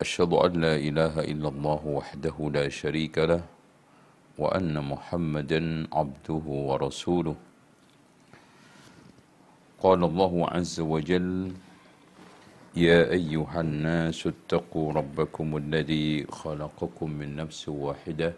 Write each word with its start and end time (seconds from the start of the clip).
أشهد 0.00 0.32
أن 0.32 0.52
لا 0.60 0.74
إله 0.76 1.14
إلا 1.20 1.48
الله 1.48 1.80
وحده 1.86 2.36
لا 2.56 2.68
شريك 2.68 3.18
له 3.18 3.42
وأن 4.38 4.72
محمدا 4.92 5.60
عبده 5.92 6.44
ورسوله. 6.68 7.36
قال 9.84 10.00
الله 10.04 10.32
عز 10.48 10.80
وجل 10.80 11.52
يا 12.76 13.00
أيها 13.10 13.60
الناس 13.60 14.26
اتقوا 14.26 14.92
ربكم 14.92 15.56
الذي 15.56 16.26
خلقكم 16.32 17.08
من 17.10 17.36
نفس 17.36 17.68
واحدة 17.68 18.32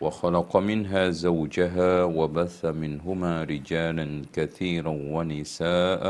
وخلق 0.00 0.56
منها 0.56 1.10
زوجها 1.10 2.04
وبث 2.04 2.64
منهما 2.64 3.44
رجالا 3.44 4.06
كثيرا 4.32 4.90
ونساء 5.14 6.02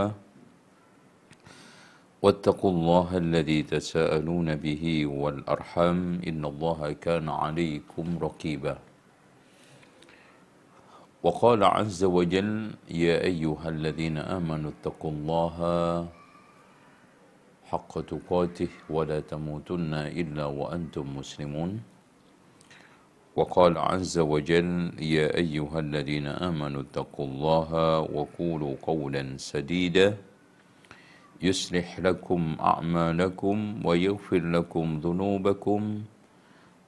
واتقوا 2.23 2.71
الله 2.71 3.09
الذي 3.19 3.61
تساءلون 3.63 4.55
به 4.55 5.07
والأرحام 5.07 6.23
إن 6.23 6.43
الله 6.45 6.81
كان 7.03 7.27
عليكم 7.29 8.07
رقيبا. 8.23 8.79
وقال 11.23 11.61
عز 11.65 12.05
وجل 12.05 12.71
يا 12.91 13.27
أيها 13.27 13.69
الذين 13.69 14.19
آمنوا 14.19 14.71
اتقوا 14.71 15.11
الله 15.11 15.57
حق 17.71 17.93
تقاته 18.01 18.71
ولا 18.91 19.19
تموتن 19.21 19.95
إلا 20.15 20.47
وأنتم 20.47 21.07
مسلمون. 21.19 21.83
وقال 23.37 23.79
عز 23.79 24.19
وجل 24.19 24.95
يا 25.03 25.27
أيها 25.43 25.79
الذين 25.79 26.27
آمنوا 26.27 26.83
اتقوا 26.87 27.27
الله 27.27 27.71
وقولوا 28.15 28.75
قولا 28.83 29.23
سديدا. 29.43 30.31
يصلح 31.43 32.01
لكم 32.01 32.57
أعمالكم 32.61 33.87
ويغفر 33.87 34.39
لكم 34.39 35.01
ذنوبكم 35.05 36.03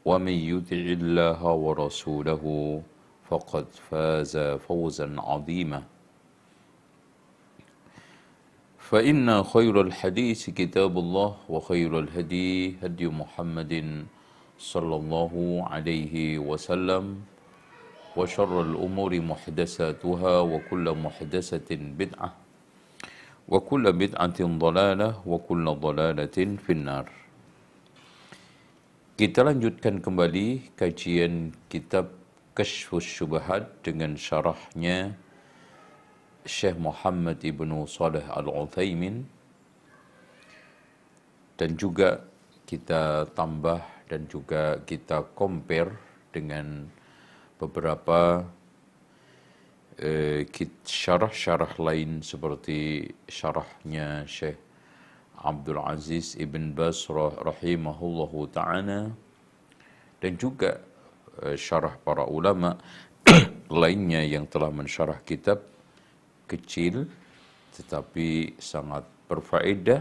ومن 0.05 0.33
يطع 0.33 0.83
الله 0.99 1.41
ورسوله 1.43 2.45
فقد 3.29 3.67
فاز 3.91 4.37
فوزا 4.39 5.09
عظيما. 5.19 5.83
فإن 8.79 9.43
خير 9.43 9.81
الحديث 9.81 10.51
كتاب 10.51 10.99
الله 10.99 11.37
وخير 11.49 11.99
الهدي 11.99 12.77
هدي 12.83 13.07
محمد 13.09 14.05
صلى 14.59 14.97
الله 14.97 15.35
عليه 15.71 16.39
وسلم 16.39 17.21
وشر 18.17 18.61
الأمور 18.63 19.21
محدثاتها 19.21 20.41
وكل 20.41 20.87
محدثة 20.95 21.71
بدعة. 21.77 22.44
wa 23.45 23.61
kulla 23.61 23.93
bid'atin 23.93 24.57
dhalalah 24.57 25.21
wa 25.21 25.39
kulla 25.41 25.77
dhalalatin 25.77 26.57
finnar. 26.57 27.09
Kita 29.15 29.47
lanjutkan 29.47 30.03
kembali 30.03 30.75
kajian 30.75 31.55
kitab 31.71 32.11
Kashfus 32.57 33.07
Syubahat 33.07 33.71
dengan 33.85 34.19
syarahnya 34.19 35.15
Syekh 36.43 36.77
Muhammad 36.81 37.39
Ibnu 37.39 37.87
Salih 37.87 38.27
Al-Uthaymin 38.27 39.23
dan 41.55 41.71
juga 41.79 42.27
kita 42.67 43.31
tambah 43.39 43.81
dan 44.11 44.27
juga 44.27 44.83
kita 44.83 45.31
compare 45.39 45.95
dengan 46.35 46.91
beberapa 47.57 48.43
syarah-syarah 50.83 51.79
lain 51.79 52.19
seperti 52.19 53.07
syarahnya 53.31 54.27
Syekh 54.27 54.59
Abdul 55.45 55.79
Aziz 55.79 56.35
Ibn 56.35 56.73
Bas 56.75 57.07
rahimahullahu 57.11 58.51
ta'ala. 58.51 59.13
Dan 60.19 60.33
juga 60.41 60.81
eh, 61.45 61.55
syarah 61.55 61.95
para 62.01 62.25
ulama 62.25 62.75
lainnya 63.83 64.25
yang 64.25 64.49
telah 64.49 64.73
mensyarah 64.73 65.21
kitab 65.23 65.61
kecil 66.49 67.09
tetapi 67.75 68.55
sangat 68.63 69.03
berfaedah 69.27 70.01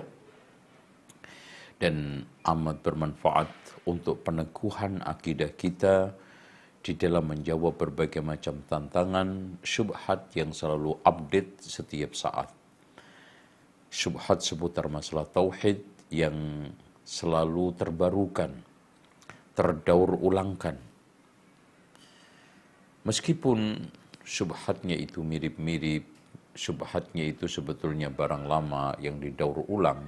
dan 1.82 2.22
amat 2.48 2.78
bermanfaat 2.86 3.50
untuk 3.90 4.22
peneguhan 4.24 5.02
akidah 5.04 5.52
kita 5.58 6.14
di 6.84 7.00
dalam 7.00 7.32
menjawab 7.32 7.80
berbagai 7.80 8.20
macam 8.20 8.60
tantangan 8.68 9.56
syubhat 9.64 10.36
yang 10.36 10.52
selalu 10.52 11.00
update 11.08 11.64
setiap 11.64 12.12
saat. 12.12 12.52
Syubhat 13.88 14.44
seputar 14.44 14.92
masalah 14.92 15.24
tauhid 15.24 15.80
yang 16.12 16.68
selalu 17.08 17.72
terbarukan, 17.80 18.52
terdaur 19.56 20.20
ulangkan. 20.20 20.76
Meskipun 23.08 23.80
syubhatnya 24.28 25.00
itu 25.00 25.24
mirip-mirip, 25.24 26.04
syubhatnya 26.52 27.32
itu 27.32 27.48
sebetulnya 27.48 28.12
barang 28.12 28.44
lama 28.44 28.92
yang 29.00 29.24
didaur 29.24 29.64
ulang, 29.72 30.04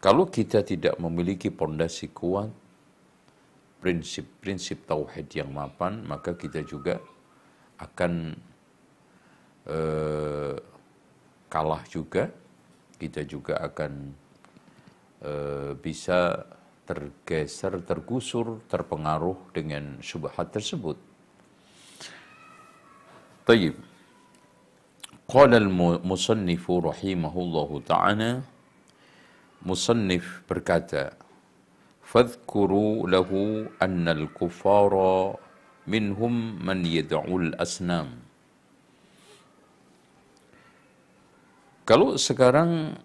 kalau 0.00 0.30
kita 0.30 0.64
tidak 0.64 0.96
memiliki 0.96 1.52
pondasi 1.52 2.08
kuat, 2.14 2.59
prinsip-prinsip 3.80 4.84
tauhid 4.84 5.32
yang 5.32 5.50
mapan, 5.50 6.04
maka 6.04 6.36
kita 6.36 6.60
juga 6.62 7.00
akan 7.80 8.36
eh, 9.66 10.56
kalah 11.48 11.82
juga. 11.88 12.28
Kita 13.00 13.24
juga 13.24 13.56
akan 13.64 13.92
eh, 15.24 15.72
bisa 15.80 16.44
tergeser, 16.84 17.80
tergusur, 17.80 18.60
terpengaruh 18.68 19.56
dengan 19.56 19.98
syubhat 20.04 20.52
tersebut. 20.52 21.00
Tayyib. 23.48 23.76
Qala 25.30 25.62
al-musannifu 25.62 26.82
rahimahullahu 26.90 27.86
ta'ala 27.86 28.42
Musannif 29.60 30.40
berkata, 30.48 31.12
"Fadhkuru 32.10 33.06
lahu 33.06 33.70
anna 33.78 34.10
al-kuffara 34.18 35.38
minhum 35.86 36.58
man 36.58 36.82
yad'ul 36.82 37.54
asnam." 37.54 38.18
Kalau 41.86 42.18
sekarang 42.18 42.98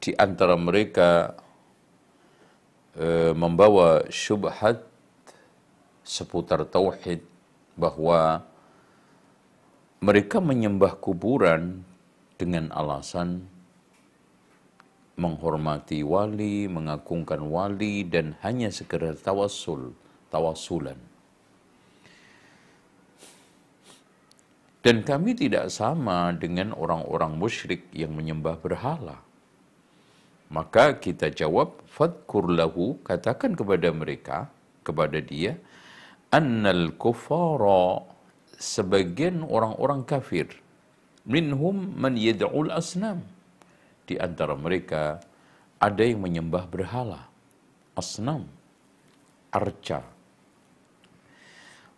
di 0.00 0.16
antara 0.16 0.56
mereka 0.56 1.36
e, 2.96 3.32
membawa 3.36 4.04
syubhat 4.08 4.84
seputar 6.04 6.64
tauhid 6.64 7.20
bahwa 7.76 8.44
mereka 10.00 10.38
menyembah 10.38 10.96
kuburan 10.96 11.84
dengan 12.38 12.70
alasan 12.70 13.44
menghormati 15.18 16.06
wali, 16.06 16.70
mengagungkan 16.70 17.42
wali, 17.42 18.06
dan 18.06 18.38
hanya 18.46 18.70
sekedar 18.70 19.18
tawassul, 19.18 19.92
tawasulan. 20.30 20.96
Dan 24.78 25.02
kami 25.02 25.34
tidak 25.34 25.74
sama 25.74 26.30
dengan 26.32 26.70
orang-orang 26.72 27.34
musyrik 27.34 27.90
yang 27.90 28.14
menyembah 28.14 28.56
berhala. 28.62 29.20
Maka 30.48 30.96
kita 30.96 31.28
jawab, 31.28 31.82
fadkur 31.84 32.48
lahu, 32.48 32.96
katakan 33.04 33.52
kepada 33.52 33.92
mereka, 33.92 34.48
kepada 34.80 35.20
dia, 35.20 35.60
annal 36.32 36.96
kufara, 36.96 38.00
sebagian 38.56 39.44
orang-orang 39.44 40.08
kafir, 40.08 40.48
minhum 41.28 41.92
man 41.98 42.16
yad'ul 42.16 42.72
asnam. 42.72 43.26
Di 44.08 44.16
antara 44.16 44.56
mereka 44.56 45.20
ada 45.76 46.00
yang 46.00 46.24
menyembah 46.24 46.64
berhala, 46.64 47.28
asnam, 47.92 48.48
arca. 49.52 50.00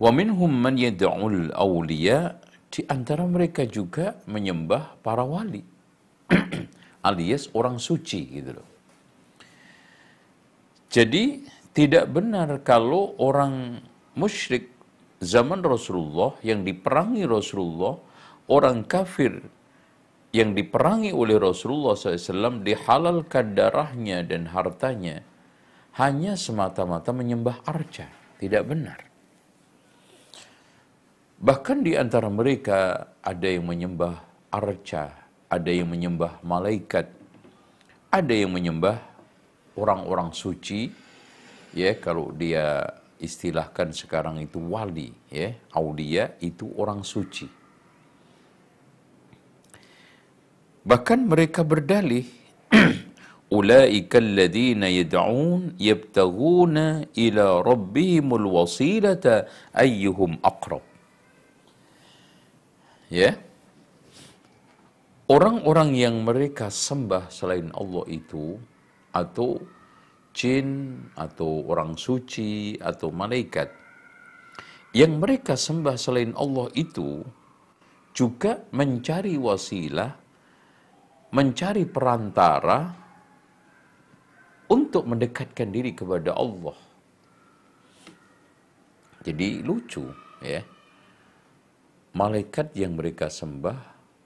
Wa 0.02 0.10
minhum 0.10 0.50
man 0.50 0.74
yad'ul 0.74 1.54
awliya, 1.54 2.34
di 2.66 2.82
antara 2.90 3.22
mereka 3.30 3.62
juga 3.62 4.18
menyembah 4.26 4.98
para 5.06 5.22
wali. 5.22 5.62
alias 7.06 7.48
orang 7.56 7.80
suci 7.80 8.20
gitu 8.40 8.60
loh. 8.60 8.68
Jadi 10.90 11.46
tidak 11.70 12.10
benar 12.10 12.60
kalau 12.66 13.14
orang 13.22 13.78
musyrik 14.18 14.68
zaman 15.22 15.62
Rasulullah 15.62 16.34
yang 16.42 16.66
diperangi 16.66 17.24
Rasulullah, 17.24 17.94
orang 18.50 18.82
kafir 18.84 19.38
yang 20.30 20.54
diperangi 20.54 21.10
oleh 21.10 21.42
Rasulullah 21.42 21.98
SAW 21.98 22.62
dihalalkan 22.62 23.58
darahnya 23.58 24.22
dan 24.22 24.46
hartanya 24.50 25.26
hanya 25.98 26.38
semata-mata 26.38 27.10
menyembah 27.10 27.66
arca. 27.66 28.06
Tidak 28.38 28.62
benar. 28.64 29.10
Bahkan 31.40 31.78
di 31.82 31.96
antara 31.96 32.30
mereka 32.30 33.10
ada 33.20 33.48
yang 33.48 33.66
menyembah 33.66 34.48
arca, 34.52 35.28
ada 35.50 35.70
yang 35.72 35.88
menyembah 35.90 36.40
malaikat, 36.46 37.10
ada 38.12 38.34
yang 38.34 38.52
menyembah 38.54 39.00
orang-orang 39.76 40.30
suci, 40.36 40.92
ya 41.74 41.96
kalau 41.96 42.30
dia 42.36 42.84
istilahkan 43.20 43.92
sekarang 43.92 44.40
itu 44.40 44.60
wali, 44.60 45.12
ya 45.32 45.52
aulia 45.74 46.36
itu 46.44 46.70
orang 46.76 47.04
suci. 47.04 47.59
Bahkan 50.80 51.28
mereka 51.28 51.60
berdalih, 51.60 52.24
Ulaika 53.50 54.22
alladhina 54.22 54.86
yad'un 54.88 55.74
yabtaghuna 55.76 57.10
ila 57.18 57.46
rabbihimul 57.66 58.46
wasilata 58.48 59.50
ayyuhum 59.74 60.38
aqrab. 60.40 60.84
Ya. 63.10 63.36
Orang-orang 65.30 65.94
yang 65.94 66.26
mereka 66.26 66.70
sembah 66.70 67.30
selain 67.30 67.70
Allah 67.74 68.02
itu 68.10 68.58
atau 69.14 69.62
jin 70.34 70.98
atau 71.14 71.66
orang 71.70 71.94
suci 71.98 72.78
atau 72.78 73.14
malaikat 73.14 73.70
yang 74.90 75.22
mereka 75.22 75.54
sembah 75.54 75.94
selain 75.94 76.34
Allah 76.34 76.66
itu 76.74 77.22
juga 78.10 78.62
mencari 78.74 79.38
wasilah 79.38 80.19
mencari 81.30 81.86
perantara 81.86 82.90
untuk 84.70 85.06
mendekatkan 85.06 85.70
diri 85.70 85.94
kepada 85.94 86.34
Allah. 86.34 86.78
Jadi 89.20 89.60
lucu 89.62 90.06
ya. 90.42 90.62
Malaikat 92.10 92.74
yang 92.74 92.98
mereka 92.98 93.30
sembah, 93.30 93.78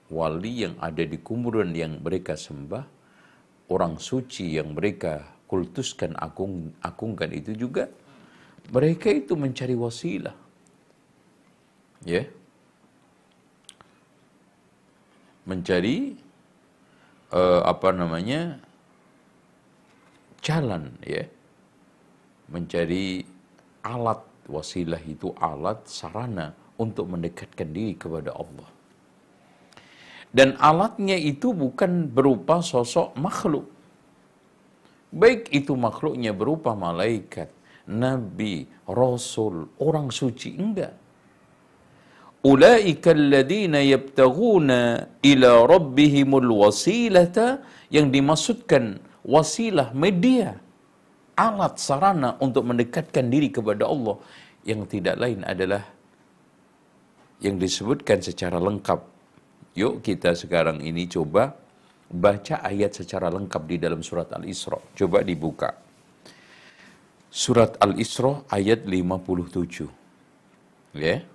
wali 0.09 0.65
yang 0.65 0.73
ada 0.81 1.05
di 1.05 1.21
kuburan 1.21 1.69
yang 1.69 2.01
mereka 2.01 2.33
sembah, 2.33 2.81
orang 3.69 4.01
suci 4.01 4.57
yang 4.57 4.73
mereka 4.73 5.21
kultuskan 5.45 6.17
agung, 6.17 6.73
agungkan 6.81 7.29
itu 7.29 7.53
juga 7.53 7.85
mereka 8.73 9.13
itu 9.13 9.37
mencari 9.37 9.77
wasilah. 9.77 10.33
Ya. 12.01 12.25
Mencari 15.45 16.24
uh, 17.31 17.61
apa 17.65 17.89
namanya 17.95 18.59
jalan 20.43 20.93
ya. 21.01 21.25
Mencari 22.45 23.25
alat 23.81 24.21
wasilah 24.45 25.01
itu 25.01 25.33
alat 25.41 25.81
sarana 25.89 26.53
untuk 26.77 27.09
mendekatkan 27.09 27.69
diri 27.73 27.97
kepada 27.97 28.35
Allah. 28.37 28.69
Dan 30.35 30.59
alatnya 30.59 31.15
itu 31.15 31.55
bukan 31.55 32.11
berupa 32.11 32.59
sosok 32.59 33.15
makhluk. 33.15 33.65
Baik 35.15 35.47
itu 35.55 35.73
makhluknya 35.79 36.35
berupa 36.35 36.75
malaikat 36.75 37.47
nabi 37.87 38.65
rasul 38.89 39.69
orang 39.77 40.09
suci 40.09 40.57
enggak 40.57 41.04
Yang 47.89 48.05
dimaksudkan 48.13 49.01
wasilah 49.25 49.89
media 49.97 50.53
alat 51.33 51.81
sarana 51.81 52.37
untuk 52.37 52.69
mendekatkan 52.69 53.33
diri 53.33 53.49
kepada 53.49 53.89
Allah 53.89 54.21
yang 54.61 54.85
tidak 54.85 55.17
lain 55.17 55.41
adalah 55.41 55.89
yang 57.41 57.57
disebutkan 57.57 58.21
secara 58.21 58.61
lengkap. 58.61 59.01
Yuk 59.73 60.05
kita 60.05 60.37
sekarang 60.37 60.85
ini 60.85 61.09
coba 61.09 61.49
baca 62.13 62.61
ayat 62.61 62.93
secara 62.93 63.33
lengkap 63.33 63.61
di 63.65 63.81
dalam 63.81 64.05
surat 64.05 64.29
Al-Isra. 64.29 64.77
Coba 64.93 65.25
dibuka. 65.25 65.73
Surat 67.33 67.73
Al-Isra 67.81 68.45
ayat 68.53 68.85
57. 68.85 69.89
Ya. 70.93 71.25
Yeah. 71.25 71.34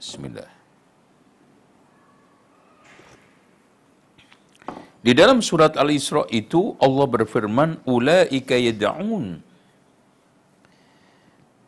Bismillah. 0.00 0.48
Di 5.00 5.12
dalam 5.16 5.44
surat 5.44 5.76
Al-Isra 5.76 6.24
itu 6.32 6.76
Allah 6.80 7.06
berfirman, 7.08 7.84
Ulaika 7.84 8.56
yada'un. 8.56 9.44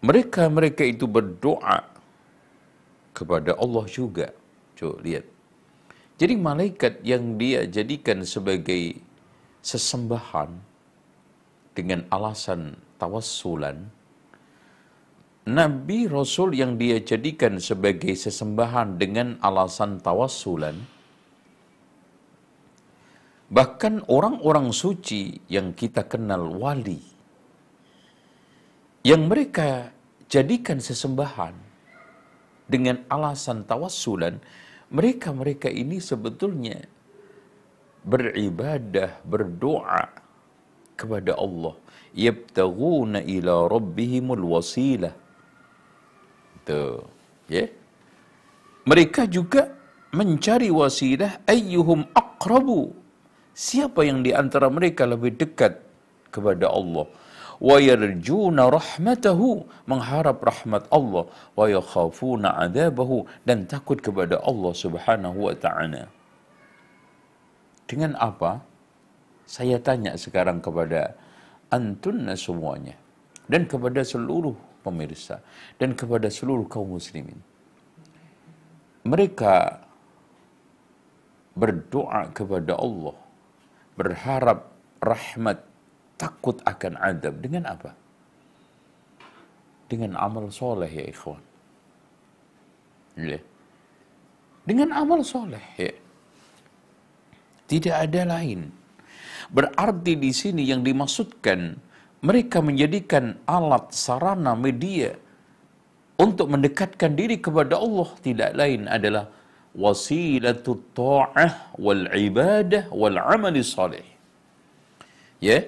Mereka-mereka 0.05 0.82
itu 0.84 1.05
berdoa 1.05 1.84
kepada 3.17 3.52
Allah 3.56 3.84
juga. 3.88 4.32
Coba 4.81 5.00
lihat. 5.05 5.25
Jadi 6.20 6.34
malaikat 6.37 7.05
yang 7.05 7.37
dia 7.40 7.64
jadikan 7.69 8.25
sebagai 8.25 9.00
sesembahan 9.61 10.50
dengan 11.73 12.05
alasan 12.12 12.76
tawassulan, 13.00 13.88
Nabi 15.43 16.06
Rasul 16.06 16.55
yang 16.55 16.79
dia 16.79 17.03
jadikan 17.03 17.59
sebagai 17.59 18.15
sesembahan 18.15 18.94
dengan 18.94 19.43
alasan 19.43 19.99
tawassulan, 19.99 20.79
bahkan 23.50 24.06
orang-orang 24.06 24.71
suci 24.71 25.43
yang 25.50 25.75
kita 25.75 26.06
kenal 26.06 26.47
wali, 26.47 27.03
yang 29.03 29.27
mereka 29.27 29.91
jadikan 30.31 30.79
sesembahan 30.79 31.59
dengan 32.71 33.03
alasan 33.11 33.67
tawassulan, 33.67 34.39
mereka-mereka 34.94 35.67
ini 35.67 35.99
sebetulnya 35.99 36.87
beribadah, 38.06 39.19
berdoa 39.27 40.06
kepada 40.94 41.34
Allah. 41.34 41.75
Yabtaghuna 42.15 43.27
ila 43.27 43.67
rabbihimul 43.67 44.46
wasilah 44.46 45.21
Tuh. 46.69 47.02
Ya. 47.50 47.66
Mereka 48.86 49.31
juga 49.31 49.70
mencari 50.14 50.69
wasilah 50.70 51.42
ayyuhum 51.46 52.10
aqrabu. 52.14 52.94
Siapa 53.52 54.02
yang 54.02 54.24
di 54.24 54.32
antara 54.32 54.72
mereka 54.72 55.04
lebih 55.04 55.36
dekat 55.36 55.78
kepada 56.32 56.72
Allah? 56.72 57.06
Wa 57.62 57.78
yarjuna 57.78 58.66
rahmatahu, 58.74 59.62
mengharap 59.86 60.42
rahmat 60.42 60.90
Allah, 60.90 61.31
wa 61.54 61.66
yakhafuna 61.70 62.58
adzabahu 62.58 63.22
dan 63.46 63.70
takut 63.70 64.02
kepada 64.02 64.42
Allah 64.42 64.72
Subhanahu 64.74 65.46
wa 65.46 65.54
taala. 65.54 66.10
Dengan 67.86 68.19
apa? 68.19 68.64
Saya 69.46 69.78
tanya 69.78 70.16
sekarang 70.19 70.58
kepada 70.64 71.14
antunna 71.69 72.34
semuanya 72.34 72.96
dan 73.46 73.69
kepada 73.69 74.00
seluruh 74.00 74.56
pemirsa 74.82 75.39
dan 75.79 75.94
kepada 75.94 76.27
seluruh 76.27 76.67
kaum 76.67 76.98
muslimin. 76.98 77.39
Mereka 79.03 79.82
berdoa 81.55 82.31
kepada 82.34 82.74
Allah, 82.79 83.17
berharap 83.94 84.70
rahmat, 85.03 85.58
takut 86.19 86.58
akan 86.62 86.98
adab 86.98 87.39
dengan 87.43 87.70
apa? 87.70 87.91
Dengan 89.91 90.17
amal 90.17 90.48
soleh 90.48 90.89
ya 90.89 91.05
ikhwan. 91.06 91.43
Ya. 93.19 93.41
Dengan 94.65 94.94
amal 94.94 95.20
soleh 95.27 95.62
ya. 95.77 95.93
Tidak 97.69 97.93
ada 97.93 98.39
lain. 98.39 98.72
Berarti 99.53 100.17
di 100.17 100.32
sini 100.32 100.65
yang 100.65 100.81
dimaksudkan 100.81 101.77
mereka 102.29 102.58
menjadikan 102.69 103.24
alat 103.56 103.91
sarana 104.05 104.52
media 104.67 105.10
untuk 106.24 106.46
mendekatkan 106.55 107.12
diri 107.20 107.36
kepada 107.46 107.74
Allah 107.84 108.08
tidak 108.26 108.50
lain 108.60 108.86
adalah 108.96 109.24
wasilatut 109.84 110.82
ta'ah 111.00 111.52
wal 111.84 112.05
ibadah 112.29 112.86
wal 113.00 113.19
amal 113.34 113.56
salih. 113.74 114.06
Ya. 115.43 115.58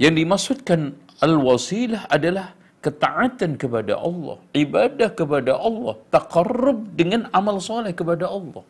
Yang 0.00 0.14
dimaksudkan 0.24 0.80
al-wasilah 1.20 2.08
adalah 2.16 2.56
ketaatan 2.84 3.60
kepada 3.62 3.94
Allah, 4.08 4.36
ibadah 4.56 5.12
kepada 5.20 5.52
Allah, 5.68 5.94
taqarrub 6.14 6.96
dengan 7.00 7.28
amal 7.36 7.60
soleh 7.60 7.92
kepada 8.00 8.24
Allah. 8.36 8.64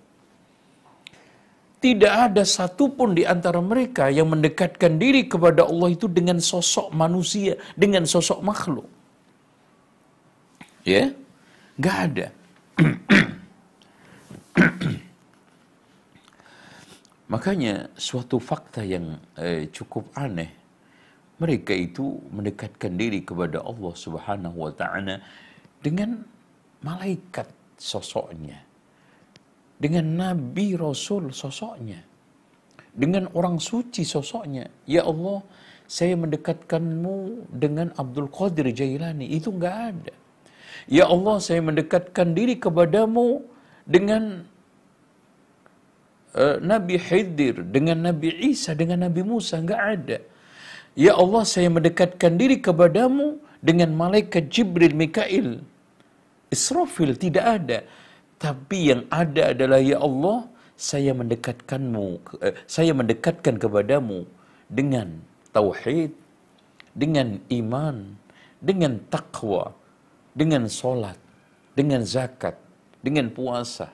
Tidak 1.81 2.13
ada 2.29 2.45
satupun 2.45 3.17
di 3.17 3.25
antara 3.25 3.57
mereka 3.65 4.13
yang 4.13 4.29
mendekatkan 4.29 5.01
diri 5.01 5.25
kepada 5.25 5.65
Allah 5.65 5.97
itu 5.97 6.07
dengan 6.13 6.37
sosok 6.37 6.93
manusia, 6.93 7.57
dengan 7.73 8.05
sosok 8.05 8.45
makhluk. 8.45 8.85
Ya, 10.85 11.09
nggak 11.81 11.97
ada. 12.05 12.27
Makanya 17.33 17.89
suatu 17.97 18.37
fakta 18.37 18.85
yang 18.85 19.17
eh, 19.41 19.73
cukup 19.73 20.13
aneh, 20.21 20.53
mereka 21.41 21.73
itu 21.73 22.21
mendekatkan 22.29 22.93
diri 22.93 23.25
kepada 23.25 23.65
Allah 23.65 23.93
Subhanahu 23.97 24.69
wa 24.69 24.73
taala 24.77 25.17
dengan 25.81 26.21
malaikat 26.85 27.49
sosoknya 27.81 28.70
dengan 29.81 30.05
nabi 30.21 30.77
rasul 30.77 31.33
sosoknya. 31.33 32.05
Dengan 32.93 33.33
orang 33.33 33.57
suci 33.57 34.05
sosoknya. 34.05 34.69
Ya 34.85 35.09
Allah 35.09 35.41
saya 35.89 36.15
mendekatkanmu 36.21 37.49
dengan 37.49 37.91
Abdul 37.97 38.29
Qadir 38.29 38.69
Jailani. 38.71 39.27
Itu 39.33 39.57
enggak 39.57 39.77
ada. 39.97 40.15
Ya 40.87 41.09
Allah 41.09 41.41
saya 41.41 41.65
mendekatkan 41.65 42.37
diri 42.37 42.61
kepadamu 42.61 43.43
dengan 43.89 44.45
uh, 46.37 46.57
Nabi 46.61 47.01
Khidir 47.01 47.65
dengan 47.65 48.05
Nabi 48.05 48.31
Isa 48.53 48.77
dengan 48.77 49.09
Nabi 49.09 49.25
Musa. 49.25 49.59
Enggak 49.59 49.83
ada. 49.83 50.19
Ya 50.99 51.17
Allah 51.17 51.43
saya 51.47 51.71
mendekatkan 51.73 52.37
diri 52.37 52.59
kepadamu 52.61 53.41
dengan 53.65 53.95
malaikat 53.97 54.51
Jibril 54.51 54.93
Mikail. 54.93 55.63
Israfil 56.51 57.15
tidak 57.15 57.47
ada 57.47 57.79
tapi 58.41 58.89
yang 58.89 59.05
ada 59.13 59.53
adalah 59.53 59.85
ya 59.85 60.01
Allah, 60.01 60.49
saya 60.73 61.13
mendekatkanmu, 61.13 62.07
eh, 62.41 62.57
saya 62.65 62.97
mendekatkan 62.97 63.61
kepadamu 63.61 64.25
dengan 64.73 65.21
tauhid, 65.53 66.17
dengan 66.97 67.37
iman, 67.53 68.17
dengan 68.65 68.97
takwa, 69.13 69.77
dengan 70.33 70.73
solat, 70.73 71.21
dengan 71.77 72.01
zakat, 72.01 72.57
dengan 73.05 73.29
puasa. 73.29 73.93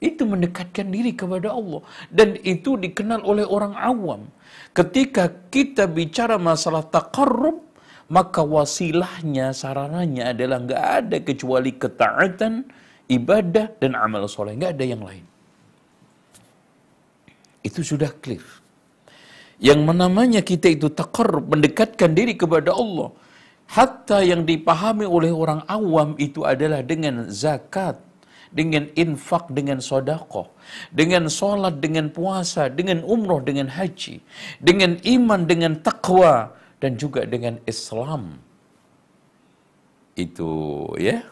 Itu 0.00 0.24
mendekatkan 0.24 0.88
diri 0.88 1.12
kepada 1.12 1.52
Allah. 1.52 1.84
Dan 2.08 2.40
itu 2.40 2.76
dikenal 2.76 3.24
oleh 3.24 3.44
orang 3.44 3.76
awam. 3.76 4.32
Ketika 4.76 5.28
kita 5.52 5.88
bicara 5.88 6.36
masalah 6.36 6.84
takarrub, 6.88 7.64
maka 8.08 8.44
wasilahnya, 8.44 9.56
sarananya 9.56 10.36
adalah 10.36 10.62
nggak 10.62 10.84
ada 11.00 11.16
kecuali 11.24 11.72
ketaatan, 11.74 12.68
ibadah 13.06 13.74
dan 13.78 13.94
amal 13.94 14.26
soleh, 14.26 14.54
nggak 14.58 14.72
ada 14.76 14.84
yang 14.86 15.02
lain. 15.02 15.24
Itu 17.62 17.82
sudah 17.82 18.10
clear. 18.22 18.44
Yang 19.58 19.80
menamanya 19.88 20.40
kita 20.44 20.68
itu 20.68 20.92
takar 20.92 21.40
mendekatkan 21.40 22.12
diri 22.12 22.36
kepada 22.36 22.76
Allah. 22.76 23.10
Hatta 23.66 24.22
yang 24.22 24.46
dipahami 24.46 25.08
oleh 25.08 25.34
orang 25.34 25.66
awam 25.66 26.14
itu 26.22 26.46
adalah 26.46 26.86
dengan 26.86 27.26
zakat, 27.26 27.98
dengan 28.54 28.86
infak, 28.94 29.50
dengan 29.50 29.82
sodakoh, 29.82 30.54
dengan 30.94 31.26
sholat, 31.26 31.82
dengan 31.82 32.14
puasa, 32.14 32.70
dengan 32.70 33.02
umroh, 33.02 33.42
dengan 33.42 33.66
haji, 33.66 34.22
dengan 34.62 35.02
iman, 35.02 35.40
dengan 35.50 35.72
takwa, 35.82 36.54
dan 36.78 36.94
juga 36.94 37.26
dengan 37.26 37.58
Islam. 37.66 38.38
Itu 40.14 40.92
ya 40.96 41.26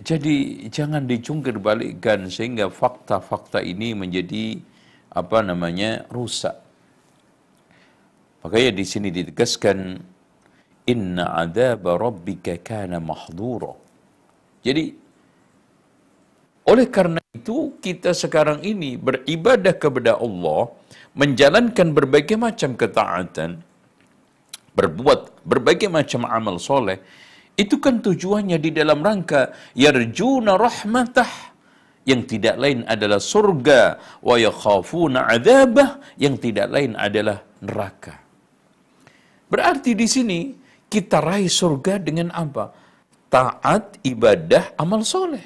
jadi 0.00 0.66
jangan 0.72 1.04
dicungkir 1.04 1.56
balikkan 1.60 2.28
sehingga 2.32 2.72
fakta-fakta 2.72 3.60
ini 3.60 3.92
menjadi 3.92 4.60
apa 5.12 5.38
namanya 5.40 6.04
rusak. 6.12 6.56
Makanya 8.44 8.72
di 8.78 8.84
sini 8.86 9.08
ditegaskan 9.10 9.78
inna 10.86 11.24
adzab 11.42 11.82
rabbika 11.82 12.54
kana 12.62 13.02
mahdura. 13.02 13.74
Jadi 14.62 14.84
oleh 16.66 16.86
karena 16.90 17.20
itu 17.34 17.78
kita 17.78 18.10
sekarang 18.10 18.62
ini 18.62 18.98
beribadah 18.98 19.74
kepada 19.74 20.18
Allah, 20.18 20.70
menjalankan 21.14 21.94
berbagai 21.94 22.38
macam 22.38 22.74
ketaatan, 22.74 23.62
berbuat 24.78 25.46
berbagai 25.46 25.88
macam 25.90 26.26
amal 26.26 26.56
soleh, 26.58 26.98
itu 27.56 27.80
kan 27.80 28.04
tujuannya 28.04 28.60
di 28.60 28.70
dalam 28.70 29.00
rangka 29.00 29.56
yarjuna 29.72 30.60
rahmatah 30.60 31.56
yang 32.06 32.22
tidak 32.28 32.60
lain 32.60 32.84
adalah 32.84 33.18
surga 33.18 33.80
wa 34.20 34.36
yakhafuna 34.36 35.26
adzabah 35.26 36.20
yang 36.20 36.36
tidak 36.36 36.68
lain 36.70 36.92
adalah 36.94 37.42
neraka. 37.64 38.22
Berarti 39.48 39.96
di 39.96 40.06
sini 40.06 40.40
kita 40.86 41.18
raih 41.18 41.50
surga 41.50 41.98
dengan 41.98 42.30
apa? 42.30 42.70
Taat, 43.26 43.98
ibadah, 44.06 44.78
amal 44.78 45.02
soleh. 45.02 45.42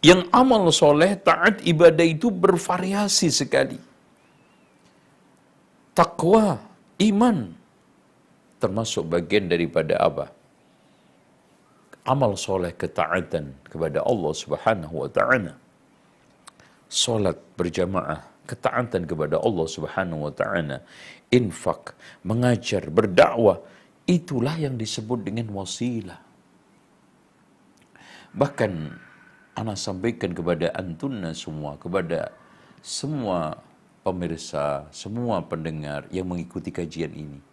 Yang 0.00 0.30
amal 0.30 0.70
soleh, 0.70 1.18
taat, 1.18 1.60
ibadah 1.66 2.06
itu 2.06 2.30
bervariasi 2.30 3.28
sekali. 3.28 3.76
Takwa, 5.92 6.62
iman, 7.02 7.52
termasuk 8.60 9.08
bagian 9.08 9.48
daripada 9.48 9.96
apa? 9.96 10.28
Amal 12.04 12.36
soleh 12.36 12.76
ketaatan 12.76 13.56
kepada 13.64 14.04
Allah 14.04 14.32
Subhanahu 14.36 14.94
wa 15.04 15.10
taala. 15.10 15.56
Salat 16.90 17.38
berjamaah, 17.56 18.20
ketaatan 18.44 19.08
kepada 19.08 19.40
Allah 19.40 19.66
Subhanahu 19.66 20.28
wa 20.28 20.32
taala. 20.32 20.84
Infak, 21.32 21.96
mengajar, 22.26 22.90
berdakwah, 22.92 23.62
itulah 24.04 24.56
yang 24.60 24.76
disebut 24.76 25.24
dengan 25.24 25.48
wasilah. 25.54 26.20
Bahkan 28.34 28.72
ana 29.54 29.74
sampaikan 29.78 30.34
kepada 30.34 30.74
antunna 30.74 31.30
semua, 31.36 31.78
kepada 31.78 32.34
semua 32.82 33.60
pemirsa, 34.02 34.88
semua 34.90 35.44
pendengar 35.44 36.08
yang 36.10 36.26
mengikuti 36.26 36.74
kajian 36.74 37.12
ini 37.14 37.49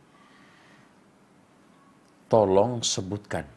tolong 2.28 2.84
sebutkan 2.84 3.48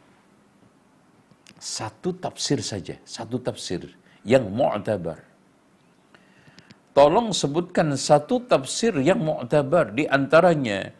satu 1.61 2.17
tafsir 2.17 2.59
saja, 2.65 2.97
satu 3.05 3.37
tafsir 3.37 3.85
yang 4.25 4.49
mu'tabar. 4.49 5.21
Tolong 6.91 7.31
sebutkan 7.31 7.95
satu 7.95 8.43
tafsir 8.43 8.97
yang 8.99 9.21
mu'tabar 9.23 9.95
di 9.95 10.09
antaranya 10.09 10.91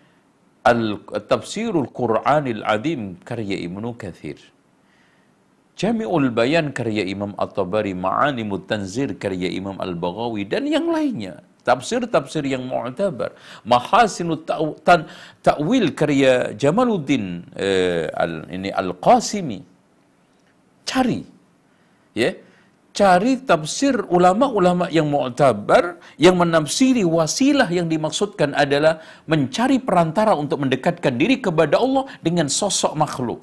Al-Tafsirul 0.61 1.89
Qur'anil 1.89 2.61
Adim 2.61 3.17
karya 3.25 3.57
Ibnu 3.65 3.97
Kathir. 3.97 4.37
Jami'ul 5.73 6.29
Bayan 6.29 6.69
karya 6.69 7.01
Imam 7.09 7.33
At-Tabari, 7.33 7.97
Ma'animut 7.97 8.69
Tanzir 8.69 9.17
karya 9.17 9.49
Imam 9.49 9.81
Al-Baghawi 9.81 10.45
dan 10.45 10.69
yang 10.69 10.85
lainnya 10.93 11.41
tafsir-tafsir 11.67 12.43
yang 12.45 12.63
mu'tabar. 12.65 13.37
Mahasinut 13.65 14.49
ta'wil 15.41 15.93
karya 15.93 16.53
Jamaluddin 16.57 17.45
eh, 17.55 18.09
al, 18.13 18.47
ini 18.49 18.69
Al-Qasimi. 18.73 19.59
Cari. 20.85 21.21
Ya 22.11 22.31
cari 22.91 23.39
tafsir 23.39 24.03
ulama-ulama 24.11 24.91
yang 24.91 25.07
mu'tabar 25.07 25.95
yang 26.19 26.35
menafsiri 26.35 27.07
wasilah 27.07 27.67
yang 27.71 27.87
dimaksudkan 27.87 28.51
adalah 28.51 28.99
mencari 29.31 29.79
perantara 29.79 30.35
untuk 30.35 30.59
mendekatkan 30.63 31.15
diri 31.15 31.39
kepada 31.39 31.79
Allah 31.79 32.07
dengan 32.19 32.51
sosok 32.51 32.93
makhluk. 32.99 33.39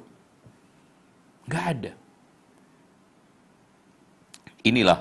Nggak 1.49 1.65
ada. 1.65 1.91
Inilah. 4.69 4.99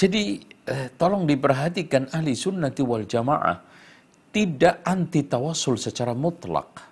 Jadi 0.00 0.40
eh, 0.70 0.88
tolong 0.94 1.26
diperhatikan 1.26 2.14
ahli 2.14 2.38
sunnati 2.38 2.80
wal 2.86 3.04
jamaah 3.04 3.70
tidak 4.30 4.86
anti 4.86 5.26
tawasul 5.26 5.74
secara 5.74 6.14
mutlak. 6.14 6.86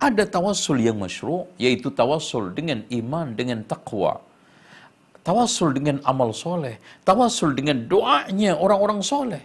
Ada 0.00 0.26
tawasul 0.26 0.82
yang 0.82 0.98
masyru, 0.98 1.46
yaitu 1.60 1.94
tawasul 1.94 2.50
dengan 2.50 2.82
iman, 2.90 3.36
dengan 3.38 3.62
takwa. 3.62 4.18
Tawasul 5.20 5.76
dengan 5.76 6.00
amal 6.08 6.32
soleh. 6.34 6.80
Tawasul 7.06 7.54
dengan 7.54 7.84
doanya 7.86 8.56
orang-orang 8.56 9.04
soleh. 9.04 9.44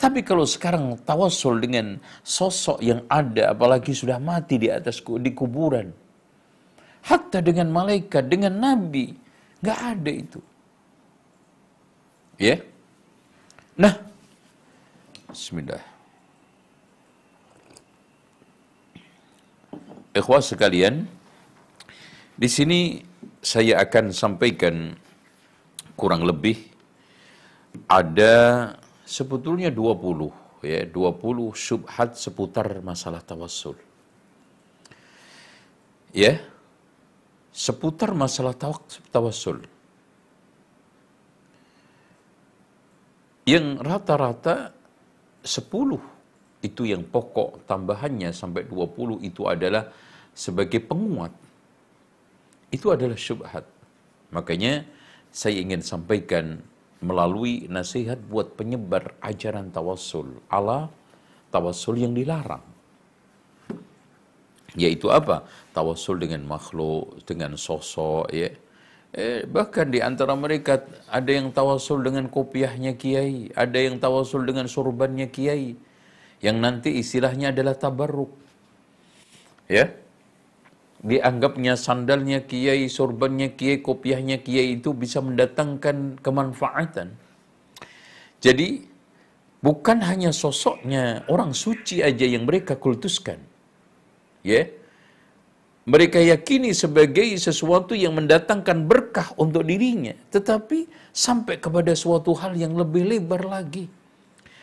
Tapi 0.00 0.24
kalau 0.24 0.48
sekarang 0.48 0.96
tawasul 1.04 1.60
dengan 1.60 2.00
sosok 2.24 2.80
yang 2.80 3.04
ada, 3.10 3.52
apalagi 3.52 3.92
sudah 3.92 4.16
mati 4.16 4.56
di 4.56 4.72
atas 4.72 5.04
di 5.04 5.30
kuburan. 5.36 5.92
Hatta 7.04 7.44
dengan 7.44 7.68
malaikat, 7.68 8.30
dengan 8.30 8.56
nabi. 8.56 9.12
Nggak 9.60 9.78
ada 9.92 10.12
itu. 10.14 10.40
Ya. 12.40 12.56
Nah. 13.76 14.00
Bismillah. 15.28 15.84
Ikhwas 20.16 20.50
sekalian, 20.50 21.04
di 22.34 22.48
sini 22.48 23.04
saya 23.44 23.84
akan 23.84 24.10
sampaikan 24.10 24.96
kurang 25.94 26.24
lebih 26.24 26.56
ada 27.86 28.74
sebetulnya 29.06 29.70
20 29.70 30.64
ya 30.64 30.82
20 30.88 31.52
syubhat 31.54 32.16
seputar 32.16 32.80
masalah 32.80 33.20
tawassul. 33.20 33.76
Ya. 36.16 36.40
Seputar 37.52 38.16
masalah 38.16 38.56
tawassul. 39.12 39.62
Yang 43.48 43.66
rata-rata 43.80 44.72
10 45.42 46.60
itu 46.60 46.82
yang 46.84 47.02
pokok 47.08 47.64
tambahannya 47.64 48.36
sampai 48.36 48.68
20 48.68 49.24
itu 49.24 49.48
adalah 49.48 49.88
sebagai 50.36 50.84
penguat. 50.84 51.32
Itu 52.68 52.92
adalah 52.92 53.16
syubhat. 53.16 53.64
Makanya 54.30 54.84
saya 55.32 55.58
ingin 55.58 55.80
sampaikan 55.80 56.60
melalui 57.00 57.64
nasihat 57.66 58.20
buat 58.28 58.54
penyebar 58.60 59.16
ajaran 59.24 59.72
tawassul 59.72 60.36
ala 60.52 60.92
tawassul 61.48 61.96
yang 61.96 62.12
dilarang. 62.12 62.62
Yaitu 64.78 65.10
apa? 65.10 65.42
Tawassul 65.74 66.22
dengan 66.22 66.46
makhluk, 66.46 67.26
dengan 67.26 67.58
sosok, 67.58 68.30
ya. 68.30 68.54
Eh, 69.10 69.42
bahkan 69.42 69.90
di 69.90 69.98
antara 69.98 70.38
mereka 70.38 70.86
ada 71.10 71.30
yang 71.34 71.50
tawasul 71.50 72.06
dengan 72.06 72.30
kopiahnya 72.30 72.94
kiai, 72.94 73.50
ada 73.58 73.74
yang 73.74 73.98
tawasul 73.98 74.46
dengan 74.46 74.70
surbannya 74.70 75.26
kiai, 75.26 75.74
yang 76.38 76.62
nanti 76.62 76.94
istilahnya 76.94 77.50
adalah 77.50 77.74
tabarruk. 77.74 78.30
Ya, 79.66 79.90
dianggapnya 81.02 81.74
sandalnya 81.74 82.46
kiai, 82.46 82.86
sorbannya 82.86 83.58
kiai, 83.58 83.82
kopiahnya 83.82 84.46
kiai 84.46 84.78
itu 84.78 84.94
bisa 84.94 85.18
mendatangkan 85.18 86.22
kemanfaatan. 86.22 87.10
Jadi 88.38 88.86
bukan 89.58 90.06
hanya 90.06 90.30
sosoknya 90.30 91.26
orang 91.26 91.50
suci 91.50 91.98
aja 91.98 92.24
yang 92.24 92.46
mereka 92.46 92.78
kultuskan. 92.78 93.42
Ya. 94.46 94.79
Mereka 95.90 96.22
yakini 96.22 96.70
sebagai 96.70 97.26
sesuatu 97.34 97.98
yang 97.98 98.14
mendatangkan 98.14 98.86
berkah 98.86 99.34
untuk 99.34 99.66
dirinya, 99.66 100.14
tetapi 100.30 100.86
sampai 101.10 101.58
kepada 101.58 101.98
suatu 101.98 102.30
hal 102.38 102.54
yang 102.54 102.78
lebih 102.78 103.10
lebar 103.10 103.42
lagi. 103.42 103.90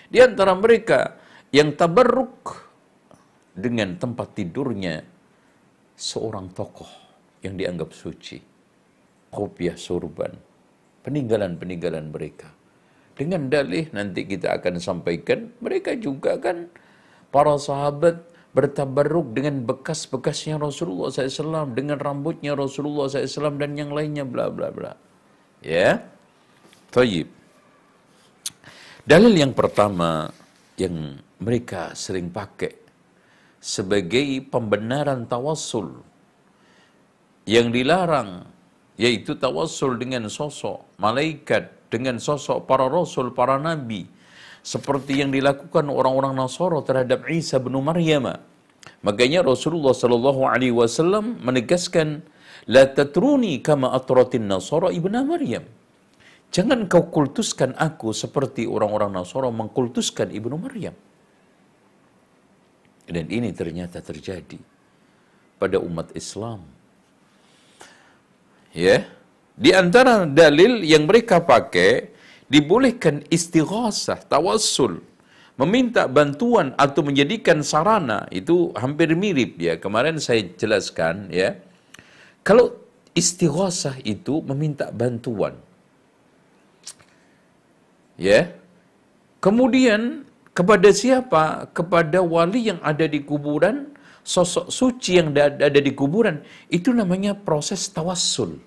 Di 0.08 0.24
antara 0.24 0.56
mereka 0.56 1.20
yang 1.52 1.76
tabarruk 1.76 2.64
dengan 3.52 4.00
tempat 4.00 4.40
tidurnya 4.40 5.04
seorang 6.00 6.48
tokoh 6.56 6.88
yang 7.44 7.60
dianggap 7.60 7.92
suci. 7.92 8.40
Kopiah 9.28 9.76
surban. 9.76 10.32
Peninggalan-peninggalan 11.04 12.08
mereka. 12.08 12.48
Dengan 13.20 13.52
dalih 13.52 13.92
nanti 13.92 14.24
kita 14.24 14.56
akan 14.64 14.80
sampaikan, 14.80 15.52
mereka 15.60 15.92
juga 16.00 16.40
kan 16.40 16.72
para 17.36 17.60
sahabat 17.60 18.24
bertabarruk 18.58 19.38
dengan 19.38 19.62
bekas-bekasnya 19.62 20.58
Rasulullah 20.58 21.14
SAW, 21.14 21.78
dengan 21.78 22.02
rambutnya 22.02 22.58
Rasulullah 22.58 23.06
SAW 23.06 23.54
dan 23.62 23.78
yang 23.78 23.94
lainnya 23.94 24.26
bla 24.26 24.50
bla 24.50 24.74
bla. 24.74 24.98
Ya. 25.62 26.02
Tayyib. 26.90 27.30
Dalil 29.06 29.38
yang 29.38 29.54
pertama 29.54 30.34
yang 30.74 31.22
mereka 31.38 31.94
sering 31.94 32.34
pakai 32.34 32.74
sebagai 33.62 34.42
pembenaran 34.50 35.30
tawassul 35.30 36.02
yang 37.46 37.70
dilarang 37.70 38.42
yaitu 38.98 39.38
tawassul 39.38 40.02
dengan 40.02 40.26
sosok 40.26 40.98
malaikat 40.98 41.70
dengan 41.94 42.18
sosok 42.18 42.66
para 42.66 42.90
rasul 42.90 43.32
para 43.32 43.62
nabi 43.62 44.10
seperti 44.68 45.24
yang 45.24 45.32
dilakukan 45.32 45.88
orang-orang 46.00 46.34
Nasara 46.36 46.80
terhadap 46.88 47.24
Isa 47.32 47.58
bin 47.66 47.76
Maryam. 47.90 48.28
Makanya 49.08 49.40
Rasulullah 49.52 49.96
sallallahu 49.96 50.44
alaihi 50.44 50.76
wasallam 50.76 51.40
menegaskan 51.48 52.28
la 52.76 52.84
tatruni 52.98 53.64
kama 53.68 53.96
atratin 53.96 54.44
Nasara 54.52 54.92
ibnu 55.00 55.16
Maryam. 55.32 55.64
Jangan 56.56 56.80
kau 56.92 57.08
kultuskan 57.16 57.72
aku 57.88 58.12
seperti 58.12 58.68
orang-orang 58.76 59.12
Nasara 59.16 59.48
mengkultuskan 59.60 60.36
ibnu 60.36 60.60
Maryam. 60.60 60.96
Dan 63.08 63.26
ini 63.32 63.56
ternyata 63.56 64.04
terjadi 64.04 64.60
pada 65.56 65.80
umat 65.80 66.12
Islam. 66.12 66.60
Ya, 68.76 69.08
di 69.56 69.72
antara 69.72 70.28
dalil 70.28 70.84
yang 70.84 71.08
mereka 71.08 71.40
pakai 71.40 72.17
dibolehkan 72.48 73.24
istighasah, 73.28 74.24
tawassul, 74.28 75.04
meminta 75.60 76.06
bantuan 76.08 76.72
atau 76.78 77.02
menjadikan 77.04 77.66
sarana 77.66 78.30
itu 78.30 78.72
hampir 78.78 79.12
mirip 79.18 79.58
ya. 79.58 79.76
Kemarin 79.82 80.22
saya 80.22 80.46
jelaskan 80.56 81.28
ya. 81.34 81.60
Kalau 82.46 82.78
istighasah 83.18 84.00
itu 84.08 84.40
meminta 84.46 84.94
bantuan. 84.94 85.58
Ya. 88.16 88.54
Kemudian 89.42 90.26
kepada 90.54 90.90
siapa? 90.90 91.70
Kepada 91.74 92.22
wali 92.22 92.70
yang 92.70 92.80
ada 92.82 93.06
di 93.06 93.22
kuburan, 93.22 93.94
sosok 94.26 94.70
suci 94.74 95.22
yang 95.22 95.34
ada 95.38 95.70
di 95.70 95.92
kuburan. 95.94 96.42
Itu 96.70 96.94
namanya 96.94 97.34
proses 97.38 97.90
tawassul. 97.94 98.67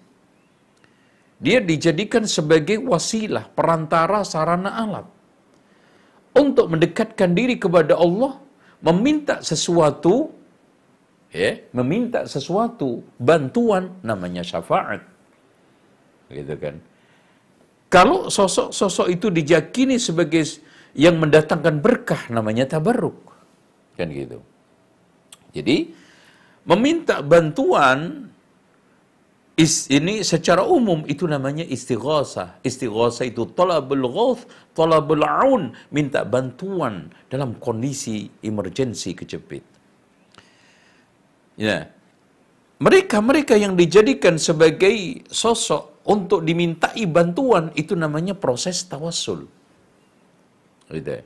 Dia 1.40 1.58
dijadikan 1.64 2.28
sebagai 2.28 2.76
wasilah, 2.84 3.48
perantara, 3.56 4.20
sarana 4.28 4.76
alat. 4.76 5.06
Untuk 6.36 6.68
mendekatkan 6.68 7.32
diri 7.32 7.56
kepada 7.56 7.96
Allah, 7.96 8.36
meminta 8.84 9.40
sesuatu, 9.40 10.28
ya, 11.32 11.64
meminta 11.72 12.28
sesuatu, 12.28 13.00
bantuan, 13.16 13.96
namanya 14.04 14.44
syafaat. 14.44 15.00
Gitu 16.28 16.54
kan. 16.60 16.76
Kalau 17.90 18.30
sosok-sosok 18.30 19.08
itu 19.10 19.26
dijakini 19.34 19.98
sebagai 19.98 20.46
yang 20.94 21.18
mendatangkan 21.18 21.82
berkah 21.82 22.22
namanya 22.30 22.68
tabarruk. 22.68 23.18
Kan 23.98 24.14
gitu. 24.14 24.38
Jadi 25.50 25.90
meminta 26.62 27.18
bantuan 27.24 28.30
is, 29.60 29.84
ini 29.92 30.24
secara 30.24 30.64
umum 30.64 31.04
itu 31.04 31.28
namanya 31.28 31.60
istighosah. 31.68 32.64
Istighosah 32.64 33.28
itu 33.28 33.44
talabul 33.52 34.08
ghauth, 34.08 34.48
talabul 34.72 35.20
aun, 35.20 35.76
minta 35.92 36.24
bantuan 36.24 37.12
dalam 37.28 37.52
kondisi 37.60 38.32
emergensi 38.40 39.12
kejepit. 39.12 39.64
Ya. 41.60 41.92
Mereka-mereka 42.80 43.60
yang 43.60 43.76
dijadikan 43.76 44.40
sebagai 44.40 45.28
sosok 45.28 46.00
untuk 46.08 46.40
dimintai 46.40 47.04
bantuan 47.04 47.68
itu 47.76 47.92
namanya 47.92 48.32
proses 48.32 48.80
tawassul. 48.88 49.44
Gitu. 50.88 51.20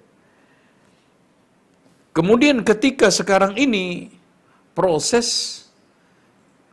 Kemudian 2.10 2.66
ketika 2.66 3.14
sekarang 3.14 3.54
ini 3.54 4.10
proses 4.74 5.62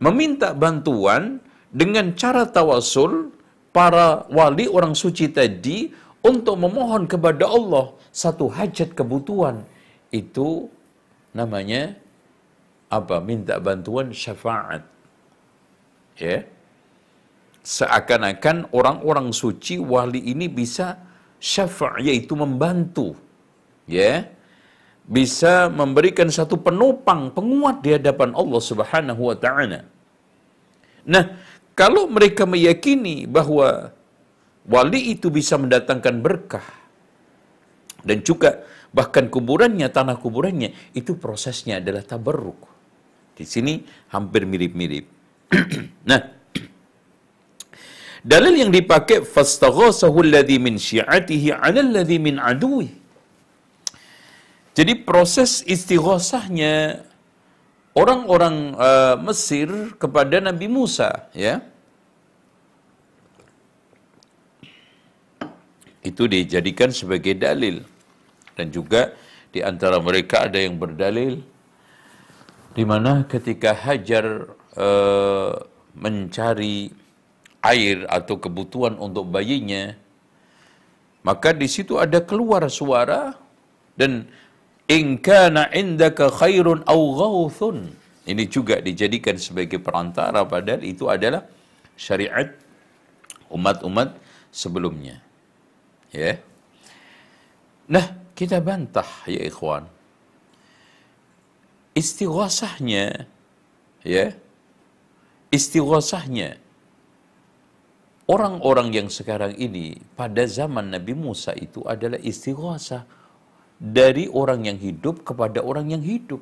meminta 0.02 0.50
bantuan 0.50 1.38
dengan 1.72 2.12
cara 2.12 2.44
tawasul 2.44 3.32
para 3.72 4.28
wali 4.28 4.68
orang 4.68 4.92
suci 4.92 5.32
tadi 5.32 5.88
untuk 6.20 6.60
memohon 6.60 7.08
kepada 7.08 7.48
Allah 7.48 7.96
satu 8.12 8.52
hajat 8.52 8.92
kebutuhan. 8.92 9.64
Itu 10.12 10.68
namanya 11.32 11.96
apa? 12.92 13.24
Minta 13.24 13.56
bantuan 13.56 14.12
syafaat. 14.12 14.84
Ya. 16.20 16.44
Seakan-akan 17.64 18.68
orang-orang 18.76 19.32
suci 19.32 19.80
wali 19.80 20.20
ini 20.20 20.46
bisa 20.52 21.00
syafa' 21.40 22.04
yaitu 22.04 22.36
membantu. 22.36 23.16
Ya. 23.88 24.28
Bisa 25.02 25.72
memberikan 25.72 26.28
satu 26.28 26.60
penopang 26.60 27.32
penguat 27.32 27.80
di 27.82 27.96
hadapan 27.96 28.36
Allah 28.36 28.60
Subhanahu 28.60 29.22
wa 29.32 29.36
taala. 29.40 29.80
Nah, 31.02 31.24
kalau 31.72 32.08
mereka 32.08 32.44
meyakini 32.44 33.24
bahwa 33.24 33.92
wali 34.68 35.16
itu 35.16 35.32
bisa 35.32 35.56
mendatangkan 35.56 36.20
berkah 36.20 36.66
dan 38.04 38.20
juga 38.22 38.62
bahkan 38.92 39.26
kuburannya 39.32 39.88
tanah 39.88 40.20
kuburannya 40.20 40.74
itu 40.92 41.16
prosesnya 41.16 41.80
adalah 41.80 42.04
tabarruk. 42.04 42.68
Di 43.32 43.48
sini 43.48 43.80
hampir 44.12 44.44
mirip-mirip. 44.44 45.08
nah, 46.10 46.20
Dalil 48.22 48.54
yang 48.62 48.70
dipakai 48.70 49.26
fastaghasahu 49.26 50.22
alladhi 50.22 50.62
min 50.62 50.78
syi'atihi 50.78 51.58
'ala 51.58 51.82
alladhi 51.82 52.22
min 52.22 52.38
aduwi. 52.38 52.94
Jadi 54.78 54.94
proses 55.02 55.66
istighosahnya 55.66 57.02
orang-orang 57.92 58.76
uh, 58.76 59.16
Mesir 59.20 59.68
kepada 59.96 60.40
Nabi 60.40 60.66
Musa, 60.68 61.28
ya. 61.36 61.60
Itu 66.02 66.26
dijadikan 66.26 66.90
sebagai 66.90 67.38
dalil 67.38 67.86
dan 68.58 68.74
juga 68.74 69.14
di 69.54 69.62
antara 69.62 70.02
mereka 70.02 70.50
ada 70.50 70.58
yang 70.58 70.74
berdalil 70.74 71.38
di 72.72 72.84
mana 72.88 73.22
ketika 73.28 73.76
Hajar 73.76 74.50
uh, 74.74 75.52
mencari 75.92 76.90
air 77.62 78.08
atau 78.08 78.40
kebutuhan 78.40 78.98
untuk 78.98 79.28
bayinya, 79.28 79.94
maka 81.22 81.54
di 81.54 81.68
situ 81.70 82.00
ada 82.00 82.18
keluar 82.18 82.66
suara 82.66 83.36
dan 83.94 84.26
in 84.92 85.16
kana 85.16 85.72
indaka 85.72 86.28
khairun 86.28 86.84
aw 86.84 87.00
ghauthun. 87.16 87.96
Ini 88.28 88.44
juga 88.46 88.78
dijadikan 88.78 89.40
sebagai 89.40 89.80
perantara 89.80 90.44
padahal 90.44 90.84
itu 90.84 91.08
adalah 91.08 91.42
syariat 91.96 92.52
umat-umat 93.50 94.14
sebelumnya. 94.52 95.18
Ya. 96.12 96.38
Nah, 97.88 98.06
kita 98.36 98.60
bantah 98.60 99.08
ya 99.26 99.42
ikhwan. 99.42 99.88
Istighasahnya 101.96 103.26
ya. 104.06 104.26
Istighasahnya 105.52 106.62
orang-orang 108.30 108.88
yang 108.94 109.08
sekarang 109.12 109.52
ini 109.58 109.98
pada 110.16 110.46
zaman 110.48 110.94
Nabi 110.94 111.12
Musa 111.12 111.52
itu 111.58 111.84
adalah 111.84 112.16
istighasah 112.22 113.04
dari 113.82 114.30
orang 114.30 114.70
yang 114.70 114.78
hidup 114.78 115.26
kepada 115.26 115.58
orang 115.58 115.90
yang 115.90 116.02
hidup. 116.06 116.38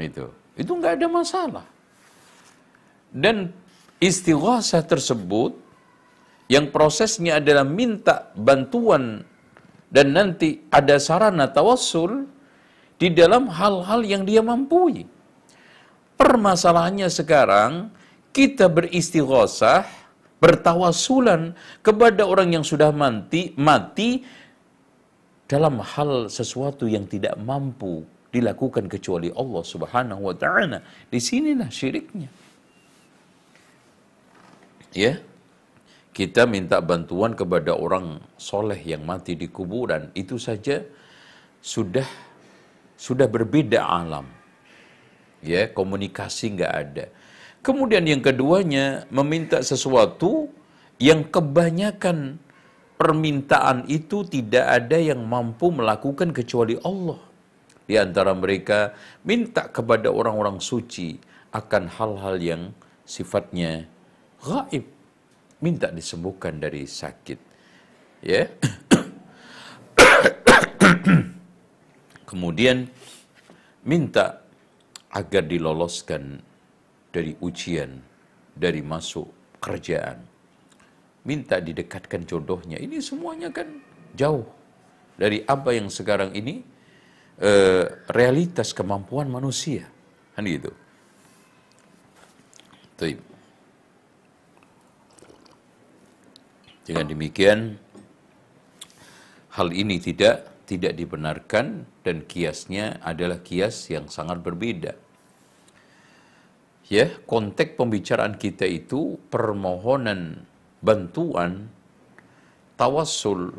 Itu. 0.00 0.32
Itu 0.56 0.72
nggak 0.72 0.96
ada 0.96 1.06
masalah. 1.12 1.66
Dan 3.12 3.52
istighasah 4.00 4.80
tersebut 4.88 5.52
yang 6.48 6.72
prosesnya 6.72 7.36
adalah 7.36 7.68
minta 7.68 8.32
bantuan 8.32 9.20
dan 9.92 10.16
nanti 10.16 10.64
ada 10.72 10.96
sarana 10.96 11.52
tawassul 11.52 12.24
di 12.96 13.12
dalam 13.12 13.52
hal-hal 13.52 14.00
yang 14.08 14.24
dia 14.24 14.40
mampu. 14.40 15.04
Permasalahannya 16.16 17.12
sekarang 17.12 17.92
kita 18.32 18.66
beristighosah, 18.66 19.86
bertawasulan 20.40 21.54
kepada 21.84 22.24
orang 22.24 22.58
yang 22.58 22.64
sudah 22.64 22.90
mati, 22.90 23.52
mati 23.54 24.24
dalam 25.48 25.80
hal 25.80 26.28
sesuatu 26.28 26.84
yang 26.84 27.08
tidak 27.08 27.34
mampu 27.40 28.04
dilakukan 28.28 28.84
kecuali 28.86 29.32
Allah 29.32 29.64
Subhanahu 29.64 30.28
wa 30.28 30.36
taala. 30.36 30.84
Di 31.08 31.16
sinilah 31.16 31.72
syiriknya. 31.72 32.28
Ya, 34.92 35.20
kita 36.12 36.44
minta 36.44 36.80
bantuan 36.84 37.32
kepada 37.32 37.72
orang 37.72 38.20
soleh 38.36 38.76
yang 38.76 39.08
mati 39.08 39.36
di 39.36 39.48
kuburan, 39.48 40.12
itu 40.12 40.36
saja 40.36 40.84
sudah 41.64 42.06
sudah 43.00 43.28
berbeda 43.28 43.80
alam. 43.84 44.28
Ya, 45.40 45.70
komunikasi 45.70 46.60
nggak 46.60 46.74
ada. 46.74 47.06
Kemudian 47.64 48.04
yang 48.04 48.20
keduanya 48.20 49.08
meminta 49.08 49.62
sesuatu 49.64 50.50
yang 50.98 51.22
kebanyakan 51.24 52.42
permintaan 52.98 53.86
itu 53.86 54.26
tidak 54.26 54.66
ada 54.66 54.98
yang 54.98 55.22
mampu 55.22 55.70
melakukan 55.70 56.34
kecuali 56.34 56.74
Allah. 56.82 57.22
Di 57.88 57.96
antara 57.96 58.36
mereka 58.36 58.92
minta 59.24 59.70
kepada 59.70 60.12
orang-orang 60.12 60.60
suci 60.60 61.16
akan 61.54 61.88
hal-hal 61.88 62.36
yang 62.36 62.62
sifatnya 63.08 63.88
gaib 64.44 64.84
minta 65.64 65.88
disembuhkan 65.88 66.60
dari 66.60 66.84
sakit. 66.84 67.40
Ya. 68.20 68.52
Kemudian 72.28 72.92
minta 73.88 74.44
agar 75.08 75.48
diloloskan 75.48 76.44
dari 77.08 77.32
ujian, 77.40 78.04
dari 78.52 78.84
masuk 78.84 79.32
kerjaan. 79.64 80.37
Minta 81.28 81.60
didekatkan 81.60 82.24
jodohnya. 82.24 82.80
Ini 82.80 83.04
semuanya 83.04 83.52
kan 83.52 83.68
jauh 84.16 84.48
dari 85.20 85.44
apa 85.44 85.76
yang 85.76 85.92
sekarang 85.92 86.32
ini 86.32 86.64
uh, 87.44 87.84
realitas 88.08 88.72
kemampuan 88.72 89.28
manusia. 89.28 89.84
Kan 90.32 90.48
gitu. 90.48 90.72
Tuh. 92.96 93.20
Dengan 96.88 97.04
demikian 97.04 97.76
hal 99.52 99.68
ini 99.76 100.00
tidak 100.00 100.64
tidak 100.64 100.96
dibenarkan 100.96 101.84
dan 102.00 102.24
kiasnya 102.24 103.04
adalah 103.04 103.44
kias 103.44 103.92
yang 103.92 104.08
sangat 104.08 104.40
berbeda. 104.40 104.96
Ya, 106.88 107.12
konteks 107.28 107.76
pembicaraan 107.76 108.40
kita 108.40 108.64
itu 108.64 109.20
permohonan 109.28 110.48
bantuan 110.78 111.70
tawassul 112.78 113.54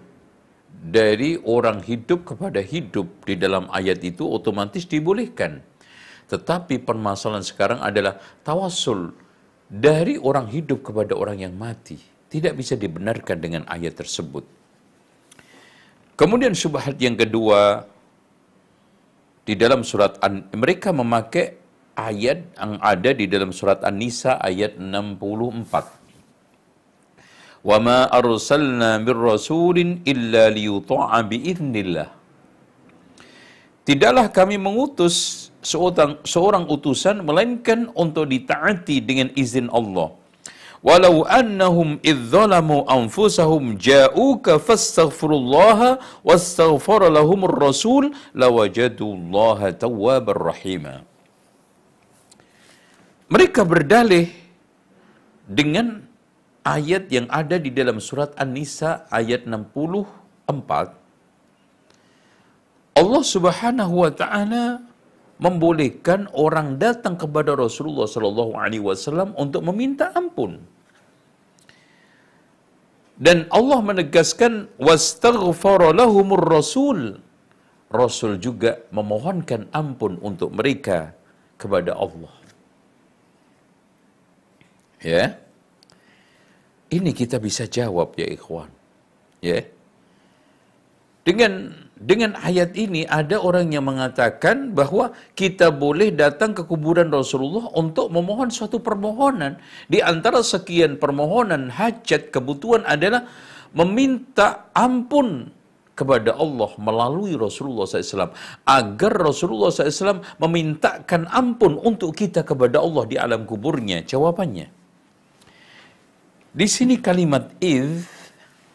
dari 0.70 1.36
orang 1.44 1.84
hidup 1.84 2.24
kepada 2.24 2.64
hidup 2.64 3.28
di 3.28 3.36
dalam 3.36 3.68
ayat 3.74 4.00
itu 4.06 4.24
otomatis 4.24 4.88
dibolehkan. 4.88 5.60
Tetapi 6.30 6.86
permasalahan 6.86 7.44
sekarang 7.44 7.80
adalah 7.82 8.22
tawassul 8.46 9.12
dari 9.68 10.16
orang 10.16 10.48
hidup 10.48 10.86
kepada 10.86 11.18
orang 11.18 11.42
yang 11.44 11.54
mati 11.58 11.98
tidak 12.30 12.54
bisa 12.56 12.78
dibenarkan 12.78 13.38
dengan 13.42 13.64
ayat 13.66 13.98
tersebut. 13.98 14.46
Kemudian 16.14 16.54
subhat 16.54 16.96
yang 17.02 17.18
kedua 17.18 17.90
di 19.44 19.58
dalam 19.58 19.82
surat 19.82 20.22
An 20.22 20.46
mereka 20.54 20.94
memakai 20.94 21.58
ayat 21.98 22.54
yang 22.56 22.78
ada 22.80 23.12
di 23.12 23.26
dalam 23.26 23.50
surat 23.50 23.82
An-Nisa 23.82 24.38
ayat 24.38 24.78
64. 24.78 25.99
Wa 27.60 27.78
ma 27.78 28.08
arsalna 28.08 29.04
mir 29.04 29.18
rasulin 29.20 30.00
illa 30.08 30.48
liyuta'a 30.48 31.20
biiznillah. 31.28 32.10
Tidaklah 33.84 34.32
kami 34.32 34.56
mengutus 34.56 35.50
seorang, 35.60 36.22
seorang 36.24 36.66
utusan 36.70 37.26
melainkan 37.26 37.92
untuk 37.98 38.30
ditaati 38.32 39.02
dengan 39.04 39.28
izin 39.36 39.68
Allah 39.74 40.20
walau 40.80 41.28
annahum 41.28 42.00
idh 42.00 42.32
zalamu 42.32 42.88
anfusahum 42.88 43.76
ja'uka 43.76 44.60
fastaghfirullaha 44.64 46.00
wastaghfara 46.24 47.12
lahumur 47.12 47.52
rasul 47.52 48.16
lawajadullaha 48.32 49.76
tawwabar 49.76 50.40
rahima 50.56 51.04
mereka 53.28 53.68
berdalih 53.68 54.32
dengan 55.44 56.08
ayat 56.76 57.04
yang 57.16 57.28
ada 57.42 57.58
di 57.66 57.72
dalam 57.80 57.98
surat 58.08 58.32
An-Nisa 58.44 58.92
ayat 59.20 59.42
64 59.50 61.00
Allah 63.02 63.24
Subhanahu 63.34 63.96
wa 64.04 64.12
taala 64.22 64.66
membolehkan 65.46 66.28
orang 66.46 66.76
datang 66.84 67.16
kepada 67.16 67.56
Rasulullah 67.56 68.08
Shallallahu 68.14 68.54
Alaihi 68.64 68.84
Wasallam 68.84 69.32
untuk 69.44 69.64
meminta 69.72 70.12
ampun. 70.12 70.60
Dan 73.28 73.48
Allah 73.60 73.80
menegaskan 73.90 74.68
wastaghfara 74.88 75.96
lahumur 75.96 76.44
rasul. 76.44 77.00
Rasul 78.02 78.36
juga 78.46 78.72
memohonkan 78.98 79.72
ampun 79.82 80.20
untuk 80.30 80.52
mereka 80.60 81.16
kepada 81.60 81.96
Allah. 81.96 82.36
Ya. 85.04 85.40
Ini 86.90 87.14
kita 87.14 87.38
bisa 87.38 87.70
jawab 87.70 88.18
ya 88.18 88.26
ikhwan. 88.26 88.70
Ya. 89.46 89.62
Dengan 91.22 91.70
dengan 92.00 92.34
ayat 92.40 92.74
ini 92.74 93.06
ada 93.06 93.38
orang 93.38 93.70
yang 93.70 93.86
mengatakan 93.86 94.74
bahwa 94.74 95.14
kita 95.38 95.70
boleh 95.70 96.10
datang 96.16 96.56
ke 96.58 96.66
kuburan 96.66 97.14
Rasulullah 97.14 97.70
untuk 97.78 98.10
memohon 98.10 98.50
suatu 98.50 98.82
permohonan. 98.82 99.62
Di 99.86 100.02
antara 100.02 100.42
sekian 100.42 100.98
permohonan 100.98 101.70
hajat 101.70 102.34
kebutuhan 102.34 102.88
adalah 102.90 103.30
meminta 103.76 104.74
ampun 104.74 105.54
kepada 106.00 106.40
Allah 106.40 106.72
melalui 106.80 107.36
Rasulullah 107.36 107.84
SAW 107.84 108.32
agar 108.64 109.14
Rasulullah 109.20 109.68
SAW 109.68 110.24
memintakan 110.40 111.28
ampun 111.28 111.76
untuk 111.76 112.16
kita 112.16 112.48
kepada 112.48 112.80
Allah 112.80 113.04
di 113.04 113.20
alam 113.20 113.44
kuburnya. 113.44 114.08
Jawabannya, 114.08 114.79
di 116.60 116.68
sini 116.68 117.00
kalimat 117.00 117.56
iz 117.64 118.04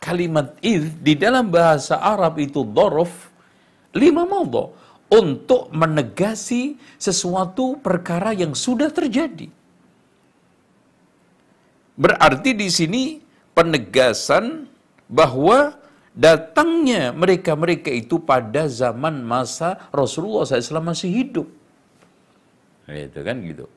kalimat 0.00 0.56
id 0.64 1.04
di 1.04 1.12
dalam 1.20 1.52
bahasa 1.52 2.00
Arab 2.00 2.40
itu 2.40 2.64
dorof 2.64 3.28
lima 3.92 4.24
modo 4.24 4.72
untuk 5.12 5.68
menegasi 5.68 6.80
sesuatu 6.96 7.76
perkara 7.84 8.32
yang 8.32 8.56
sudah 8.56 8.88
terjadi. 8.88 9.52
Berarti 11.94 12.56
di 12.56 12.68
sini 12.72 13.02
penegasan 13.52 14.66
bahwa 15.06 15.76
datangnya 16.16 17.14
mereka-mereka 17.14 17.92
itu 17.92 18.18
pada 18.18 18.66
zaman 18.66 19.22
masa 19.22 19.78
Rasulullah 19.94 20.42
SAW 20.48 20.90
masih 20.90 21.10
hidup. 21.12 21.46
Itu 22.90 23.20
kan 23.22 23.36
gitu. 23.46 23.70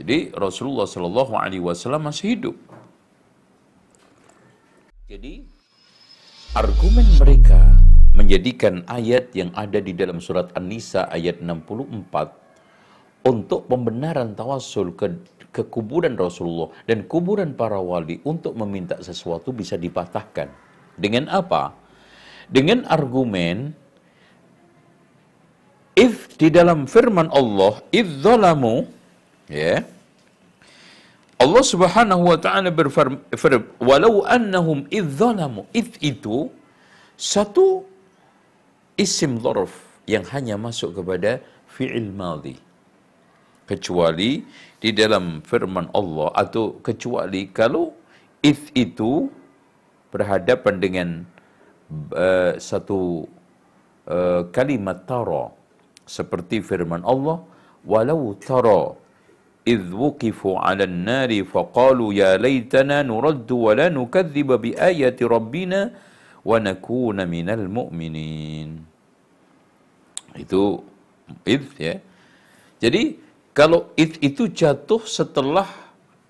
Jadi 0.00 0.32
Rasulullah 0.32 0.88
Wasallam 0.88 2.08
masih 2.08 2.34
hidup. 2.34 2.56
Jadi 5.10 5.42
argumen 6.54 7.02
mereka 7.18 7.58
menjadikan 8.14 8.86
ayat 8.86 9.34
yang 9.34 9.50
ada 9.58 9.82
di 9.82 9.90
dalam 9.90 10.22
surat 10.22 10.54
An-Nisa 10.54 11.10
ayat 11.10 11.42
64 11.42 13.26
untuk 13.26 13.66
pembenaran 13.66 14.38
tawasul 14.38 14.94
ke, 14.94 15.18
ke 15.50 15.66
kuburan 15.66 16.14
Rasulullah 16.14 16.70
dan 16.86 17.10
kuburan 17.10 17.58
para 17.58 17.82
wali 17.82 18.22
untuk 18.22 18.54
meminta 18.54 19.02
sesuatu 19.02 19.50
bisa 19.50 19.74
dipatahkan. 19.74 20.46
Dengan 20.94 21.26
apa? 21.26 21.74
Dengan 22.46 22.86
argumen 22.86 23.74
if 25.98 26.38
di 26.38 26.54
dalam 26.54 26.86
firman 26.86 27.34
Allah 27.34 27.82
idzalamu 27.90 28.86
Ya. 29.50 29.82
Allah 31.40 31.64
Subhanahu 31.64 32.22
wa 32.30 32.38
taala 32.44 32.68
berfirman, 32.68 33.24
"Walau 33.80 34.28
annahum 34.36 34.84
idzalamu." 34.92 35.64
Id 35.72 35.96
itu 36.04 36.52
satu 37.16 37.88
isim 39.00 39.40
dzarf 39.40 39.72
yang 40.04 40.24
hanya 40.32 40.60
masuk 40.60 41.00
kepada 41.00 41.40
fi'il 41.64 42.12
madhi. 42.12 42.60
Kecuali 43.64 44.44
di 44.82 44.90
dalam 44.92 45.40
firman 45.40 45.88
Allah 45.96 46.28
atau 46.36 46.76
kecuali 46.84 47.48
kalau 47.48 47.94
id 48.44 48.60
itu 48.76 49.32
berhadapan 50.12 50.74
dengan 50.84 51.08
uh, 52.12 52.52
satu 52.60 53.24
uh, 54.10 54.42
kalimat 54.50 55.06
tara 55.08 55.54
seperti 56.04 56.58
firman 56.60 57.00
Allah 57.06 57.38
walau 57.86 58.34
tara 58.42 58.98
إذ 59.65 59.89
وقفوا 59.97 60.55
على 60.61 60.85
النار 60.85 61.31
فقالوا 61.49 62.09
يا 62.13 62.37
ليتنا 62.37 63.01
نرد 63.01 63.49
ولا 63.49 63.89
نكذب 63.89 64.49
بآية 64.61 65.17
ربنا 65.17 65.81
ونكون 66.45 67.17
من 67.25 67.47
المؤمنين 67.49 68.69
itu 70.35 70.83
id 71.47 71.63
ya 71.79 71.95
jadi 72.77 73.17
kalau 73.57 73.89
id 73.95 74.19
itu 74.21 74.51
jatuh 74.51 75.01
setelah 75.07 75.65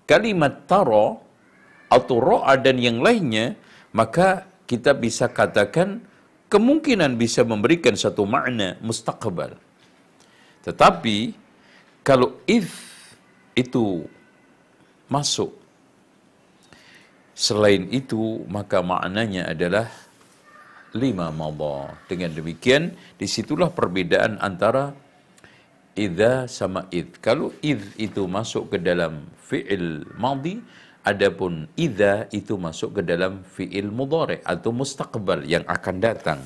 kalimat 0.06 0.64
taro 0.64 1.20
atau 1.90 2.16
ro'a 2.22 2.54
dan 2.56 2.78
yang 2.78 3.02
lainnya 3.02 3.58
maka 3.90 4.46
kita 4.64 4.94
bisa 4.94 5.26
katakan 5.28 6.00
kemungkinan 6.46 7.18
bisa 7.18 7.42
memberikan 7.42 7.98
satu 7.98 8.22
makna 8.24 8.78
mustaqbal 8.80 9.58
tetapi 10.62 11.34
kalau 12.06 12.38
if 12.46 12.89
itu 13.57 14.05
masuk. 15.11 15.51
Selain 17.35 17.89
itu, 17.89 18.45
maka 18.47 18.83
maknanya 18.85 19.49
adalah 19.49 19.89
lima 20.93 21.31
madha. 21.31 21.95
Dengan 22.05 22.31
demikian, 22.35 22.93
di 23.17 23.25
situlah 23.25 23.71
perbedaan 23.71 24.37
antara 24.39 24.93
idza 25.95 26.47
sama 26.47 26.87
id. 26.91 27.19
Kalau 27.19 27.51
id 27.63 27.81
itu 27.99 28.23
masuk 28.27 28.75
ke 28.75 28.77
dalam 28.79 29.25
fi'il 29.47 30.05
madhi, 30.15 30.61
adapun 31.03 31.65
idza 31.75 32.29
itu 32.31 32.55
masuk 32.55 32.99
ke 32.99 33.01
dalam 33.01 33.41
fi'il 33.43 33.89
mudhari 33.89 34.39
atau 34.45 34.69
mustaqbal 34.71 35.43
yang 35.47 35.65
akan 35.65 35.95
datang. 35.97 36.39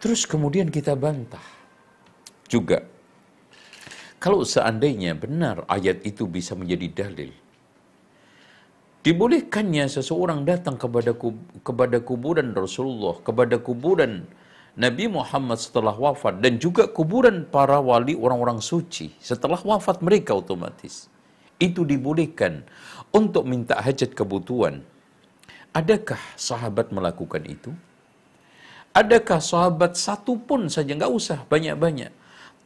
Terus 0.00 0.24
kemudian 0.24 0.72
kita 0.72 0.96
bantah 0.96 1.44
juga 2.48 2.80
kalau 4.20 4.44
seandainya 4.44 5.16
benar 5.16 5.64
ayat 5.64 6.04
itu 6.04 6.28
bisa 6.28 6.52
menjadi 6.52 6.92
dalil, 6.92 7.32
dibolehkannya 9.00 9.88
seseorang 9.88 10.44
datang 10.44 10.76
kepada 10.76 11.16
kepada 11.64 12.04
kuburan 12.04 12.52
Rasulullah, 12.52 13.16
kepada 13.24 13.56
kuburan 13.56 14.28
Nabi 14.76 15.08
Muhammad 15.08 15.56
setelah 15.56 15.96
wafat 15.96 16.44
dan 16.44 16.60
juga 16.60 16.84
kuburan 16.84 17.48
para 17.48 17.80
wali 17.80 18.12
orang-orang 18.12 18.60
suci 18.60 19.08
setelah 19.24 19.56
wafat 19.56 20.04
mereka 20.04 20.36
otomatis. 20.36 21.08
Itu 21.56 21.88
dibolehkan 21.88 22.60
untuk 23.16 23.48
minta 23.48 23.80
hajat 23.80 24.12
kebutuhan. 24.12 24.84
Adakah 25.72 26.20
sahabat 26.36 26.92
melakukan 26.92 27.40
itu? 27.48 27.72
Adakah 28.92 29.40
sahabat 29.40 29.96
satu 29.96 30.36
pun 30.36 30.68
saja, 30.68 30.92
nggak 30.92 31.12
usah 31.12 31.40
banyak-banyak 31.48 32.19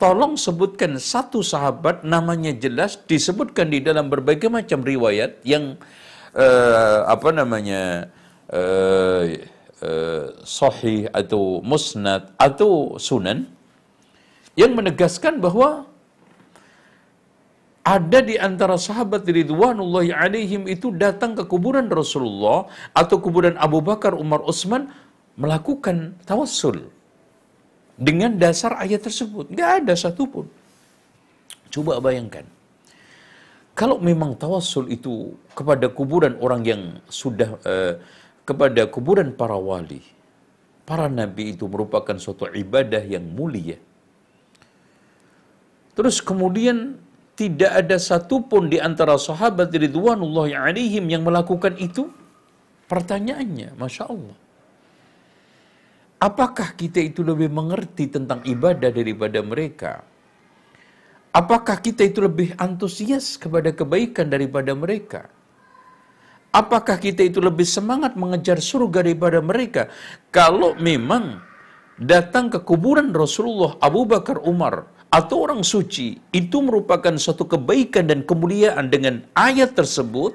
tolong 0.04 0.36
sebutkan 0.36 1.00
satu 1.00 1.40
sahabat 1.40 2.04
namanya 2.04 2.52
jelas 2.52 3.00
disebutkan 3.08 3.72
di 3.72 3.80
dalam 3.80 4.12
berbagai 4.12 4.52
macam 4.52 4.84
riwayat 4.84 5.40
yang 5.48 5.80
uh, 6.36 7.08
apa 7.08 7.32
namanya 7.32 8.12
uh, 8.52 9.24
uh, 9.80 10.24
sahih 10.44 11.08
atau 11.08 11.64
musnad 11.64 12.36
atau 12.36 13.00
sunan 13.00 13.48
yang 14.60 14.76
menegaskan 14.76 15.40
bahwa 15.40 15.88
ada 17.80 18.20
di 18.20 18.36
antara 18.36 18.76
sahabat 18.76 19.24
ridwanullahi 19.24 20.12
alaihim 20.12 20.68
itu 20.68 20.92
datang 20.92 21.32
ke 21.32 21.48
kuburan 21.48 21.88
Rasulullah 21.88 22.68
atau 22.92 23.16
kuburan 23.24 23.56
Abu 23.56 23.80
Bakar, 23.80 24.12
Umar, 24.12 24.44
Utsman 24.44 24.92
melakukan 25.40 26.20
tawassul 26.28 26.92
dengan 27.94 28.34
dasar 28.34 28.78
ayat 28.78 29.06
tersebut. 29.06 29.50
Nggak 29.54 29.70
ada 29.82 29.92
satupun. 29.94 30.46
Coba 31.70 31.98
bayangkan. 31.98 32.46
Kalau 33.74 33.98
memang 33.98 34.38
tawassul 34.38 34.86
itu 34.94 35.34
kepada 35.58 35.90
kuburan 35.90 36.38
orang 36.38 36.62
yang 36.62 36.82
sudah, 37.10 37.58
uh, 37.66 37.98
kepada 38.46 38.86
kuburan 38.86 39.34
para 39.34 39.58
wali, 39.58 39.98
para 40.86 41.10
nabi 41.10 41.58
itu 41.58 41.66
merupakan 41.66 42.14
suatu 42.14 42.46
ibadah 42.54 43.02
yang 43.02 43.26
mulia. 43.26 43.74
Terus 45.98 46.22
kemudian 46.22 47.02
tidak 47.34 47.72
ada 47.82 47.98
satupun 47.98 48.70
di 48.70 48.78
antara 48.78 49.18
sahabat 49.18 49.74
ridwanullah 49.74 50.70
alaihim 50.70 51.10
yang 51.10 51.26
melakukan 51.26 51.74
itu. 51.78 52.10
Pertanyaannya, 52.86 53.74
Masya 53.74 54.06
Allah. 54.06 54.36
Apakah 56.24 56.72
kita 56.72 57.04
itu 57.04 57.20
lebih 57.20 57.52
mengerti 57.52 58.08
tentang 58.08 58.40
ibadah 58.48 58.88
daripada 58.88 59.44
mereka? 59.44 60.00
Apakah 61.36 61.76
kita 61.84 62.08
itu 62.08 62.24
lebih 62.24 62.56
antusias 62.56 63.36
kepada 63.36 63.76
kebaikan 63.76 64.32
daripada 64.32 64.72
mereka? 64.72 65.28
Apakah 66.48 66.96
kita 66.96 67.28
itu 67.28 67.44
lebih 67.44 67.68
semangat 67.68 68.16
mengejar 68.16 68.56
surga 68.56 69.04
daripada 69.04 69.44
mereka? 69.44 69.92
Kalau 70.32 70.72
memang 70.80 71.44
datang 72.00 72.48
ke 72.48 72.56
kuburan 72.64 73.12
Rasulullah 73.12 73.76
Abu 73.84 74.08
Bakar 74.08 74.40
Umar 74.48 74.88
atau 75.12 75.44
orang 75.44 75.60
suci 75.60 76.16
itu 76.32 76.56
merupakan 76.64 77.12
suatu 77.20 77.44
kebaikan 77.44 78.08
dan 78.08 78.24
kemuliaan 78.24 78.88
dengan 78.88 79.28
ayat 79.36 79.76
tersebut 79.76 80.34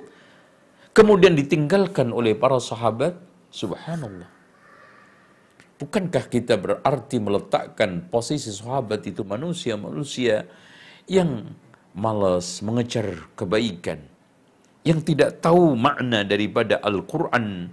kemudian 0.94 1.34
ditinggalkan 1.34 2.16
oleh 2.16 2.32
para 2.32 2.62
sahabat 2.64 3.20
subhanallah 3.52 4.39
Bukankah 5.80 6.28
kita 6.28 6.60
berarti 6.60 7.24
meletakkan 7.24 8.04
posisi 8.12 8.52
sahabat 8.52 9.00
itu 9.08 9.24
manusia-manusia 9.24 10.44
yang 11.08 11.56
malas 11.96 12.60
mengejar 12.60 13.32
kebaikan, 13.40 14.04
yang 14.84 15.00
tidak 15.00 15.40
tahu 15.40 15.80
makna 15.80 16.28
daripada 16.28 16.84
Al-Quran, 16.84 17.72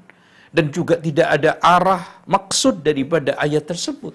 dan 0.55 0.67
juga 0.71 1.03
tidak 1.03 1.29
ada 1.35 1.59
arah 1.59 2.23
maksud 2.31 2.87
daripada 2.87 3.35
ayat 3.43 3.67
tersebut. 3.67 4.15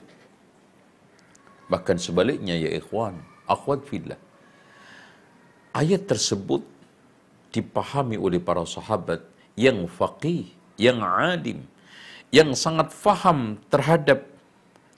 Bahkan 1.67 1.99
sebaliknya 1.99 2.55
ya 2.55 2.71
ikhwan, 2.71 3.19
akhwat 3.43 3.83
fillah. 3.91 4.19
Ayat 5.75 6.07
tersebut 6.07 6.63
dipahami 7.51 8.15
oleh 8.15 8.39
para 8.39 8.63
sahabat 8.63 9.19
yang 9.59 9.83
faqih, 9.87 10.47
yang 10.79 11.03
alim, 11.03 11.67
yang 12.31 12.55
sangat 12.55 12.95
faham 12.95 13.59
terhadap 13.67 14.31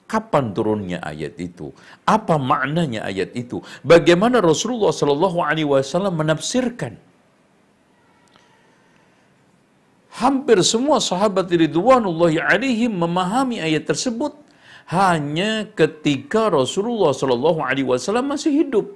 kapan 0.06 0.54
turunnya 0.56 0.98
ayat 1.02 1.34
itu, 1.42 1.74
apa 2.06 2.38
maknanya 2.38 3.02
ayat 3.10 3.34
itu, 3.34 3.58
bagaimana 3.82 4.38
Rasulullah 4.38 4.94
Shallallahu 4.94 5.38
Alaihi 5.42 5.68
Wasallam 5.68 6.14
menafsirkan. 6.22 6.94
Hampir 10.14 10.62
semua 10.62 11.02
sahabat 11.02 11.50
Ridwanullahi 11.50 12.38
alaihim 12.38 12.94
memahami 13.02 13.58
ayat 13.58 13.90
tersebut 13.90 14.30
hanya 14.86 15.66
ketika 15.74 16.54
Rasulullah 16.54 17.10
Shallallahu 17.10 17.58
Alaihi 17.58 17.88
Wasallam 17.90 18.30
masih 18.30 18.54
hidup. 18.62 18.86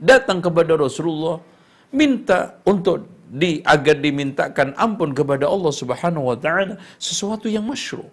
Datang 0.00 0.40
kepada 0.40 0.72
Rasulullah 0.80 1.44
minta 1.92 2.56
untuk 2.64 3.13
di 3.34 3.58
agar 3.66 3.98
dimintakan 3.98 4.78
ampun 4.78 5.10
kepada 5.10 5.50
Allah 5.50 5.74
Subhanahu 5.74 6.30
wa 6.30 6.38
taala 6.38 6.78
sesuatu 7.02 7.50
yang 7.50 7.66
masyru. 7.66 8.06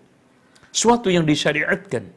Sesuatu 0.73 1.13
yang 1.13 1.29
disyariatkan. 1.29 2.09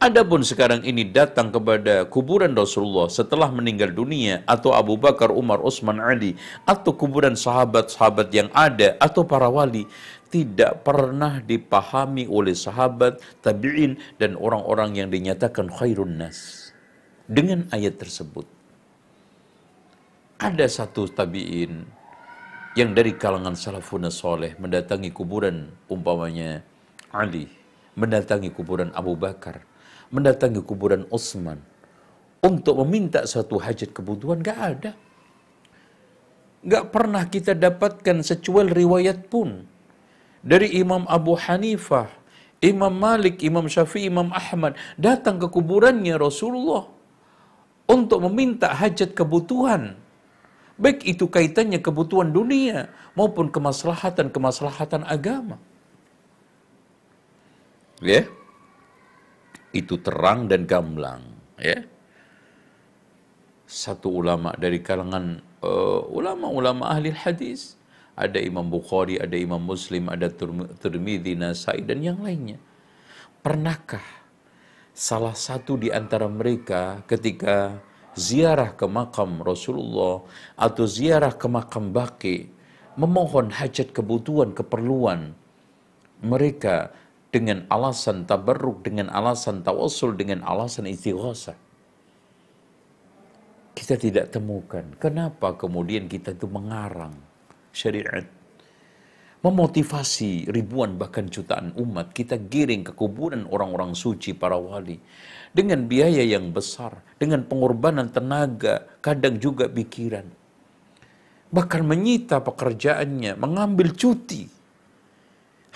Adapun 0.00 0.40
sekarang 0.40 0.80
ini 0.80 1.04
datang 1.04 1.52
kepada 1.52 2.08
kuburan 2.08 2.56
Rasulullah 2.56 3.12
setelah 3.12 3.52
meninggal 3.52 3.92
dunia 3.92 4.40
atau 4.48 4.72
Abu 4.72 4.96
Bakar, 4.96 5.28
Umar, 5.28 5.60
Utsman, 5.60 6.00
Ali 6.00 6.40
atau 6.64 6.96
kuburan 6.96 7.36
sahabat-sahabat 7.36 8.32
yang 8.32 8.48
ada 8.56 8.96
atau 8.96 9.28
para 9.28 9.52
wali 9.52 9.84
tidak 10.32 10.88
pernah 10.88 11.44
dipahami 11.44 12.24
oleh 12.24 12.56
sahabat, 12.56 13.20
tabi'in 13.44 14.00
dan 14.16 14.40
orang-orang 14.40 14.96
yang 15.04 15.12
dinyatakan 15.12 15.68
khairun 15.68 16.16
nas 16.16 16.70
dengan 17.28 17.68
ayat 17.68 18.00
tersebut. 18.00 18.59
Ada 20.40 20.72
satu 20.72 21.04
tabi'in 21.04 21.84
yang 22.72 22.96
dari 22.96 23.12
kalangan 23.12 23.52
salafun 23.52 24.08
soleh 24.08 24.56
mendatangi 24.56 25.12
kuburan 25.12 25.68
umpamanya 25.84 26.64
Ali, 27.12 27.44
mendatangi 27.92 28.48
kuburan 28.48 28.88
Abu 28.96 29.20
Bakar, 29.20 29.60
mendatangi 30.08 30.64
kuburan 30.64 31.04
Utsman 31.12 31.60
untuk 32.40 32.80
meminta 32.80 33.28
satu 33.28 33.60
hajat 33.60 33.92
kebutuhan 33.92 34.40
gak 34.40 34.56
ada. 34.56 34.92
Gak 36.64 36.88
pernah 36.88 37.28
kita 37.28 37.52
dapatkan 37.52 38.24
secuil 38.24 38.72
riwayat 38.72 39.28
pun 39.28 39.68
dari 40.40 40.72
Imam 40.72 41.04
Abu 41.04 41.36
Hanifah, 41.36 42.08
Imam 42.64 42.96
Malik, 42.96 43.44
Imam 43.44 43.68
Syafi'i, 43.68 44.08
Imam 44.08 44.32
Ahmad 44.32 44.72
datang 44.96 45.36
ke 45.36 45.52
kuburannya 45.52 46.16
Rasulullah 46.16 46.88
untuk 47.92 48.24
meminta 48.24 48.72
hajat 48.72 49.12
kebutuhan. 49.12 50.08
Baik 50.80 51.04
itu 51.04 51.28
kaitannya 51.28 51.84
kebutuhan 51.84 52.32
dunia 52.32 52.88
maupun 53.12 53.52
kemaslahatan-kemaslahatan 53.52 55.04
agama. 55.04 55.60
Ya. 58.00 58.24
Yeah? 58.24 58.26
itu 59.70 59.98
terang 60.02 60.50
dan 60.50 60.66
gamblang 60.66 61.22
ya 61.54 61.86
satu 63.70 64.10
ulama 64.10 64.50
dari 64.58 64.82
kalangan 64.82 65.38
uh, 65.62 66.02
ulama-ulama 66.10 66.90
ahli 66.90 67.14
hadis 67.14 67.78
ada 68.18 68.36
Imam 68.36 68.68
Bukhari, 68.68 69.16
ada 69.16 69.32
Imam 69.32 69.62
Muslim, 69.62 70.10
ada 70.12 70.28
Tirmidzi, 70.76 71.40
Nasai 71.40 71.80
dan 71.80 72.04
yang 72.04 72.20
lainnya. 72.20 72.60
Pernahkah 73.40 74.04
salah 74.92 75.32
satu 75.32 75.80
di 75.80 75.88
antara 75.88 76.28
mereka 76.28 77.00
ketika 77.08 77.80
ziarah 78.18 78.74
ke 78.74 78.86
makam 78.86 79.42
Rasulullah 79.42 80.22
atau 80.58 80.84
ziarah 80.86 81.34
ke 81.34 81.46
makam 81.46 81.94
Baqi 81.94 82.50
memohon 82.98 83.54
hajat 83.54 83.94
kebutuhan 83.94 84.50
keperluan 84.52 85.34
mereka 86.20 86.92
dengan 87.30 87.64
alasan 87.70 88.26
tabarruk, 88.26 88.82
dengan 88.82 89.08
alasan 89.08 89.62
tawassul, 89.62 90.18
dengan 90.18 90.42
alasan 90.42 90.90
istighosah. 90.90 91.56
Kita 93.70 93.94
tidak 93.96 94.34
temukan. 94.34 94.84
Kenapa 94.98 95.54
kemudian 95.56 96.10
kita 96.10 96.34
itu 96.34 96.50
mengarang 96.50 97.14
syariat? 97.70 98.39
Memotivasi 99.40 100.52
ribuan 100.52 101.00
bahkan 101.00 101.24
jutaan 101.24 101.72
umat 101.80 102.12
kita 102.12 102.36
giring 102.36 102.84
ke 102.84 102.92
kuburan 102.92 103.48
orang-orang 103.48 103.96
suci 103.96 104.36
para 104.36 104.60
wali 104.60 105.00
dengan 105.50 105.88
biaya 105.88 106.20
yang 106.20 106.52
besar, 106.52 107.00
dengan 107.16 107.48
pengorbanan 107.48 108.12
tenaga, 108.12 108.84
kadang 109.00 109.40
juga 109.40 109.66
pikiran. 109.66 110.28
Bahkan 111.50 111.82
menyita 111.82 112.44
pekerjaannya, 112.44 113.34
mengambil 113.40 113.96
cuti 113.96 114.44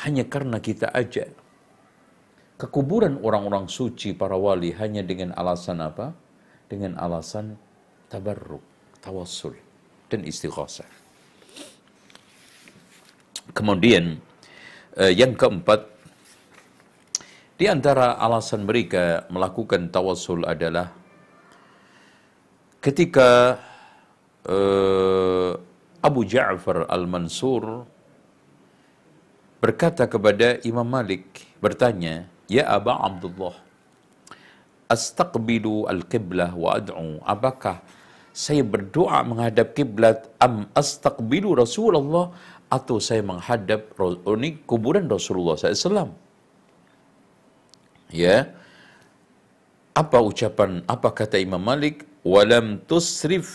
hanya 0.05 0.29
karena 0.29 0.61
kita 0.61 0.93
ajak 0.93 1.33
ke 2.55 2.67
kuburan 2.71 3.19
orang-orang 3.25 3.67
suci 3.67 4.15
para 4.15 4.39
wali 4.39 4.71
hanya 4.79 5.03
dengan 5.03 5.35
alasan 5.35 5.83
apa? 5.83 6.15
Dengan 6.71 6.95
alasan 7.01 7.59
tabarruk, 8.13 8.63
tawassul, 9.03 9.59
dan 10.07 10.23
istighosah. 10.23 11.04
Kemudian 13.55 14.19
eh, 14.99 15.13
yang 15.15 15.39
keempat, 15.39 15.87
di 17.55 17.71
antara 17.71 18.19
alasan 18.19 18.67
mereka 18.67 19.31
melakukan 19.31 19.95
tawassul 19.95 20.43
adalah 20.43 20.91
ketika 22.83 23.63
eh, 24.43 25.53
Abu 26.05 26.21
Ja'far 26.27 26.91
al-Mansur 26.91 27.87
berkata 29.63 30.05
kepada 30.05 30.61
Imam 30.67 30.85
Malik, 30.85 31.25
bertanya, 31.63 32.29
Ya 32.45 32.69
Aba 32.69 33.01
Abdullah, 33.01 33.57
astaqbilu 34.91 35.89
al-qiblah 35.89 36.53
wa 36.53 36.77
ad'u. 36.77 37.17
Apakah 37.25 37.81
saya 38.35 38.61
berdoa 38.61 39.23
menghadap 39.25 39.73
kiblat 39.73 40.29
am 40.43 40.69
astaqbilu 40.77 41.57
Rasulullah 41.57 42.35
atau 42.77 42.97
saya 43.07 43.23
menghadap 43.31 43.95
ini 44.35 44.51
kuburan 44.71 45.07
Rasulullah 45.07 45.55
SAW? 45.55 46.11
Ya. 48.11 48.37
Apa 50.03 50.19
ucapan, 50.19 50.83
apa 50.95 51.09
kata 51.15 51.39
Imam 51.39 51.63
Malik? 51.63 52.03
Walam 52.27 52.83
tusrif 52.91 53.47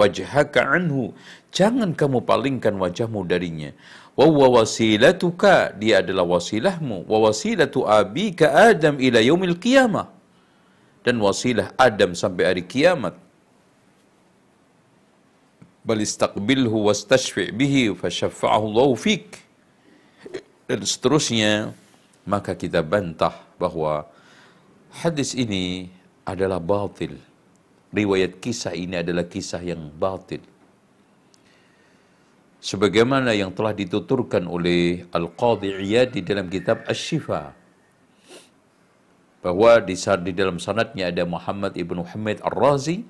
wajhaka 0.00 0.64
anhu. 0.64 1.12
Jangan 1.52 1.92
kamu 1.92 2.24
palingkan 2.24 2.80
wajahmu 2.80 3.28
darinya 3.28 3.76
wa 4.12 4.48
wasilatuka 4.60 5.72
dia 5.80 6.04
adalah 6.04 6.24
wasilahmu 6.28 7.08
wa 7.08 7.18
wasilatu 7.26 7.88
abika 7.88 8.52
Adam 8.52 9.00
ila 9.00 9.24
yaumil 9.24 9.56
qiyamah 9.56 10.12
dan 11.00 11.16
wasilah 11.16 11.72
Adam 11.80 12.12
sampai 12.12 12.44
hari 12.44 12.64
kiamat 12.68 13.16
bal 15.82 15.98
istaqbilhu 15.98 16.86
wastashfi 16.86 17.50
bihi 17.50 17.90
fasyaffa'ahu 17.94 18.64
Allah 18.70 18.90
fik. 18.94 19.26
Dan 20.70 20.80
seterusnya 20.86 21.74
maka 22.22 22.54
kita 22.54 22.80
bantah 22.86 23.34
bahwa 23.58 24.06
hadis 25.02 25.34
ini 25.34 25.90
adalah 26.22 26.62
batil. 26.62 27.18
Riwayat 27.92 28.40
kisah 28.40 28.72
ini 28.72 29.04
adalah 29.04 29.26
kisah 29.28 29.60
yang 29.60 29.92
batil. 29.92 30.40
Sebagaimana 32.62 33.34
yang 33.34 33.50
telah 33.50 33.74
dituturkan 33.74 34.46
oleh 34.46 35.02
Al-Qadhi 35.10 35.82
Iyad 35.82 36.14
di 36.14 36.22
dalam 36.22 36.46
kitab 36.46 36.86
Asy-Syifa 36.86 37.52
bahwa 39.42 39.82
di, 39.82 39.98
di 39.98 40.32
dalam 40.32 40.62
sanadnya 40.62 41.10
ada 41.10 41.26
Muhammad 41.26 41.74
ibnu 41.74 42.06
Muhammad 42.06 42.38
Ar-Razi 42.46 43.02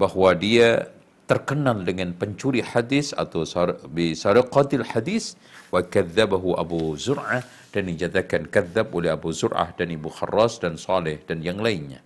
bahwa 0.00 0.32
dia 0.32 0.88
terkenal 1.26 1.86
dengan 1.86 2.12
pencuri 2.12 2.60
hadis 2.60 3.14
atau 3.14 3.46
bi 3.88 4.12
sarqatil 4.12 4.84
hadis 4.84 5.38
wa 5.70 5.80
kadzabahu 5.80 6.58
Abu 6.58 6.98
Zur'ah 6.98 7.46
dan 7.72 7.88
dinyatakan 7.88 8.50
kadzab 8.52 8.92
oleh 8.92 9.08
Abu 9.14 9.32
Zur'ah 9.32 9.72
dan 9.72 9.88
Ibu 9.88 10.12
Kharras 10.12 10.60
dan 10.60 10.76
Saleh 10.76 11.22
dan 11.24 11.40
yang 11.40 11.62
lainnya. 11.62 12.04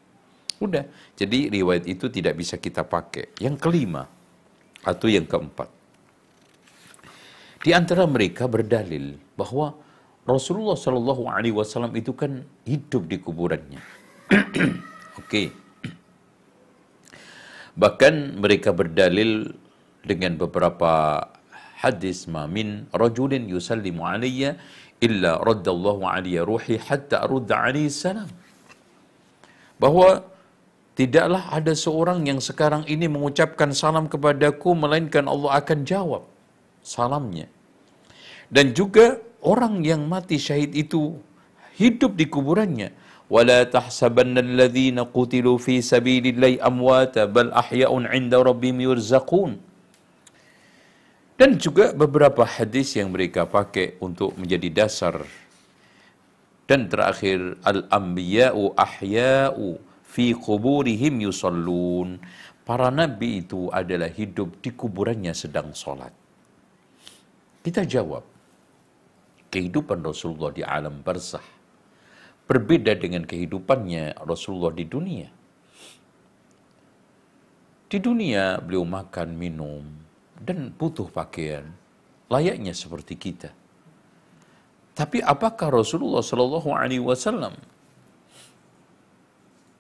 Udah, 0.62 0.88
jadi 1.18 1.52
riwayat 1.52 1.84
itu 1.84 2.08
tidak 2.08 2.38
bisa 2.38 2.56
kita 2.56 2.80
pakai. 2.86 3.34
Yang 3.42 3.60
kelima 3.60 4.08
atau 4.86 5.10
yang 5.10 5.28
keempat 5.28 5.76
di 7.66 7.74
antara 7.74 8.06
mereka 8.06 8.46
berdalil 8.46 9.18
bahwa 9.34 9.74
Rasulullah 10.22 10.78
Shallallahu 10.78 11.26
Alaihi 11.26 11.50
Wasallam 11.50 11.98
itu 11.98 12.14
kan 12.14 12.46
hidup 12.62 13.10
di 13.10 13.18
kuburannya. 13.18 13.82
Oke. 14.30 14.70
okay. 15.18 15.46
Bahkan 17.76 18.40
mereka 18.40 18.72
berdalil 18.72 19.52
dengan 20.00 20.40
beberapa 20.40 20.92
hadis 21.84 22.24
mamin 22.24 22.88
rajulin 23.02 23.44
yusallimu 23.52 24.00
alayya 24.00 24.56
illa 25.06 25.36
raddallahu 25.48 26.08
alayya 26.08 26.48
ruhi 26.48 26.80
hatta 26.80 27.20
arudda 27.28 27.68
alaihi 27.68 27.92
salam. 27.92 28.30
Bahwa 29.76 30.24
tidaklah 30.96 31.52
ada 31.52 31.76
seorang 31.76 32.24
yang 32.24 32.40
sekarang 32.40 32.88
ini 32.88 33.06
mengucapkan 33.12 33.76
salam 33.76 34.08
kepadaku 34.08 34.72
melainkan 34.72 35.28
Allah 35.28 35.60
akan 35.60 35.84
jawab 35.84 36.24
salamnya. 36.80 37.46
Dan 38.48 38.72
juga 38.72 39.20
orang 39.44 39.84
yang 39.84 40.08
mati 40.08 40.40
syahid 40.40 40.72
itu 40.72 41.18
hidup 41.76 42.16
di 42.16 42.24
kuburannya. 42.24 42.88
ولا 43.31 43.63
تحسبن 43.63 44.35
الذين 44.43 44.99
قتلوا 45.15 45.57
في 45.57 45.79
سبيل 45.79 46.35
الله 46.35 46.67
أمواتا 46.67 47.31
بل 47.31 47.55
أحياء 47.55 47.87
عند 47.87 48.33
ربهم 48.35 48.77
يرزقون 48.83 49.71
dan 51.41 51.57
juga 51.57 51.89
beberapa 51.89 52.45
hadis 52.45 52.93
yang 52.93 53.09
mereka 53.09 53.49
pakai 53.49 53.97
untuk 53.97 54.37
menjadi 54.37 54.69
dasar 54.85 55.25
dan 56.69 56.85
terakhir 56.85 57.57
al-anbiya'u 57.65 58.77
ahya'u 58.77 59.81
fi 60.05 60.37
quburihim 60.37 61.25
yusallun 61.25 62.21
para 62.61 62.93
nabi 62.93 63.41
itu 63.41 63.73
adalah 63.73 64.13
hidup 64.13 64.61
di 64.61 64.69
kuburannya 64.69 65.33
sedang 65.33 65.73
sholat. 65.73 66.13
Kita 67.65 67.89
jawab, 67.89 68.21
kehidupan 69.49 70.05
Rasulullah 70.05 70.53
di 70.53 70.61
alam 70.61 71.01
barzah 71.01 71.54
berbeda 72.46 72.94
dengan 72.94 73.26
kehidupannya 73.26 74.22
Rasulullah 74.22 74.70
di 74.70 74.86
dunia. 74.86 75.28
Di 77.86 77.98
dunia 78.02 78.58
beliau 78.62 78.82
makan, 78.82 79.34
minum, 79.38 79.82
dan 80.42 80.74
butuh 80.74 81.06
pakaian, 81.10 81.70
layaknya 82.26 82.74
seperti 82.74 83.14
kita. 83.14 83.50
Tapi 84.96 85.20
apakah 85.22 85.70
Rasulullah 85.70 86.24
Shallallahu 86.24 86.72
Alaihi 86.72 87.04
Wasallam 87.04 87.54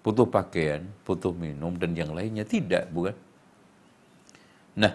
butuh 0.06 0.28
pakaian, 0.28 0.86
butuh 1.02 1.34
minum, 1.34 1.74
dan 1.74 1.98
yang 1.98 2.14
lainnya 2.14 2.46
tidak, 2.46 2.86
bukan? 2.94 3.16
Nah, 4.78 4.92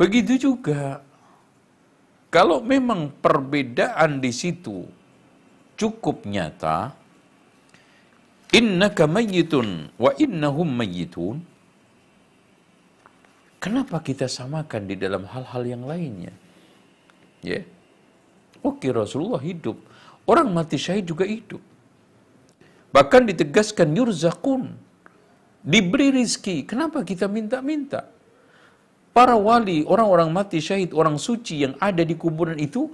begitu 0.00 0.40
juga 0.40 1.04
kalau 2.32 2.62
memang 2.64 3.10
perbedaan 3.20 4.22
di 4.22 4.32
situ 4.32 4.86
cukup 5.80 6.28
nyata, 6.28 6.92
innaka 8.52 9.08
mayyitun 9.08 9.88
wa 9.96 10.10
innahum 10.20 10.68
mayyitun, 10.68 11.40
kenapa 13.64 14.04
kita 14.04 14.28
samakan 14.28 14.84
di 14.84 15.00
dalam 15.00 15.24
hal-hal 15.24 15.62
yang 15.64 15.82
lainnya? 15.88 16.34
Ya. 17.40 17.64
Oke, 18.60 18.92
Rasulullah 18.92 19.40
hidup. 19.40 19.80
Orang 20.28 20.52
mati 20.52 20.76
syahid 20.76 21.08
juga 21.08 21.24
hidup. 21.24 21.64
Bahkan 22.92 23.22
ditegaskan 23.32 23.96
yurzakun. 23.96 24.76
Diberi 25.64 26.12
rizki. 26.12 26.68
Kenapa 26.68 27.00
kita 27.04 27.24
minta-minta? 27.24 28.04
Para 29.16 29.34
wali, 29.34 29.82
orang-orang 29.88 30.28
mati 30.28 30.60
syahid, 30.60 30.92
orang 30.92 31.16
suci 31.16 31.64
yang 31.64 31.74
ada 31.80 32.04
di 32.04 32.14
kuburan 32.14 32.60
itu 32.60 32.92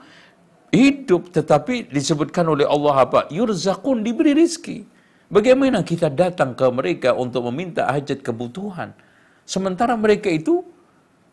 hidup 0.76 1.32
tetapi 1.32 1.88
disebutkan 1.88 2.44
oleh 2.44 2.68
Allah 2.68 3.08
apa? 3.08 3.20
Yurzakun 3.32 4.04
diberi 4.04 4.36
rizki. 4.36 4.84
Bagaimana 5.26 5.82
kita 5.82 6.06
datang 6.06 6.54
ke 6.54 6.66
mereka 6.70 7.10
untuk 7.16 7.48
meminta 7.50 7.88
hajat 7.90 8.22
kebutuhan? 8.22 8.94
Sementara 9.42 9.98
mereka 9.98 10.30
itu 10.30 10.62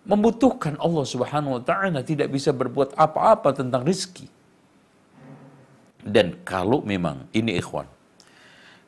membutuhkan 0.07 0.79
Allah 0.81 1.05
Subhanahu 1.05 1.59
wa 1.59 1.63
taala 1.63 1.99
tidak 2.01 2.33
bisa 2.33 2.49
berbuat 2.49 2.97
apa-apa 2.97 3.53
tentang 3.53 3.85
rizki. 3.85 4.25
Dan 6.03 6.41
kalau 6.43 6.83
memang 6.83 7.29
ini 7.31 7.55
ikhwan, 7.61 7.87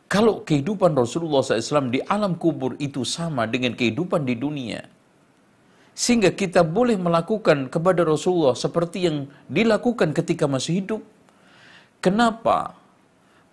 kalau 0.05 0.43
kehidupan 0.43 0.91
Rasulullah 0.93 1.41
SAW 1.41 1.89
di 1.89 2.03
alam 2.03 2.35
kubur 2.35 2.75
itu 2.77 3.07
sama 3.07 3.47
dengan 3.47 3.71
kehidupan 3.73 4.27
di 4.27 4.35
dunia, 4.35 4.83
sehingga 5.95 6.35
kita 6.35 6.67
boleh 6.67 6.99
melakukan 6.99 7.71
kepada 7.71 8.03
Rasulullah 8.03 8.51
seperti 8.51 9.07
yang 9.07 9.31
dilakukan 9.47 10.11
ketika 10.11 10.43
masih 10.43 10.83
hidup. 10.83 11.01
Kenapa? 12.03 12.75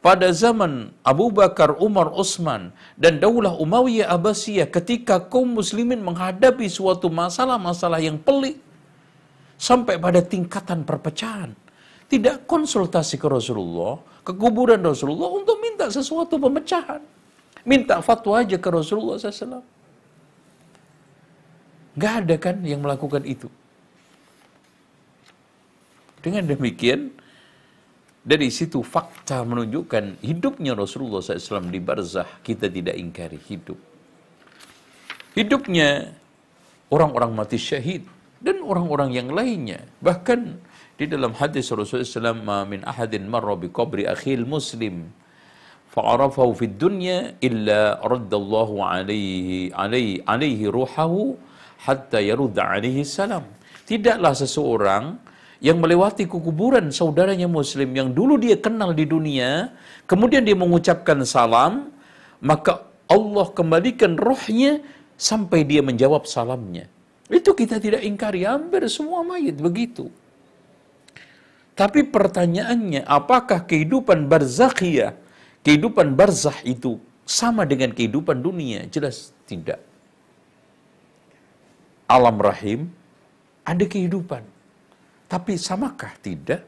Pada 0.03 0.34
zaman 0.34 0.90
Abu 1.07 1.30
Bakar, 1.30 1.78
Umar, 1.78 2.11
Utsman 2.11 2.74
dan 2.99 3.22
Daulah 3.22 3.55
Umayyah 3.55 4.11
Abbasiyah 4.11 4.66
ketika 4.66 5.22
kaum 5.22 5.55
muslimin 5.55 6.03
menghadapi 6.03 6.66
suatu 6.66 7.07
masalah-masalah 7.07 8.03
yang 8.03 8.18
pelik 8.18 8.59
sampai 9.55 10.03
pada 10.03 10.18
tingkatan 10.18 10.82
perpecahan. 10.82 11.55
Tidak 12.11 12.51
konsultasi 12.51 13.16
ke 13.16 13.30
Rasulullah, 13.30 14.03
ke 14.26 14.34
kuburan 14.34 14.82
Rasulullah 14.82 15.30
untuk 15.32 15.62
minta 15.62 15.86
sesuatu 15.86 16.36
pemecahan. 16.36 17.01
Minta 17.62 18.03
fatwa 18.03 18.43
aja 18.43 18.59
ke 18.59 18.68
Rasulullah 18.68 19.22
SAW. 19.22 19.72
Gak 21.97 22.24
ada 22.24 22.36
kan 22.40 22.64
yang 22.64 22.80
melakukan 22.80 23.22
itu. 23.28 23.49
Dengan 26.22 26.47
demikian, 26.47 27.11
dari 28.22 28.49
situ 28.55 28.86
fakta 28.86 29.43
menunjukkan 29.43 30.22
hidupnya 30.22 30.78
Rasulullah 30.78 31.18
SAW 31.18 31.68
di 31.68 31.82
barzah 31.82 32.38
kita 32.40 32.70
tidak 32.70 32.95
ingkari 32.95 33.36
hidup. 33.51 33.76
Hidupnya 35.34 36.14
orang-orang 36.95 37.34
mati 37.34 37.59
syahid 37.59 38.07
dan 38.38 38.62
orang-orang 38.62 39.11
yang 39.11 39.28
lainnya. 39.34 39.82
Bahkan 39.99 40.40
di 40.95 41.11
dalam 41.11 41.34
hadis 41.34 41.66
Rasulullah 41.74 42.07
SAW, 42.07 42.68
min 42.70 42.80
ahadin 42.86 43.26
marra 43.26 43.59
bi 43.59 43.66
qabri 43.66 44.07
akhil 44.07 44.47
muslim 44.47 45.11
fa'arafahu 45.93 46.57
fid 46.57 46.78
dunya 46.78 47.34
illa 47.45 47.99
raddallahu 48.01 48.80
alaihi 48.80 49.74
alaihi 49.76 50.24
alaihi 50.24 50.70
ruhahu 50.72 51.36
hatta 51.87 52.18
yarudda 52.22 52.62
alaihi 52.78 53.03
salam. 53.03 53.45
Tidaklah 53.91 54.33
seseorang 54.39 55.05
yang 55.62 55.78
melewati 55.83 56.26
kuburan 56.26 56.91
saudaranya 56.91 57.47
muslim 57.47 57.91
yang 57.95 58.11
dulu 58.11 58.35
dia 58.39 58.59
kenal 58.59 58.91
di 58.95 59.07
dunia, 59.07 59.70
kemudian 60.11 60.43
dia 60.43 60.59
mengucapkan 60.59 61.22
salam, 61.22 61.91
maka 62.43 62.87
Allah 63.07 63.47
kembalikan 63.55 64.18
rohnya 64.18 64.83
sampai 65.14 65.62
dia 65.62 65.83
menjawab 65.85 66.26
salamnya. 66.26 66.91
Itu 67.30 67.55
kita 67.55 67.78
tidak 67.78 68.03
ingkari, 68.03 68.43
hampir 68.43 68.83
semua 68.91 69.22
mayat 69.22 69.57
begitu. 69.57 70.11
Tapi 71.72 72.05
pertanyaannya, 72.05 73.07
apakah 73.09 73.64
kehidupan 73.64 74.28
barzakhiyah, 74.28 75.16
kehidupan 75.64 76.12
barzah 76.18 76.59
itu 76.66 77.01
sama 77.24 77.64
dengan 77.64 77.97
kehidupan 77.97 78.45
dunia? 78.45 78.85
Jelas 78.93 79.33
tidak. 79.49 79.91
Alam 82.12 82.36
rahim 82.44 82.92
ada 83.64 83.84
kehidupan. 83.88 84.44
Tapi 85.32 85.56
samakah? 85.56 86.12
Tidak. 86.20 86.60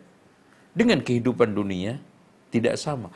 Dengan 0.73 1.05
kehidupan 1.05 1.53
dunia 1.53 2.01
tidak 2.49 2.81
sama. 2.81 3.13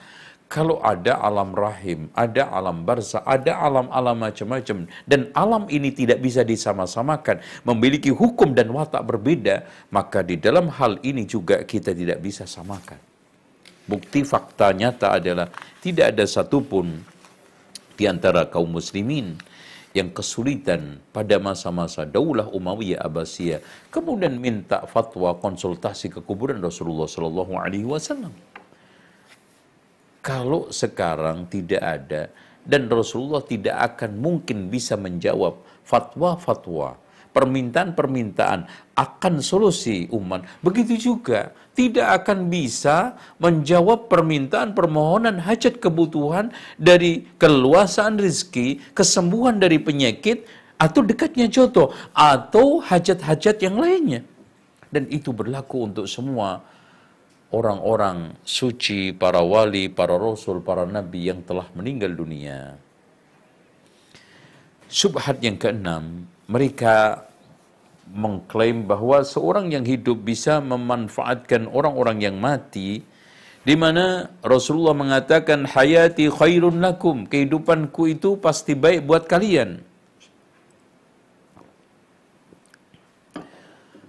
Kalau 0.48 0.80
ada 0.80 1.20
alam 1.20 1.52
rahim, 1.52 2.08
ada 2.16 2.48
alam 2.48 2.80
barza, 2.80 3.20
ada 3.24 3.60
alam-alam 3.60 4.16
macam-macam. 4.16 4.88
Dan 5.04 5.28
alam 5.36 5.68
ini 5.68 5.92
tidak 5.92 6.24
bisa 6.24 6.40
disama-samakan. 6.40 7.40
Memiliki 7.68 8.08
hukum 8.08 8.56
dan 8.56 8.72
watak 8.72 9.04
berbeda. 9.04 9.68
Maka 9.92 10.24
di 10.24 10.40
dalam 10.40 10.72
hal 10.72 11.00
ini 11.04 11.28
juga 11.28 11.64
kita 11.64 11.92
tidak 11.92 12.20
bisa 12.24 12.44
samakan. 12.48 12.96
Bukti 13.88 14.20
fakta 14.24 14.72
nyata 14.76 15.16
adalah 15.16 15.48
tidak 15.80 16.16
ada 16.16 16.24
satupun 16.28 16.96
di 17.96 18.04
antara 18.04 18.48
kaum 18.48 18.68
muslimin 18.72 19.36
yang 19.96 20.12
kesulitan 20.12 21.00
pada 21.10 21.40
masa-masa 21.40 22.04
Daulah 22.04 22.48
Umayyah 22.52 23.00
Abbasiyah 23.00 23.64
kemudian 23.88 24.36
minta 24.36 24.84
fatwa 24.84 25.32
konsultasi 25.40 26.12
ke 26.12 26.20
kuburan 26.20 26.60
Rasulullah 26.60 27.08
Shallallahu 27.08 27.52
Alaihi 27.56 27.88
Wasallam. 27.88 28.32
Kalau 30.20 30.68
sekarang 30.68 31.48
tidak 31.48 31.80
ada 31.80 32.28
dan 32.68 32.84
Rasulullah 32.92 33.40
tidak 33.40 33.96
akan 33.96 34.20
mungkin 34.20 34.68
bisa 34.68 34.92
menjawab 35.00 35.56
fatwa-fatwa, 35.88 37.00
permintaan-permintaan 37.32 38.92
akan 38.96 39.34
solusi 39.44 40.10
umat. 40.10 40.42
Begitu 40.64 40.98
juga 41.12 41.54
tidak 41.78 42.24
akan 42.24 42.50
bisa 42.50 43.14
menjawab 43.38 44.10
permintaan 44.10 44.74
permohonan 44.74 45.38
hajat 45.38 45.78
kebutuhan 45.78 46.50
dari 46.74 47.30
keluasaan 47.38 48.18
rezeki, 48.18 48.94
kesembuhan 48.98 49.62
dari 49.62 49.78
penyakit, 49.78 50.42
atau 50.78 51.02
dekatnya 51.02 51.46
jodoh, 51.46 51.94
atau 52.10 52.82
hajat-hajat 52.82 53.62
yang 53.62 53.78
lainnya. 53.78 54.26
Dan 54.90 55.06
itu 55.10 55.30
berlaku 55.30 55.86
untuk 55.86 56.06
semua 56.10 56.62
orang-orang 57.54 58.34
suci, 58.42 59.14
para 59.14 59.38
wali, 59.42 59.86
para 59.86 60.18
rasul, 60.18 60.58
para 60.58 60.82
nabi 60.82 61.30
yang 61.30 61.46
telah 61.46 61.70
meninggal 61.78 62.10
dunia. 62.10 62.74
Subhat 64.88 65.38
yang 65.44 65.60
keenam, 65.60 66.24
mereka 66.48 67.28
mengklaim 68.08 68.88
bahwa 68.88 69.20
seorang 69.20 69.68
yang 69.68 69.84
hidup 69.84 70.24
bisa 70.24 70.64
memanfaatkan 70.64 71.68
orang-orang 71.68 72.24
yang 72.24 72.36
mati 72.40 73.04
di 73.68 73.76
mana 73.76 74.32
Rasulullah 74.40 74.96
mengatakan 74.96 75.68
hayati 75.68 76.32
khairun 76.32 76.80
lakum. 76.80 77.28
Kehidupanku 77.28 78.08
itu 78.08 78.40
pasti 78.40 78.72
baik 78.72 79.04
buat 79.04 79.28
kalian. 79.28 79.84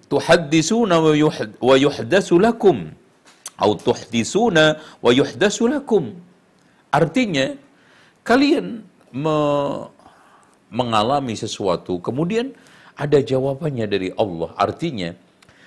Tuhaddisuna 0.08 0.96
wa 1.60 1.76
yuhdasu 1.76 2.40
lakum. 2.40 2.88
Au 3.60 3.76
tuhdisuna 3.76 4.80
wa 5.04 5.12
yuhdasu 5.12 5.68
lakum. 5.68 6.16
Artinya 6.88 7.60
kalian 8.24 8.88
me 9.12 9.38
mengalami 10.70 11.34
sesuatu 11.34 11.98
kemudian 12.02 12.54
ada 13.00 13.20
jawabannya 13.24 13.86
dari 13.88 14.10
Allah. 14.20 14.52
Artinya 14.60 15.16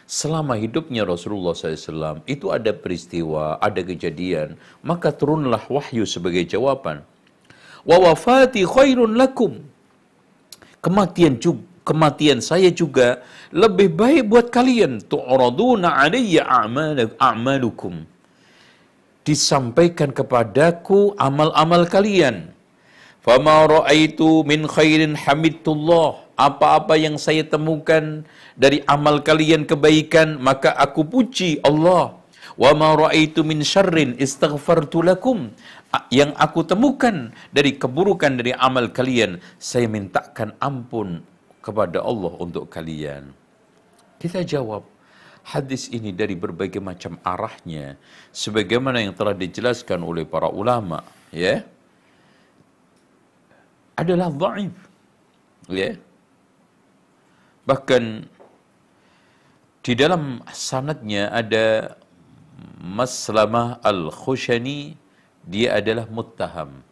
selama 0.07 0.55
hidupnya 0.61 1.03
Rasulullah 1.09 1.57
SAW 1.57 2.21
itu 2.29 2.53
ada 2.53 2.71
peristiwa, 2.77 3.57
ada 3.57 3.81
kejadian, 3.81 4.61
maka 4.85 5.09
turunlah 5.11 5.65
wahyu 5.67 6.05
sebagai 6.05 6.45
jawaban. 6.45 7.01
Wa 7.89 7.97
wafati 7.99 8.63
khairun 8.63 9.19
lakum. 9.19 9.59
kematian 10.83 11.39
juga 11.39 11.63
kematian 11.83 12.39
saya 12.39 12.71
juga 12.71 13.23
lebih 13.51 13.91
baik 14.01 14.23
buat 14.31 14.47
kalian 14.57 15.03
tu'raduna 15.13 15.99
alayya 15.99 16.47
a'malukum 17.19 18.07
disampaikan 19.27 20.11
kepadaku 20.15 21.15
amal-amal 21.19 21.87
kalian 21.87 22.51
fama 23.23 23.65
ra'aitu 23.71 24.43
min 24.43 24.67
khairin 24.67 25.15
hamidullah 25.15 26.19
apa-apa 26.35 26.99
yang 26.99 27.17
saya 27.17 27.47
temukan 27.47 28.27
dari 28.59 28.83
amal 28.91 29.23
kalian 29.23 29.63
kebaikan 29.65 30.43
maka 30.43 30.75
aku 30.75 31.07
puji 31.07 31.63
Allah. 31.63 32.19
Wa 32.59 32.77
ma 32.77 32.93
ra'aitu 32.93 33.47
min 33.47 33.65
syarrin 33.65 34.13
istaghfartu 34.21 35.01
lakum. 35.01 35.55
Yang 36.13 36.33
aku 36.37 36.61
temukan 36.65 37.33
dari 37.53 37.77
keburukan 37.77 38.41
dari 38.41 38.53
amal 38.57 38.93
kalian 38.93 39.41
saya 39.57 39.89
mintakan 39.89 40.57
ampun 40.61 41.21
kepada 41.61 42.01
Allah 42.01 42.33
untuk 42.41 42.69
kalian? 42.69 43.33
Kita 44.17 44.41
jawab, 44.41 44.89
hadis 45.45 45.93
ini 45.93 46.11
dari 46.13 46.33
berbagai 46.33 46.81
macam 46.81 47.21
arahnya, 47.21 48.01
sebagaimana 48.33 49.05
yang 49.05 49.13
telah 49.13 49.37
dijelaskan 49.37 50.01
oleh 50.01 50.25
para 50.25 50.49
ulama, 50.49 51.05
ya, 51.29 51.65
adalah 54.03 54.29
dhaif, 54.31 54.75
ya. 55.71 55.97
Bahkan 57.63 58.27
di 59.83 59.93
dalam 59.99 60.43
sanadnya 60.51 61.31
ada 61.31 61.95
Maslamah 62.83 63.83
Al-Khushani, 63.83 64.99
dia 65.47 65.79
adalah 65.79 66.07
muttaham. 66.11 66.83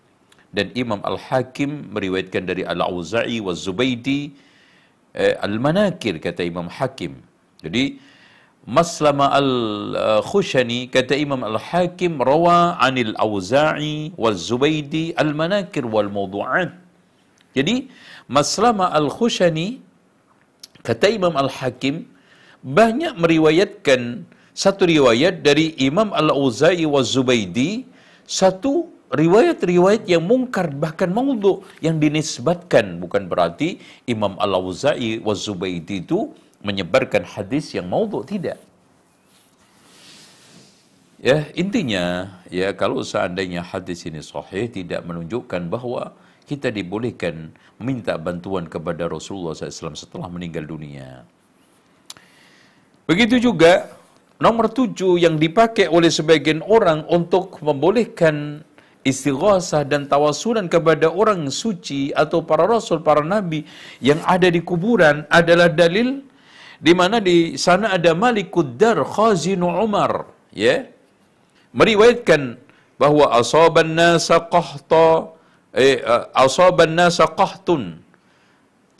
Dan 0.51 0.75
Imam 0.75 0.99
Al-Hakim 1.07 1.95
meriwayatkan 1.95 2.43
dari 2.43 2.67
Al-Auza'i 2.67 3.39
wa 3.39 3.55
Zubaidi 3.55 4.35
eh, 5.15 5.39
Al-Manakir 5.39 6.19
kata 6.19 6.43
Imam 6.43 6.67
Hakim. 6.67 7.23
Jadi 7.63 8.03
Maslama 8.67 9.31
Al-Khushani 9.31 10.91
kata 10.91 11.15
Imam 11.15 11.47
Al-Hakim 11.47 12.19
rawa 12.19 12.83
anil 12.83 13.15
Auza'i 13.15 14.11
wal 14.19 14.35
Zubaidi 14.35 15.15
Al-Manakir 15.15 15.87
wal 15.87 16.11
Mawdu'at. 16.11 16.75
Jadi 17.57 17.91
Maslama 18.31 18.95
Al-Khushani 18.95 19.83
kata 20.87 21.11
Imam 21.11 21.35
Al-Hakim 21.35 22.07
banyak 22.63 23.17
meriwayatkan 23.19 24.29
satu 24.55 24.87
riwayat 24.87 25.41
dari 25.41 25.75
Imam 25.81 26.13
Al-Auza'i 26.13 26.85
wal 26.85 27.07
Zubaidi 27.07 27.89
satu 28.29 28.87
riwayat-riwayat 29.11 30.07
yang 30.07 30.23
mungkar 30.23 30.71
bahkan 30.71 31.11
maudhu 31.11 31.67
yang 31.83 31.99
dinisbatkan 31.99 33.03
bukan 33.03 33.27
berarti 33.27 33.83
Imam 34.07 34.39
Al-Auza'i 34.39 35.19
wa 35.19 35.35
Zubaidi 35.35 36.07
itu 36.07 36.31
menyebarkan 36.63 37.27
hadis 37.27 37.75
yang 37.75 37.91
maudhu 37.91 38.23
tidak. 38.23 38.61
Ya, 41.21 41.45
intinya 41.53 42.39
ya 42.49 42.73
kalau 42.73 43.05
seandainya 43.05 43.61
hadis 43.61 44.09
ini 44.09 44.25
sahih 44.25 44.73
tidak 44.73 45.05
menunjukkan 45.05 45.69
bahwa 45.69 46.17
kita 46.51 46.69
dibolehkan 46.75 47.55
minta 47.79 48.19
bantuan 48.27 48.67
kepada 48.67 49.07
Rasulullah 49.07 49.55
SAW 49.55 49.95
setelah 49.95 50.27
meninggal 50.27 50.67
dunia. 50.67 51.23
Begitu 53.07 53.39
juga 53.39 53.73
nomor 54.43 54.67
tujuh 54.79 55.15
yang 55.23 55.39
dipakai 55.39 55.87
oleh 55.87 56.11
sebagian 56.11 56.61
orang 56.67 57.07
untuk 57.07 57.63
membolehkan 57.63 58.67
istighasah 59.07 59.87
dan 59.89 60.11
tawasulan 60.13 60.67
kepada 60.67 61.09
orang 61.09 61.49
suci 61.49 62.13
atau 62.13 62.45
para 62.45 62.69
rasul, 62.69 63.01
para 63.01 63.25
nabi 63.25 63.65
yang 64.03 64.21
ada 64.27 64.51
di 64.51 64.61
kuburan 64.61 65.25
adalah 65.33 65.73
dalil 65.73 66.21
di 66.81 66.93
mana 66.97 67.21
di 67.21 67.57
sana 67.57 67.97
ada 67.97 68.13
Malikud 68.17 68.77
Dar 68.81 69.01
Khazinu 69.05 69.69
Umar 69.69 70.29
ya 70.53 70.89
meriwayatkan 71.77 72.57
bahwa 73.01 73.33
asaban 73.37 73.97
nasa 73.97 74.37
qahta 74.53 75.40
eh, 75.75 75.99
asaban 76.45 76.93
nasa 76.99 77.25
qahtun 77.41 77.83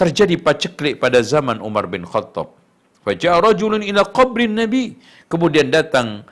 terjadi 0.01 0.37
paceklik 0.41 0.95
pada 1.03 1.21
zaman 1.21 1.59
Umar 1.61 1.85
bin 1.93 2.05
Khattab 2.13 2.57
Faja'a 3.05 3.41
rajulun 3.41 3.83
ila 3.91 4.03
qabrin 4.19 4.53
nabi 4.61 4.97
kemudian 5.33 5.69
datang 5.73 6.29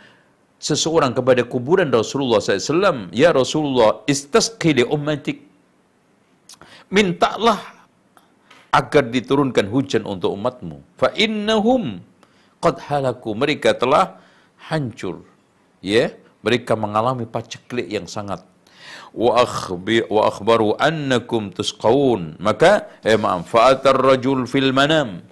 seseorang 0.59 1.15
kepada 1.15 1.43
kuburan 1.47 1.89
Rasulullah 1.89 2.43
SAW, 2.43 3.15
Ya 3.15 3.31
Rasulullah, 3.31 4.03
istasqi 4.11 4.83
li 4.83 4.85
ummatik. 4.85 5.47
Mintalah 6.91 7.87
agar 8.75 9.05
diturunkan 9.09 9.67
hujan 9.71 10.03
untuk 10.05 10.35
umatmu. 10.35 10.83
Fa 11.01 11.09
innahum 11.15 12.03
qad 12.61 12.77
halaku. 12.91 13.33
Mereka 13.39 13.79
telah 13.79 14.19
hancur. 14.69 15.23
Ya, 15.79 16.11
mereka 16.43 16.75
mengalami 16.75 17.25
paceklik 17.25 17.87
yang 17.87 18.11
sangat 18.11 18.43
wa 19.17 19.45
akhbaru 20.29 20.77
annakum 20.77 21.53
tusqaun 21.55 22.37
maka 22.41 22.87
eh 23.07 23.17
maaf 23.17 23.49
fa'atar 23.49 23.97
rajul 23.97 24.45
fil 24.45 24.71
manam 24.75 25.25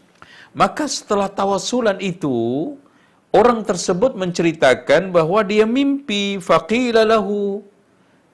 maka 0.57 0.89
setelah 0.89 1.29
tawasulan 1.29 2.01
itu 2.01 2.73
Orang 3.37 3.69
tersebut 3.69 4.17
menceritakan 4.17 5.13
bahwa 5.13 5.45
dia 5.45 5.69
mimpi 5.69 6.41
faqila 6.41 7.05
lahu. 7.05 7.61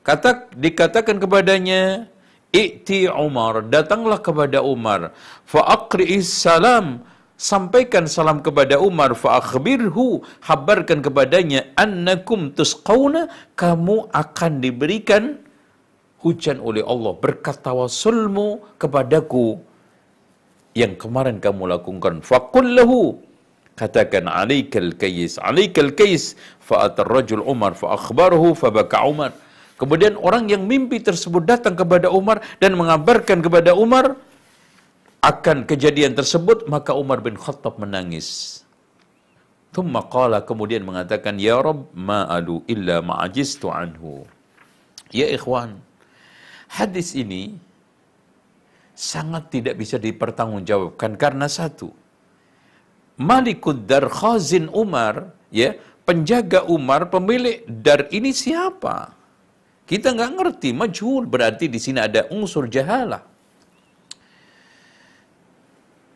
Kata 0.07 0.47
dikatakan 0.55 1.19
kepadanya, 1.19 2.07
"I'ti 2.55 3.11
Umar, 3.11 3.67
datanglah 3.67 4.23
kepada 4.23 4.63
Umar, 4.63 5.11
fa 5.43 5.67
salam." 6.23 7.03
Sampaikan 7.43 8.07
salam 8.07 8.39
kepada 8.47 8.79
Umar 8.79 9.19
fa 9.19 9.43
akhbirhu, 9.43 10.23
habarkan 10.47 11.03
kepadanya 11.03 11.67
annakum 11.75 12.55
tusqauna, 12.55 13.27
kamu 13.59 14.07
akan 14.15 14.53
diberikan 14.63 15.43
hujan 16.23 16.63
oleh 16.63 16.87
Allah 16.87 17.13
berkat 17.19 17.59
tawasulmu 17.67 18.79
kepadaku 18.79 19.59
yang 20.79 20.95
kemarin 20.95 21.43
kamu 21.43 21.67
lakukan. 21.75 22.23
Faqul 22.23 22.79
lahu 22.79 23.19
katakan 23.75 24.31
alaikal 24.31 24.95
kais 25.03 25.35
alaikal 25.43 25.91
kais 25.99 26.39
fa 26.63 26.87
atar 26.87 27.11
rajul 27.11 27.43
Umar 27.43 27.75
fa 27.75 27.99
akhbarahu 27.99 28.55
fa 28.55 28.69
baka 28.71 29.03
Umar 29.03 29.33
kemudian 29.81 30.15
orang 30.21 30.47
yang 30.53 30.63
mimpi 30.69 31.01
tersebut 31.03 31.43
datang 31.49 31.75
kepada 31.75 32.13
Umar 32.13 32.45
dan 32.63 32.77
mengabarkan 32.77 33.41
kepada 33.41 33.73
Umar 33.73 34.15
akan 35.23 35.65
kejadian 35.71 36.19
tersebut 36.19 36.67
maka 36.67 36.93
Umar 36.99 37.23
bin 37.23 37.39
Khattab 37.39 37.79
menangis 37.79 38.61
Thumma 39.73 40.05
qala 40.05 40.45
kemudian 40.45 40.85
mengatakan 40.85 41.41
ya 41.41 41.63
rab 41.65 41.89
ma 41.97 42.29
adu 42.29 42.61
illa 42.69 43.01
ma'ajistu 43.01 43.73
anhu 43.73 44.27
ya 45.15 45.31
ikhwan 45.33 45.79
hadis 46.69 47.17
ini 47.17 47.57
sangat 48.93 49.49
tidak 49.55 49.81
bisa 49.81 49.97
dipertanggungjawabkan 49.97 51.17
karena 51.17 51.49
satu 51.49 52.03
Malikud 53.21 53.85
Dar 53.85 54.09
Khazin 54.09 54.73
Umar, 54.73 55.31
ya, 55.53 55.77
penjaga 56.09 56.65
Umar, 56.67 57.13
pemilik 57.13 57.63
Dar 57.69 58.09
ini 58.11 58.33
siapa? 58.33 59.15
Kita 59.85 60.17
nggak 60.17 60.33
ngerti, 60.39 60.69
majhul 60.73 61.29
berarti 61.29 61.69
di 61.69 61.77
sini 61.77 62.01
ada 62.01 62.27
unsur 62.33 62.67
jahalah. 62.67 63.32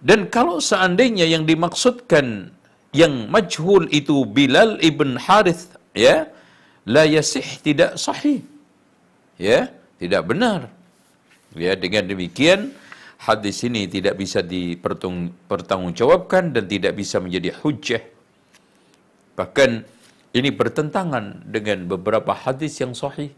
Dan 0.00 0.28
kalau 0.28 0.60
seandainya 0.60 1.24
yang 1.24 1.46
dimaksudkan 1.48 2.52
yang 2.92 3.28
majhul 3.32 3.88
itu 3.92 4.24
Bilal 4.28 4.78
ibn 4.80 5.16
Harith, 5.16 5.76
ya, 5.96 6.28
la 6.88 7.04
yasih 7.04 7.44
tidak 7.64 7.98
sahih. 8.00 8.40
Ya, 9.36 9.68
tidak 10.00 10.26
benar. 10.28 10.68
Ya, 11.56 11.74
dengan 11.76 12.08
demikian 12.08 12.72
hadis 13.16 13.64
ini 13.64 13.88
tidak 13.88 14.16
bisa 14.20 14.42
dipertanggungjawabkan 14.44 16.52
dan 16.52 16.68
tidak 16.68 16.92
bisa 16.96 17.20
menjadi 17.20 17.52
hujjah. 17.60 18.02
Bahkan 19.36 19.84
ini 20.36 20.52
bertentangan 20.52 21.48
dengan 21.48 21.88
beberapa 21.88 22.34
hadis 22.36 22.80
yang 22.80 22.92
sahih 22.92 23.32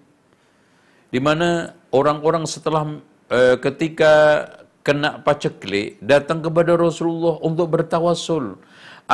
di 1.09 1.21
mana 1.23 1.73
orang-orang 1.95 2.45
setelah 2.45 3.01
e, 3.33 3.57
ketika 3.63 4.45
kena 4.89 5.11
paceklik 5.27 6.01
datang 6.13 6.41
kepada 6.47 6.73
Rasulullah 6.87 7.37
untuk 7.49 7.69
bertawasul 7.77 8.57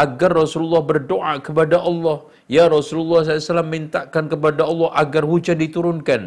agar 0.04 0.30
Rasulullah 0.42 0.82
berdoa 0.90 1.34
kepada 1.46 1.82
Allah 1.90 2.22
ya 2.56 2.70
Rasulullah 2.76 3.26
SAW 3.26 3.66
mintakan 3.76 4.30
kepada 4.32 4.62
Allah 4.70 4.88
agar 5.02 5.22
hujan 5.32 5.58
diturunkan 5.64 6.22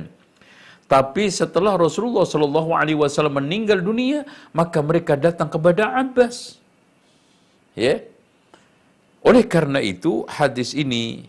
tapi 0.88 1.28
setelah 1.28 1.76
Rasulullah 1.76 2.24
Shallallahu 2.24 2.72
Alaihi 2.72 2.96
Wasallam 2.96 3.44
meninggal 3.44 3.84
dunia, 3.84 4.24
maka 4.56 4.80
mereka 4.80 5.20
datang 5.20 5.52
kepada 5.52 5.92
Abbas. 5.92 6.64
Ya. 7.76 8.08
Oleh 9.20 9.44
karena 9.44 9.84
itu 9.84 10.24
hadis 10.32 10.72
ini 10.72 11.28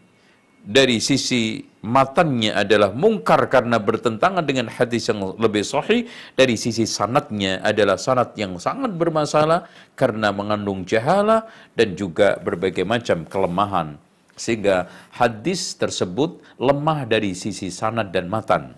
dari 0.62 1.02
sisi 1.02 1.66
matannya 1.84 2.54
adalah 2.54 2.90
mungkar 2.90 3.46
karena 3.46 3.78
bertentangan 3.78 4.42
dengan 4.42 4.66
hadis 4.66 5.06
yang 5.06 5.38
lebih 5.38 5.62
sahih 5.62 6.10
dari 6.34 6.58
sisi 6.58 6.84
sanatnya 6.84 7.62
adalah 7.62 7.94
sanat 7.94 8.34
yang 8.34 8.58
sangat 8.58 8.94
bermasalah 8.98 9.70
karena 9.94 10.34
mengandung 10.34 10.82
jahala 10.82 11.46
dan 11.78 11.94
juga 11.94 12.38
berbagai 12.42 12.82
macam 12.82 13.22
kelemahan 13.26 13.98
sehingga 14.38 14.86
hadis 15.10 15.74
tersebut 15.74 16.38
lemah 16.56 17.04
dari 17.04 17.34
sisi 17.34 17.68
sanad 17.74 18.14
dan 18.14 18.30
matan. 18.30 18.74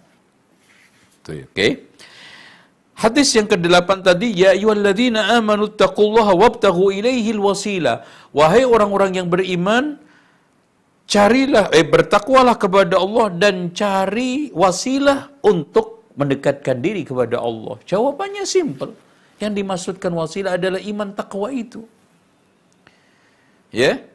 Oke. 1.21 1.47
Okay? 1.53 1.73
Hadis 3.01 3.33
yang 3.33 3.49
ke-8 3.49 4.05
tadi, 4.05 4.29
Ya 4.37 4.53
ayuhalladzina 4.53 5.41
amanu 5.41 5.73
taqullaha 5.73 6.37
wabtaghu 6.37 6.93
ilaihil 6.93 7.41
wasilah. 7.41 8.05
Wahai 8.37 8.69
orang-orang 8.69 9.17
yang 9.17 9.29
beriman, 9.33 9.97
carilah 11.11 11.67
eh 11.75 11.83
bertakwalah 11.83 12.55
kepada 12.55 12.95
Allah 13.03 13.27
dan 13.35 13.75
cari 13.75 14.55
wasilah 14.55 15.43
untuk 15.43 16.07
mendekatkan 16.15 16.79
diri 16.79 17.03
kepada 17.03 17.43
Allah. 17.43 17.83
Jawabannya 17.83 18.47
simple. 18.47 18.95
Yang 19.43 19.53
dimaksudkan 19.59 20.13
wasilah 20.15 20.55
adalah 20.55 20.79
iman 20.79 21.11
takwa 21.19 21.49
itu. 21.51 21.83
Ya. 23.75 24.07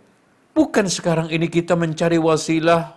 Bukan 0.56 0.88
sekarang 0.88 1.28
ini 1.36 1.52
kita 1.52 1.76
mencari 1.76 2.16
wasilah 2.16 2.96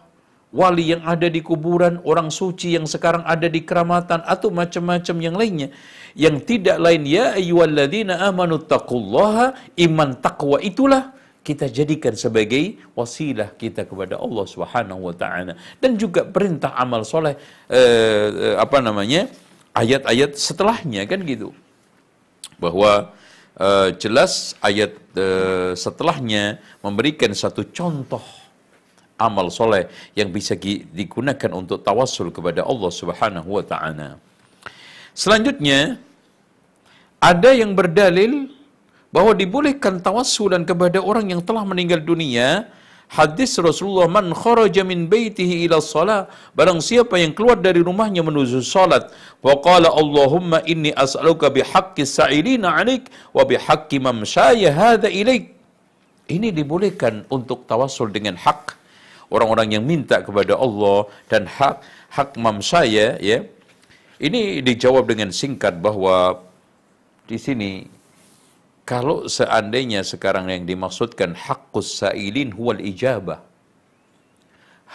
wali 0.55 0.95
yang 0.95 1.03
ada 1.03 1.27
di 1.27 1.43
kuburan, 1.43 1.99
orang 2.07 2.31
suci 2.31 2.79
yang 2.79 2.87
sekarang 2.87 3.27
ada 3.27 3.51
di 3.51 3.67
keramatan 3.67 4.23
atau 4.23 4.55
macam-macam 4.55 5.17
yang 5.19 5.35
lainnya. 5.35 5.69
Yang 6.15 6.37
tidak 6.47 6.79
lain 6.79 7.03
ya 7.03 7.35
ayyuhalladzina 7.35 8.23
amanu 8.31 8.63
taqullaha 8.63 9.59
iman 9.75 10.15
takwa 10.23 10.63
itulah 10.63 11.18
kita 11.49 11.67
jadikan 11.79 12.15
sebagai 12.25 12.77
wasilah 12.99 13.49
kita 13.63 13.83
kepada 13.91 14.15
Allah 14.25 14.45
Subhanahu 14.55 15.01
wa 15.09 15.15
taala 15.21 15.53
dan 15.83 15.97
juga 16.03 16.21
perintah 16.37 16.73
amal 16.85 17.03
soleh 17.13 17.35
eh, 17.79 18.55
apa 18.65 18.79
namanya 18.85 19.23
ayat-ayat 19.83 20.37
setelahnya 20.47 21.03
kan 21.11 21.25
gitu 21.25 21.49
bahwa 22.65 22.93
eh, 23.57 23.89
jelas 24.03 24.33
ayat 24.69 24.93
eh, 25.17 25.73
setelahnya 25.85 26.45
memberikan 26.85 27.33
satu 27.43 27.65
contoh 27.79 28.25
amal 29.29 29.49
soleh 29.59 29.89
yang 30.19 30.29
bisa 30.37 30.55
digunakan 31.01 31.51
untuk 31.61 31.81
tawassul 31.89 32.29
kepada 32.37 32.63
Allah 32.63 32.93
Subhanahu 33.01 33.49
wa 33.57 33.65
taala. 33.73 34.11
Selanjutnya 35.23 35.99
ada 37.19 37.51
yang 37.51 37.73
berdalil 37.75 38.58
bahwa 39.09 39.33
dibolehkan 39.33 40.05
tawassulan 40.05 40.69
kepada 40.69 41.01
orang 41.01 41.33
yang 41.33 41.41
telah 41.41 41.65
meninggal 41.65 42.01
dunia 42.05 42.69
hadis 43.09 43.57
Rasulullah 43.57 44.05
man 44.05 44.37
kharaja 44.37 44.85
min 44.85 45.09
baitihi 45.09 45.65
ila 45.65 45.81
shalah 45.81 46.29
barang 46.53 46.81
siapa 46.85 47.17
yang 47.17 47.33
keluar 47.33 47.57
dari 47.57 47.81
rumahnya 47.81 48.21
menuju 48.21 48.61
salat 48.61 49.09
wa 49.41 49.57
qala 49.65 49.89
Allahumma 49.89 50.61
inni 50.69 50.93
as'aluka 50.93 51.49
bihaqqi 51.49 52.05
sa'ilina 52.05 52.77
'alaik 52.77 53.09
wa 53.33 53.43
bihaqqi 53.49 53.97
mamshaya 53.97 54.69
hadha 54.77 55.09
ilaik. 55.09 55.57
Ini 56.29 56.53
dibolehkan 56.53 57.25
untuk 57.33 57.65
tawassul 57.65 58.13
dengan 58.13 58.37
hak. 58.37 58.77
Orang-orang 59.33 59.81
yang 59.81 59.85
minta 59.89 60.21
kepada 60.21 60.61
Allah 60.61 61.09
dan 61.33 61.49
hak 61.49 61.81
hak 62.13 62.37
mamsaya 62.37 63.17
ya. 63.17 63.39
Ini 64.21 64.61
dijawab 64.61 65.09
dengan 65.09 65.33
singkat 65.33 65.81
bahwa 65.81 66.45
di 67.25 67.41
sini 67.41 67.89
kalau 68.89 69.29
seandainya 69.29 70.01
sekarang 70.01 70.49
yang 70.49 70.65
dimaksudkan 70.65 71.37
hakkus 71.37 72.01
sa'ilin 72.01 72.57
huwal 72.57 72.81
ijabah. 72.81 73.45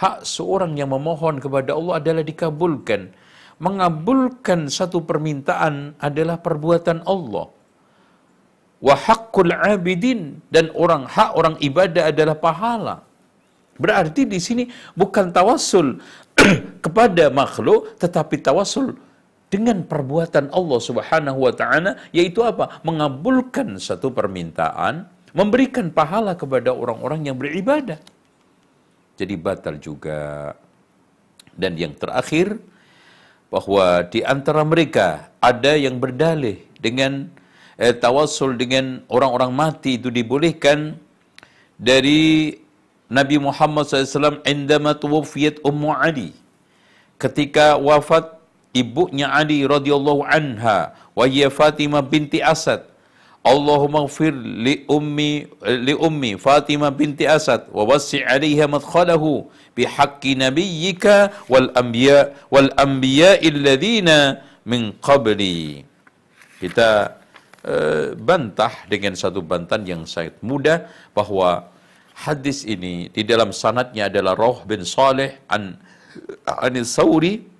Hak 0.01 0.25
seorang 0.25 0.73
yang 0.73 0.89
memohon 0.89 1.37
kepada 1.37 1.77
Allah 1.77 2.01
adalah 2.01 2.23
dikabulkan. 2.25 3.13
Mengabulkan 3.61 4.65
satu 4.77 5.05
permintaan 5.05 5.93
adalah 6.01 6.41
perbuatan 6.41 7.05
Allah. 7.05 7.53
Wa 8.81 8.95
haqqul 8.97 9.53
abidin 9.53 10.41
dan 10.49 10.73
orang 10.73 11.05
hak 11.05 11.37
orang 11.37 11.55
ibadah 11.61 12.09
adalah 12.09 12.33
pahala. 12.33 12.95
Berarti 13.77 14.25
di 14.25 14.41
sini 14.41 14.63
bukan 14.97 15.29
tawassul 15.29 16.01
kepada 16.85 17.29
makhluk 17.29 17.93
tetapi 18.01 18.41
tawassul 18.41 18.97
dengan 19.53 19.85
perbuatan 19.85 20.49
Allah 20.49 20.79
Subhanahu 20.81 21.45
wa 21.45 21.53
taala 21.53 22.01
yaitu 22.09 22.41
apa? 22.41 22.81
Mengabulkan 22.81 23.77
satu 23.77 24.09
permintaan, 24.09 25.05
memberikan 25.37 25.93
pahala 25.93 26.33
kepada 26.33 26.73
orang-orang 26.73 27.29
yang 27.29 27.37
beribadah. 27.37 28.01
Jadi 29.13 29.37
batal 29.37 29.77
juga. 29.77 30.57
Dan 31.53 31.77
yang 31.77 31.93
terakhir 31.93 32.57
bahwa 33.53 34.01
di 34.09 34.25
antara 34.25 34.65
mereka 34.65 35.29
ada 35.37 35.77
yang 35.77 36.01
berdalih 36.01 36.65
dengan 36.81 37.29
eh, 37.77 37.93
tawassul 37.93 38.57
dengan 38.57 39.05
orang-orang 39.05 39.53
mati 39.53 40.01
itu 40.01 40.09
dibolehkan 40.09 40.97
dari 41.77 42.57
Nabi 43.05 43.37
Muhammad 43.37 43.85
SAW 43.85 44.41
indama 44.49 44.97
tuwfiyat 44.97 45.61
Ummu 45.61 45.93
Ali 45.93 46.33
ketika 47.21 47.77
wafat 47.77 48.42
ibunya 48.73 49.29
Ali 49.29 49.63
radhiyallahu 49.63 50.25
anha 50.25 50.97
wa 51.13 51.25
Fatimah 51.29 52.03
binti 52.03 52.41
Asad. 52.41 52.89
Allahumma 53.43 54.07
ighfir 54.07 54.31
li 54.33 54.87
ummi 54.87 55.45
li 55.83 55.93
ummi 55.93 56.39
Fatimah 56.39 56.95
binti 56.95 57.27
Asad 57.27 57.67
wa 57.69 57.83
wasi' 57.83 58.23
'alaiha 58.23 58.71
madkhalahu 58.71 59.45
bi 59.75 59.83
haqqi 59.83 60.39
nabiyyika 60.39 61.43
wal 61.51 61.67
anbiya 61.75 62.31
wal 62.47 62.71
anbiya 62.79 63.37
alladhina 63.43 64.39
min 64.63 64.95
qabli. 65.03 65.83
Kita 66.63 67.19
uh, 67.67 68.15
bantah 68.15 68.87
dengan 68.87 69.11
satu 69.19 69.43
bantan 69.43 69.83
yang 69.83 70.07
sangat 70.07 70.39
mudah 70.39 70.87
bahwa 71.11 71.67
hadis 72.15 72.63
ini 72.63 73.11
di 73.11 73.27
dalam 73.27 73.51
sanadnya 73.51 74.07
adalah 74.07 74.39
Roh 74.39 74.63
bin 74.63 74.87
Saleh 74.87 75.43
an 75.51 75.75
Anil 76.47 76.87
Sauri 76.87 77.52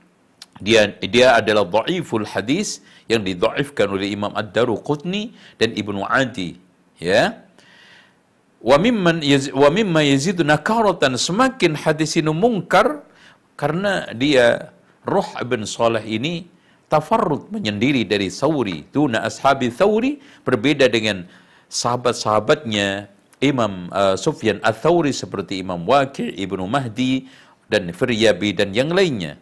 dia 0.63 0.95
dia 1.03 1.35
adalah 1.37 1.67
dhaiful 1.67 2.23
hadis 2.23 2.79
yang 3.11 3.27
didhaifkan 3.27 3.91
oleh 3.91 4.15
Imam 4.15 4.31
Ad-Daruqutni 4.31 5.35
dan 5.59 5.75
Ibnu 5.75 6.07
Adi 6.07 6.55
ya. 7.03 7.43
Wa 8.63 8.79
mimman 8.79 9.19
yaz, 9.19 9.51
wa 9.51 9.67
mimma 9.67 10.07
yazidu 10.07 10.47
nakaratan 10.47 11.19
semakin 11.19 11.75
hadis 11.75 12.15
ini 12.15 12.31
mungkar 12.31 13.03
karena 13.59 14.07
dia 14.15 14.71
Ruh 15.03 15.27
bin 15.43 15.67
Saleh 15.67 15.99
ini 16.07 16.47
tafarrud 16.87 17.51
menyendiri 17.51 18.07
dari 18.07 18.31
Thawri 18.31 18.87
tuna 18.95 19.27
ashabi 19.27 19.67
Thawri 19.67 20.23
berbeda 20.47 20.87
dengan 20.87 21.27
sahabat-sahabatnya 21.67 23.11
Imam 23.43 23.91
uh, 23.91 24.15
Sufyan 24.15 24.63
Ats-Tsauri 24.63 25.11
seperti 25.11 25.59
Imam 25.59 25.83
Waqi' 25.83 26.31
Ibnu 26.31 26.63
Mahdi 26.63 27.27
dan 27.67 27.91
Firyabi 27.91 28.55
dan 28.55 28.71
yang 28.71 28.95
lainnya 28.95 29.35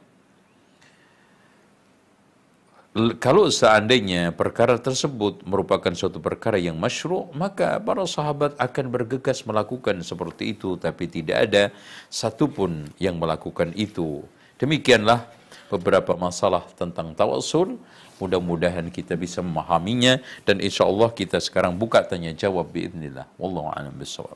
kalau 3.23 3.47
seandainya 3.47 4.35
perkara 4.35 4.75
tersebut 4.75 5.47
merupakan 5.47 5.95
suatu 5.95 6.19
perkara 6.19 6.59
yang 6.59 6.75
masyru' 6.75 7.31
maka 7.31 7.79
para 7.79 8.03
sahabat 8.03 8.51
akan 8.59 8.85
bergegas 8.91 9.47
melakukan 9.47 10.03
seperti 10.03 10.51
itu 10.51 10.75
tapi 10.75 11.07
tidak 11.07 11.37
ada 11.47 11.63
satupun 12.11 12.91
yang 12.99 13.15
melakukan 13.15 13.71
itu. 13.79 14.27
Demikianlah 14.59 15.23
beberapa 15.71 16.19
masalah 16.19 16.67
tentang 16.75 17.15
tawasul 17.15 17.79
mudah-mudahan 18.19 18.91
kita 18.91 19.15
bisa 19.15 19.39
memahaminya 19.39 20.19
dan 20.43 20.59
insya 20.59 20.83
Allah 20.83 21.15
kita 21.15 21.39
sekarang 21.39 21.79
buka 21.79 22.03
tanya 22.03 22.35
jawab 22.35 22.75
biidnillah 22.75 23.23
wallahu 23.39 23.71
a'lam 23.71 23.95
bissawab. 23.95 24.35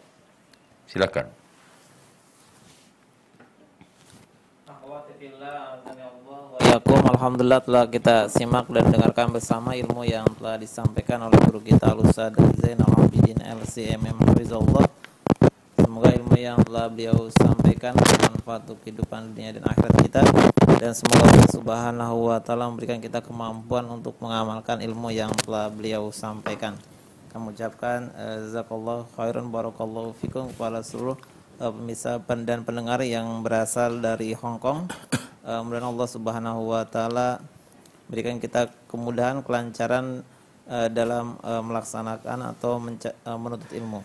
Silakan 0.87 1.27
Assalamualaikum. 6.75 7.15
Alhamdulillah 7.15 7.61
telah 7.63 7.85
kita 7.87 8.15
simak 8.27 8.67
dan 8.67 8.91
dengarkan 8.91 9.31
bersama 9.31 9.79
ilmu 9.79 10.03
yang 10.03 10.27
telah 10.35 10.59
disampaikan 10.59 11.23
oleh 11.23 11.39
guru 11.47 11.63
kita 11.63 11.95
Al-Ustaz 11.95 12.35
Zainal 12.59 12.91
Abidin 12.99 13.39
LCMM 13.39 14.19
Hafizullah. 14.19 14.83
Semoga 15.79 16.11
ilmu 16.11 16.35
yang 16.35 16.59
telah 16.67 16.91
beliau 16.91 17.31
sampaikan 17.31 17.95
bermanfaat 17.95 18.67
untuk 18.67 18.83
kehidupan 18.83 19.31
dunia 19.31 19.55
dan 19.55 19.63
akhirat 19.71 19.93
kita. 20.03 20.21
Dan 20.75 20.91
semoga 20.91 21.23
Allah 21.23 21.47
Subhanahu 21.55 22.15
wa 22.27 22.43
taala 22.43 22.67
memberikan 22.67 22.99
kita 22.99 23.23
kemampuan 23.23 23.87
untuk 23.87 24.19
mengamalkan 24.19 24.83
ilmu 24.83 25.15
yang 25.15 25.31
telah 25.47 25.71
beliau 25.71 26.11
sampaikan. 26.11 26.75
Kami 27.31 27.55
ucapkan 27.55 28.11
uh, 28.19 28.51
jazakallahu 28.51 29.07
khairan 29.15 29.47
barakallahu 29.47 30.11
fikum 30.19 30.51
kepada 30.51 30.83
seluruh 30.83 31.15
uh, 31.55 31.71
pemirsa 31.71 32.19
dan 32.43 32.67
pendengar 32.67 32.99
yang 32.99 33.47
berasal 33.47 33.95
dari 34.03 34.35
Hong 34.35 34.59
Kong 34.59 34.91
uh, 35.45 35.61
mudah 35.61 35.85
Allah 35.85 36.09
Subhanahu 36.09 36.73
wa 36.73 36.83
taala 36.83 37.39
berikan 38.09 38.41
kita 38.41 38.69
kemudahan 38.89 39.45
kelancaran 39.45 40.25
uh, 40.67 40.89
dalam 40.89 41.37
uh, 41.45 41.61
melaksanakan 41.61 42.57
atau 42.57 42.81
uh, 42.81 43.37
menuntut 43.37 43.71
ilmu. 43.71 44.01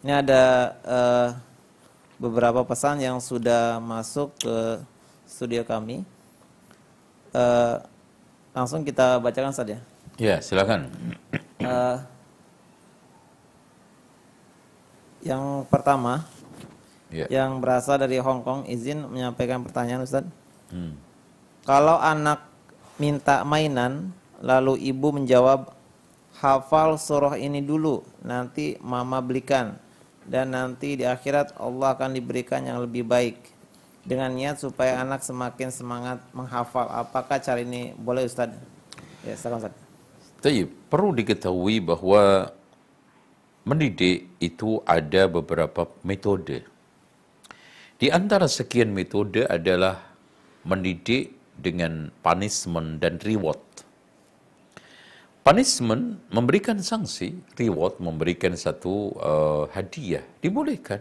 Ini 0.00 0.24
ada 0.24 0.42
uh, 0.86 1.28
beberapa 2.16 2.64
pesan 2.64 3.02
yang 3.04 3.20
sudah 3.20 3.82
masuk 3.82 4.32
ke 4.40 4.56
studio 5.28 5.62
kami. 5.66 6.06
Uh, 7.30 7.78
langsung 8.56 8.82
kita 8.82 9.20
bacakan 9.22 9.54
saja. 9.54 9.78
Ya, 10.18 10.42
silakan. 10.42 10.90
Uh, 11.62 12.02
yang 15.20 15.68
pertama, 15.68 16.24
ya. 17.12 17.28
yang 17.28 17.60
berasal 17.60 18.00
dari 18.00 18.18
Hong 18.18 18.42
Kong, 18.42 18.66
izin 18.66 19.04
menyampaikan 19.06 19.62
pertanyaan 19.62 20.02
Ustaz. 20.02 20.26
Hmm. 20.70 20.94
Kalau 21.66 21.98
anak 22.00 22.46
minta 22.96 23.42
mainan, 23.44 24.14
lalu 24.40 24.80
ibu 24.90 25.12
menjawab, 25.12 25.70
hafal 26.40 26.96
surah 26.96 27.36
ini 27.36 27.60
dulu, 27.60 28.00
nanti 28.24 28.80
mama 28.80 29.20
belikan. 29.20 29.76
Dan 30.24 30.54
nanti 30.54 30.94
di 30.94 31.04
akhirat 31.04 31.58
Allah 31.58 31.98
akan 31.98 32.14
diberikan 32.14 32.62
yang 32.62 32.78
lebih 32.80 33.02
baik. 33.02 33.36
Dengan 34.00 34.32
niat 34.32 34.62
supaya 34.62 35.02
anak 35.02 35.20
semakin 35.20 35.68
semangat 35.68 36.22
menghafal. 36.32 36.88
Apakah 36.88 37.36
cara 37.42 37.60
ini 37.60 37.92
boleh 37.98 38.24
Ustaz? 38.24 38.48
Ya, 39.26 39.36
silakan 39.36 39.68
Ustaz. 39.68 39.74
Tapi 40.40 40.64
perlu 40.64 41.12
diketahui 41.12 41.84
bahwa 41.84 42.48
mendidik 43.68 44.32
itu 44.40 44.80
ada 44.88 45.28
beberapa 45.28 45.84
metode. 46.00 46.64
Di 48.00 48.08
antara 48.08 48.48
sekian 48.48 48.96
metode 48.96 49.44
adalah 49.44 50.09
mendidik 50.64 51.36
dengan 51.60 52.08
punishment 52.24 53.00
dan 53.00 53.20
reward. 53.20 53.60
Punishment 55.40 56.20
memberikan 56.28 56.84
sanksi, 56.84 57.40
reward 57.56 57.96
memberikan 57.96 58.52
satu 58.52 59.16
uh, 59.16 59.64
hadiah, 59.72 60.24
dibolehkan. 60.44 61.00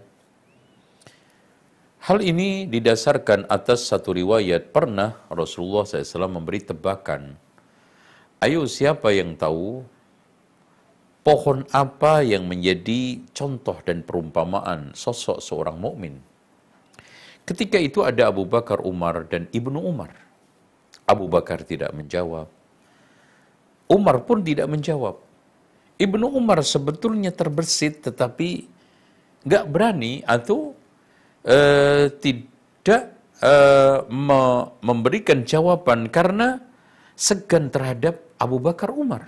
Hal 2.00 2.24
ini 2.24 2.64
didasarkan 2.64 3.52
atas 3.52 3.92
satu 3.92 4.16
riwayat 4.16 4.72
pernah 4.72 5.20
Rasulullah 5.28 5.84
SAW 5.84 6.32
memberi 6.32 6.64
tebakan. 6.64 7.36
Ayo 8.40 8.64
siapa 8.72 9.12
yang 9.12 9.36
tahu 9.36 9.84
pohon 11.28 11.68
apa 11.76 12.24
yang 12.24 12.48
menjadi 12.48 13.20
contoh 13.36 13.76
dan 13.84 14.08
perumpamaan 14.08 14.96
sosok 14.96 15.44
seorang 15.44 15.76
mukmin? 15.76 16.24
Ketika 17.50 17.82
itu 17.82 18.06
ada 18.06 18.30
Abu 18.30 18.46
Bakar, 18.46 18.78
Umar, 18.86 19.26
dan 19.26 19.50
Ibnu 19.50 19.82
Umar. 19.82 20.14
Abu 21.10 21.26
Bakar 21.26 21.66
tidak 21.66 21.90
menjawab. 21.98 22.46
Umar 23.90 24.22
pun 24.22 24.46
tidak 24.46 24.70
menjawab. 24.70 25.18
Ibnu 25.98 26.30
Umar 26.30 26.62
sebetulnya 26.62 27.34
terbersit 27.34 28.06
tetapi 28.06 28.70
nggak 29.50 29.66
berani 29.66 30.22
atau 30.30 30.78
uh, 31.50 32.06
tidak 32.22 33.18
uh, 33.42 34.06
me 34.06 34.70
memberikan 34.86 35.42
jawaban 35.42 36.06
karena 36.14 36.62
segan 37.18 37.74
terhadap 37.74 38.22
Abu 38.38 38.62
Bakar 38.62 38.94
Umar. 38.94 39.26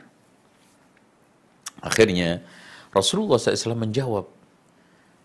Akhirnya 1.82 2.46
Rasulullah 2.94 3.42
SAW 3.42 3.82
menjawab, 3.82 4.30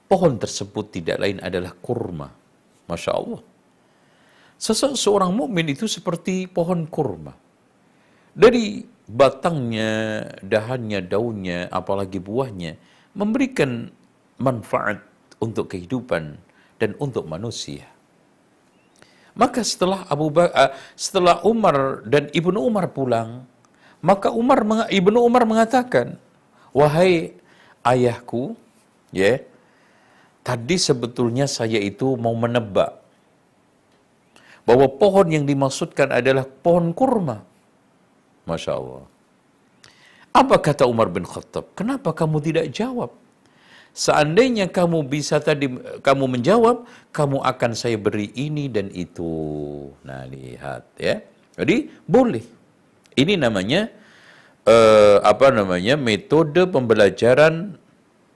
pohon 0.09 0.41
tersebut 0.41 0.97
tidak 0.97 1.21
lain 1.21 1.45
adalah 1.45 1.77
kurma. 1.77 2.46
Masya 2.87 3.13
Allah. 3.15 3.43
Sosok 4.57 4.97
seorang 4.97 5.37
mukmin 5.37 5.69
itu 5.69 5.85
seperti 5.85 6.49
pohon 6.49 6.89
kurma. 6.89 7.37
Dari 8.33 8.85
batangnya, 9.05 10.25
dahannya, 10.41 11.05
daunnya, 11.05 11.69
apalagi 11.69 12.19
buahnya, 12.21 12.77
memberikan 13.13 13.93
manfaat 14.41 15.01
untuk 15.41 15.73
kehidupan 15.73 16.37
dan 16.81 16.91
untuk 17.01 17.25
manusia. 17.29 17.85
Maka 19.37 19.61
setelah 19.61 20.09
Abu 20.09 20.33
Bakar, 20.33 20.73
setelah 20.97 21.45
Umar 21.45 22.01
dan 22.09 22.33
Ibnu 22.33 22.57
Umar 22.57 22.89
pulang, 22.97 23.45
maka 24.01 24.33
Umar 24.33 24.65
Ibnu 24.89 25.21
Umar 25.21 25.45
mengatakan, 25.45 26.17
"Wahai 26.73 27.37
ayahku, 27.85 28.57
ya, 29.13 29.45
tadi 30.47 30.77
sebetulnya 30.79 31.51
saya 31.51 31.83
itu 31.83 32.15
mau 32.15 32.39
menebak 32.39 33.03
bahwa 34.63 34.87
pohon 35.03 35.27
yang 35.35 35.43
dimaksudkan 35.43 36.15
adalah 36.15 36.47
pohon 36.47 36.95
kurma. 36.95 37.43
Masya 38.47 38.73
Allah. 38.79 39.05
Apa 40.31 40.57
kata 40.63 40.87
Umar 40.87 41.11
bin 41.11 41.27
Khattab? 41.27 41.75
Kenapa 41.79 42.15
kamu 42.15 42.39
tidak 42.47 42.67
jawab? 42.71 43.11
Seandainya 43.97 44.69
kamu 44.69 45.09
bisa 45.09 45.41
tadi 45.41 45.73
kamu 46.05 46.25
menjawab, 46.37 46.85
kamu 47.11 47.41
akan 47.41 47.73
saya 47.73 47.97
beri 47.97 48.29
ini 48.37 48.69
dan 48.69 48.93
itu. 48.93 49.33
Nah, 50.05 50.29
lihat 50.29 50.85
ya. 51.01 51.25
Jadi 51.57 51.89
boleh. 52.05 52.45
Ini 53.17 53.41
namanya 53.41 53.89
uh, 54.69 55.25
apa 55.25 55.49
namanya? 55.49 55.97
metode 55.97 56.69
pembelajaran 56.69 57.81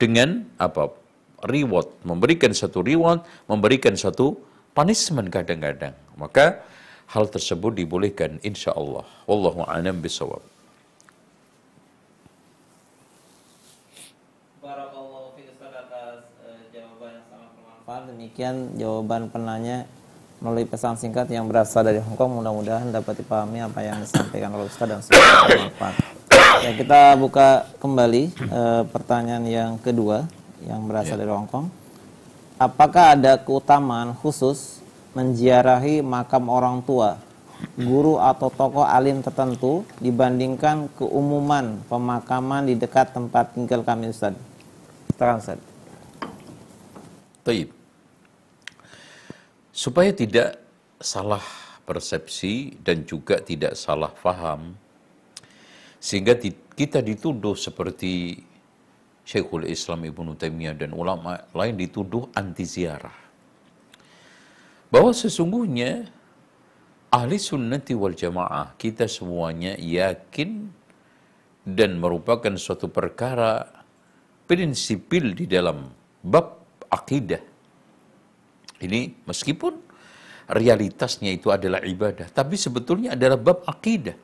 dengan 0.00 0.48
apa? 0.56 0.99
Reward, 1.44 1.88
memberikan 2.04 2.52
satu 2.52 2.84
reward, 2.84 3.24
memberikan 3.48 3.96
satu 3.96 4.36
punishment 4.76 5.28
kadang-kadang. 5.32 5.94
Maka 6.16 6.62
hal 7.10 7.26
tersebut 7.26 7.74
dibolehkan 7.74 8.38
insya 8.46 8.70
Allah. 8.76 9.04
Wallahu 9.26 9.66
a'lam 9.66 9.98
bisawab. 9.98 10.42
Eh, 17.90 18.06
Demikian 18.06 18.78
jawaban 18.78 19.26
penanya 19.34 19.82
melalui 20.38 20.62
pesan 20.62 20.94
singkat 20.94 21.26
yang 21.26 21.50
berasal 21.50 21.82
dari 21.82 21.98
Hongkong. 21.98 22.38
Mudah-mudahan 22.38 22.94
dapat 22.94 23.18
dipahami 23.18 23.60
apa 23.60 23.82
yang 23.82 23.98
disampaikan 23.98 24.54
oleh 24.54 24.70
Ustaz 24.70 24.86
dan 24.86 25.02
semoga 25.02 25.50
bermanfaat. 25.50 25.94
Ya, 26.60 26.70
kita 26.76 27.00
buka 27.18 27.66
kembali 27.82 28.30
uh, 28.48 28.82
pertanyaan 28.88 29.44
yang 29.44 29.72
kedua 29.82 30.30
yang 30.64 30.84
berasal 30.84 31.16
ya. 31.16 31.24
dari 31.24 31.32
Hongkong. 31.32 31.66
Apakah 32.60 33.16
ada 33.16 33.40
keutamaan 33.40 34.12
khusus 34.12 34.84
menziarahi 35.16 36.04
makam 36.04 36.52
orang 36.52 36.84
tua, 36.84 37.16
guru 37.74 38.20
atau 38.20 38.52
tokoh 38.52 38.84
alim 38.84 39.24
tertentu 39.24 39.82
dibandingkan 39.96 40.92
keumuman 40.96 41.80
pemakaman 41.88 42.68
di 42.68 42.76
dekat 42.76 43.16
tempat 43.16 43.56
tinggal 43.56 43.80
kami 43.80 44.12
Ustaz? 44.12 44.36
Terang 45.16 45.40
Ustaz. 45.40 45.56
Taib. 47.40 47.72
Supaya 49.72 50.12
tidak 50.12 50.60
salah 51.00 51.42
persepsi 51.88 52.76
dan 52.84 53.08
juga 53.08 53.40
tidak 53.40 53.72
salah 53.72 54.12
faham, 54.12 54.76
sehingga 55.96 56.36
kita 56.76 57.00
dituduh 57.00 57.56
seperti 57.56 58.44
Syekhul 59.24 59.68
Islam 59.68 60.06
Ibnu 60.08 60.34
Taimiyah 60.34 60.74
dan 60.74 60.90
ulama 60.96 61.38
lain 61.54 61.76
dituduh 61.78 62.32
anti 62.34 62.66
ziarah. 62.66 63.14
Bahwa 64.90 65.14
sesungguhnya 65.14 66.10
ahli 67.14 67.36
sunnati 67.38 67.94
wal 67.94 68.18
jamaah 68.18 68.74
kita 68.74 69.06
semuanya 69.06 69.78
yakin 69.78 70.70
dan 71.62 72.00
merupakan 72.00 72.50
suatu 72.58 72.90
perkara 72.90 73.66
prinsipil 74.50 75.36
di 75.36 75.46
dalam 75.46 75.86
bab 76.26 76.66
akidah. 76.90 77.38
Ini 78.80 79.28
meskipun 79.28 79.74
realitasnya 80.50 81.30
itu 81.30 81.54
adalah 81.54 81.84
ibadah, 81.86 82.26
tapi 82.32 82.58
sebetulnya 82.58 83.14
adalah 83.14 83.38
bab 83.38 83.62
akidah. 83.68 84.16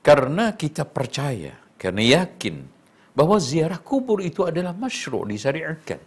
Karena 0.00 0.56
kita 0.56 0.88
percaya, 0.88 1.52
karena 1.76 2.24
yakin 2.24 2.77
bahwa 3.18 3.42
ziarah 3.42 3.82
kubur 3.82 4.22
itu 4.22 4.46
adalah 4.46 4.70
masyru' 4.70 5.26
disyariatkan. 5.26 5.98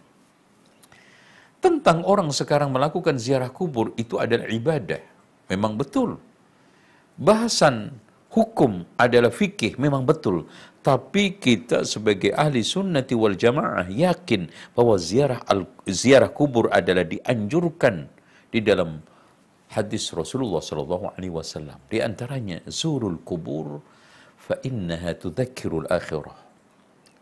Tentang 1.60 1.98
orang 2.08 2.32
sekarang 2.32 2.72
melakukan 2.72 3.20
ziarah 3.20 3.52
kubur 3.52 3.92
itu 4.00 4.16
adalah 4.16 4.48
ibadah. 4.48 5.04
Memang 5.52 5.76
betul. 5.76 6.16
Bahasan 7.20 7.92
hukum 8.32 8.88
adalah 8.96 9.28
fikih 9.28 9.76
memang 9.76 10.08
betul. 10.08 10.48
Tapi 10.82 11.38
kita 11.38 11.86
sebagai 11.86 12.32
ahli 12.34 12.64
sunnati 12.66 13.14
wal 13.14 13.38
jamaah 13.38 13.86
yakin 13.86 14.50
bahwa 14.74 14.98
ziarah, 14.98 15.44
al, 15.46 15.68
ziarah 15.86 16.32
kubur 16.32 16.72
adalah 16.72 17.06
dianjurkan 17.06 18.08
di 18.50 18.58
dalam 18.64 18.98
hadis 19.70 20.10
Rasulullah 20.10 20.58
sallallahu 20.58 21.14
alaihi 21.14 21.30
wasallam. 21.30 21.78
Di 21.86 22.02
antaranya 22.02 22.58
zurul 22.66 23.22
kubur 23.22 23.78
fa 24.34 24.58
innaha 24.66 25.14
tudzakirul 25.14 25.86
akhirah. 25.86 26.41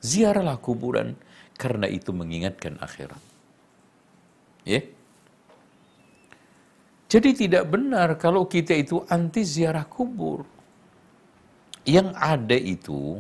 Ziarahlah 0.01 0.57
kuburan 0.57 1.17
karena 1.61 1.85
itu 1.85 2.11
mengingatkan 2.17 2.81
akhirat. 2.81 3.21
Ya. 4.65 4.81
Jadi 7.11 7.47
tidak 7.47 7.69
benar 7.69 8.17
kalau 8.17 8.47
kita 8.47 8.73
itu 8.73 9.05
anti 9.11 9.45
ziarah 9.45 9.85
kubur. 9.85 10.47
Yang 11.85 12.09
ada 12.17 12.57
itu 12.57 13.19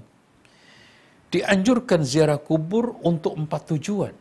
dianjurkan 1.32 2.00
ziarah 2.06 2.38
kubur 2.38 2.96
untuk 3.02 3.34
empat 3.34 3.76
tujuan. 3.76 4.14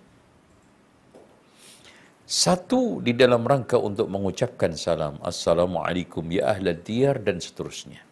Satu 2.29 3.01
di 3.01 3.17
dalam 3.17 3.41
rangka 3.41 3.77
untuk 3.81 4.05
mengucapkan 4.05 4.77
salam. 4.77 5.17
Assalamualaikum 5.25 6.21
ya 6.29 6.53
ahla 6.53 6.77
diyar 6.77 7.17
dan 7.25 7.41
seterusnya. 7.41 8.05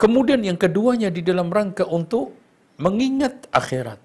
Kemudian 0.00 0.40
yang 0.44 0.56
keduanya 0.56 1.12
di 1.12 1.20
dalam 1.20 1.52
rangka 1.52 1.84
untuk 1.88 2.39
mengingat 2.80 3.46
akhirat. 3.52 4.00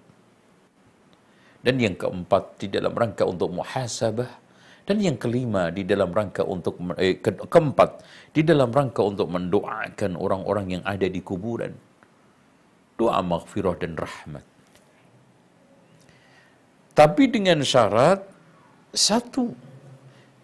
Dan 1.66 1.82
yang 1.82 1.98
keempat 1.98 2.62
di 2.62 2.68
dalam 2.70 2.94
rangka 2.94 3.26
untuk 3.26 3.50
muhasabah. 3.50 4.46
Dan 4.86 5.02
yang 5.02 5.18
kelima 5.18 5.74
di 5.74 5.82
dalam 5.82 6.14
rangka 6.14 6.46
untuk 6.46 6.78
eh, 7.02 7.18
ke, 7.18 7.34
keempat 7.50 8.06
di 8.30 8.46
dalam 8.46 8.70
rangka 8.70 9.02
untuk 9.02 9.34
mendoakan 9.34 10.14
orang-orang 10.14 10.78
yang 10.78 10.84
ada 10.86 11.10
di 11.10 11.26
kuburan. 11.26 11.74
Doa 12.94 13.18
maghfirah 13.26 13.82
dan 13.82 13.98
rahmat. 13.98 14.46
Tapi 16.94 17.24
dengan 17.34 17.66
syarat 17.66 18.24
satu, 18.94 19.52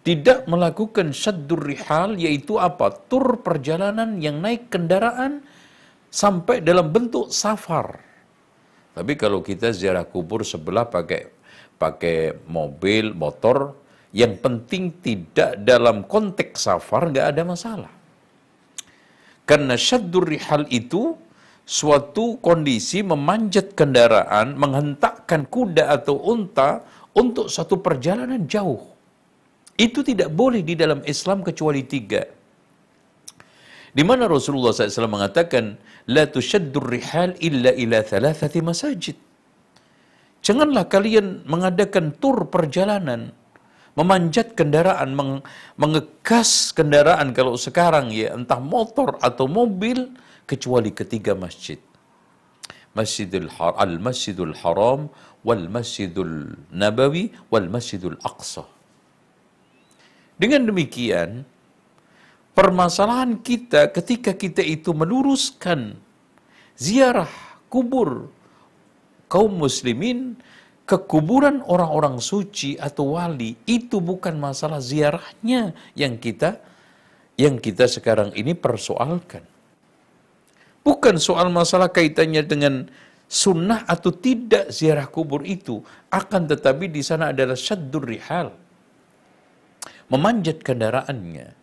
tidak 0.02 0.50
melakukan 0.50 1.14
syaddur 1.14 1.62
rihal, 1.62 2.18
yaitu 2.18 2.58
apa? 2.58 2.90
Tur 3.06 3.38
perjalanan 3.40 4.18
yang 4.18 4.42
naik 4.42 4.68
kendaraan 4.68 5.46
sampai 6.10 6.60
dalam 6.60 6.90
bentuk 6.90 7.30
safar. 7.30 8.11
Tapi 8.92 9.16
kalau 9.16 9.40
kita 9.40 9.72
ziarah 9.72 10.04
kubur 10.04 10.44
sebelah 10.44 10.84
pakai 10.84 11.32
pakai 11.80 12.36
mobil, 12.46 13.16
motor, 13.16 13.74
yang 14.12 14.36
penting 14.38 14.92
tidak 15.00 15.58
dalam 15.64 16.04
konteks 16.04 16.68
safar, 16.68 17.08
nggak 17.08 17.26
ada 17.32 17.42
masalah. 17.42 17.92
Karena 19.48 19.74
syaddur 19.74 20.28
rihal 20.28 20.68
itu 20.70 21.16
suatu 21.66 22.38
kondisi 22.38 23.02
memanjat 23.02 23.74
kendaraan, 23.74 24.54
menghentakkan 24.54 25.48
kuda 25.48 25.90
atau 25.90 26.20
unta 26.22 26.84
untuk 27.16 27.48
satu 27.48 27.80
perjalanan 27.80 28.44
jauh. 28.46 28.92
Itu 29.74 30.04
tidak 30.04 30.30
boleh 30.30 30.60
di 30.60 30.76
dalam 30.76 31.00
Islam 31.08 31.40
kecuali 31.40 31.82
tiga. 31.82 32.22
Di 33.92 34.00
mana 34.00 34.24
Rasulullah 34.24 34.72
SAW 34.72 35.04
mengatakan, 35.08 35.76
La 36.08 36.24
tushaddur 36.24 36.88
rihal 36.88 37.36
illa 37.44 37.76
ila 37.76 38.00
thalathati 38.00 38.64
masajid. 38.64 39.16
Janganlah 40.40 40.88
kalian 40.88 41.44
mengadakan 41.44 42.16
tur 42.16 42.48
perjalanan, 42.48 43.36
memanjat 43.94 44.56
kendaraan, 44.56 45.12
meng 45.12 45.44
mengegas 45.76 46.72
kendaraan 46.72 47.36
kalau 47.36 47.54
sekarang 47.54 48.08
ya, 48.10 48.32
entah 48.32 48.58
motor 48.58 49.20
atau 49.20 49.44
mobil, 49.46 50.08
kecuali 50.48 50.90
ketiga 50.90 51.36
masjid. 51.36 51.78
Masjidil 52.92 53.48
Har 53.56 53.72
Al-Masjidul 53.80 54.52
Haram 54.60 55.08
wal 55.46 55.64
Masjidul 55.72 56.60
Nabawi 56.68 57.32
wal 57.48 57.68
Masjidul 57.72 58.20
Aqsa. 58.20 58.68
Dengan 60.36 60.68
demikian, 60.68 61.48
permasalahan 62.52 63.40
kita 63.40 63.92
ketika 63.92 64.36
kita 64.36 64.60
itu 64.60 64.92
meluruskan 64.92 65.96
ziarah 66.76 67.30
kubur 67.72 68.28
kaum 69.32 69.56
muslimin 69.56 70.36
ke 70.84 70.98
kuburan 71.08 71.64
orang-orang 71.64 72.20
suci 72.20 72.76
atau 72.76 73.16
wali 73.16 73.56
itu 73.64 74.02
bukan 74.02 74.36
masalah 74.36 74.82
ziarahnya 74.82 75.72
yang 75.96 76.20
kita 76.20 76.60
yang 77.40 77.56
kita 77.56 77.88
sekarang 77.88 78.34
ini 78.36 78.52
persoalkan. 78.52 79.40
Bukan 80.82 81.16
soal 81.16 81.48
masalah 81.48 81.88
kaitannya 81.88 82.42
dengan 82.42 82.74
sunnah 83.30 83.86
atau 83.86 84.10
tidak 84.10 84.68
ziarah 84.74 85.06
kubur 85.08 85.46
itu. 85.46 85.80
Akan 86.10 86.50
tetapi 86.50 86.90
di 86.90 87.00
sana 87.00 87.30
adalah 87.30 87.56
syaddur 87.56 88.04
rihal. 88.04 88.52
Memanjat 90.10 90.60
kendaraannya. 90.60 91.61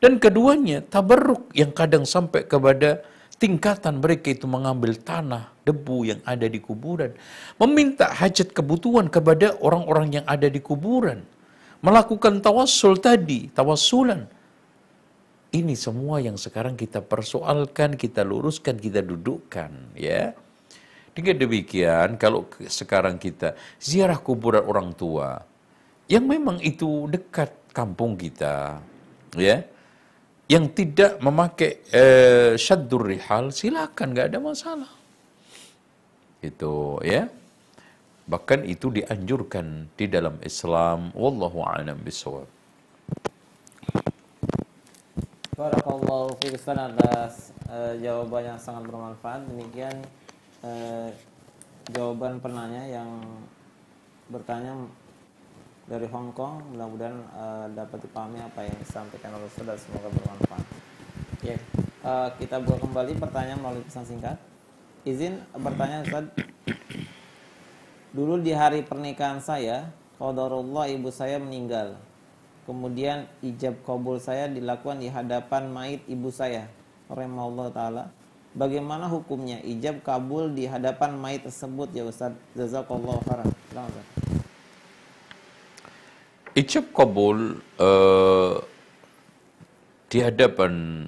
Dan 0.00 0.16
keduanya 0.16 0.80
tabarruk 0.80 1.52
yang 1.52 1.76
kadang 1.76 2.08
sampai 2.08 2.48
kepada 2.48 3.04
tingkatan 3.36 4.00
mereka 4.00 4.32
itu 4.32 4.48
mengambil 4.48 4.96
tanah, 4.96 5.52
debu 5.64 6.08
yang 6.08 6.20
ada 6.24 6.48
di 6.48 6.56
kuburan. 6.60 7.12
Meminta 7.60 8.08
hajat 8.08 8.56
kebutuhan 8.56 9.12
kepada 9.12 9.60
orang-orang 9.60 10.20
yang 10.20 10.26
ada 10.26 10.48
di 10.48 10.60
kuburan. 10.60 11.24
Melakukan 11.84 12.40
tawassul 12.40 13.00
tadi, 13.00 13.52
tawassulan 13.52 14.40
ini 15.50 15.74
semua 15.74 16.22
yang 16.22 16.38
sekarang 16.38 16.78
kita 16.78 17.02
persoalkan, 17.02 17.98
kita 17.98 18.22
luruskan, 18.22 18.78
kita 18.78 19.02
dudukkan, 19.02 19.98
ya. 19.98 20.30
Dengan 21.10 21.42
demikian, 21.42 22.14
kalau 22.22 22.46
sekarang 22.70 23.18
kita 23.18 23.58
ziarah 23.82 24.22
kuburan 24.22 24.62
orang 24.62 24.94
tua, 24.94 25.42
yang 26.06 26.22
memang 26.30 26.62
itu 26.62 27.10
dekat 27.10 27.50
kampung 27.74 28.14
kita, 28.14 28.78
ya, 29.34 29.66
yang 30.50 30.66
tidak 30.74 31.22
memakai 31.22 31.78
eh, 31.94 32.58
syaddur 32.58 33.06
rihal, 33.06 33.54
silakan, 33.54 34.10
nggak 34.10 34.34
ada 34.34 34.38
masalah. 34.42 34.90
Itu, 36.42 36.98
ya. 37.06 37.30
Bahkan 38.26 38.66
itu 38.66 38.90
dianjurkan 38.90 39.94
di 39.94 40.10
dalam 40.10 40.42
Islam. 40.42 41.14
Wallahu 41.14 41.62
a'lam 41.62 42.02
bishawab. 42.02 42.50
Barakallahu 45.54 46.34
fiik 46.40 46.56
atas 46.72 47.52
uh, 47.68 47.92
jawaban 48.00 48.54
yang 48.54 48.58
sangat 48.58 48.88
bermanfaat. 48.88 49.44
Demikian 49.44 49.92
uh, 50.64 51.12
jawaban 51.92 52.40
penanya 52.40 52.86
yang 52.88 53.10
bertanya 54.30 54.72
dari 55.90 56.06
Hong 56.06 56.30
Kong. 56.30 56.70
Mudah-mudahan 56.70 57.18
uh, 57.34 57.66
dapat 57.74 58.06
dipahami 58.06 58.38
apa 58.38 58.62
yang 58.62 58.76
disampaikan 58.78 59.34
oleh 59.34 59.50
Ustaz 59.50 59.82
semoga 59.82 60.06
bermanfaat. 60.14 60.66
Ya, 61.42 61.58
uh, 62.06 62.30
kita 62.38 62.62
buka 62.62 62.78
kembali 62.86 63.18
pertanyaan 63.18 63.58
melalui 63.58 63.82
pesan 63.82 64.06
singkat. 64.06 64.38
Izin 65.02 65.42
bertanya 65.58 66.06
Ustaz. 66.06 66.30
Dulu 68.14 68.38
di 68.38 68.54
hari 68.54 68.86
pernikahan 68.86 69.42
saya, 69.42 69.90
qadarullah 70.22 70.86
ibu 70.86 71.10
saya 71.10 71.42
meninggal 71.42 71.98
kemudian 72.68 73.26
ijab 73.40 73.80
kabul 73.82 74.20
saya 74.20 74.46
dilakukan 74.46 75.00
di 75.00 75.08
hadapan 75.08 75.72
mayit 75.72 76.04
ibu 76.06 76.28
saya 76.28 76.68
rahimahullah 77.08 77.72
taala 77.72 78.04
bagaimana 78.54 79.08
hukumnya 79.08 79.58
ijab 79.64 80.04
kabul 80.06 80.52
di 80.52 80.68
hadapan 80.68 81.16
mayit 81.16 81.48
tersebut 81.48 81.90
ya 81.90 82.06
Ustaz 82.06 82.36
jazakallahu 82.54 83.18
khairan 83.26 83.50
ijab 86.60 86.92
kabul 86.92 87.56
uh, 87.80 88.56
di 90.12 90.18
hadapan 90.20 91.06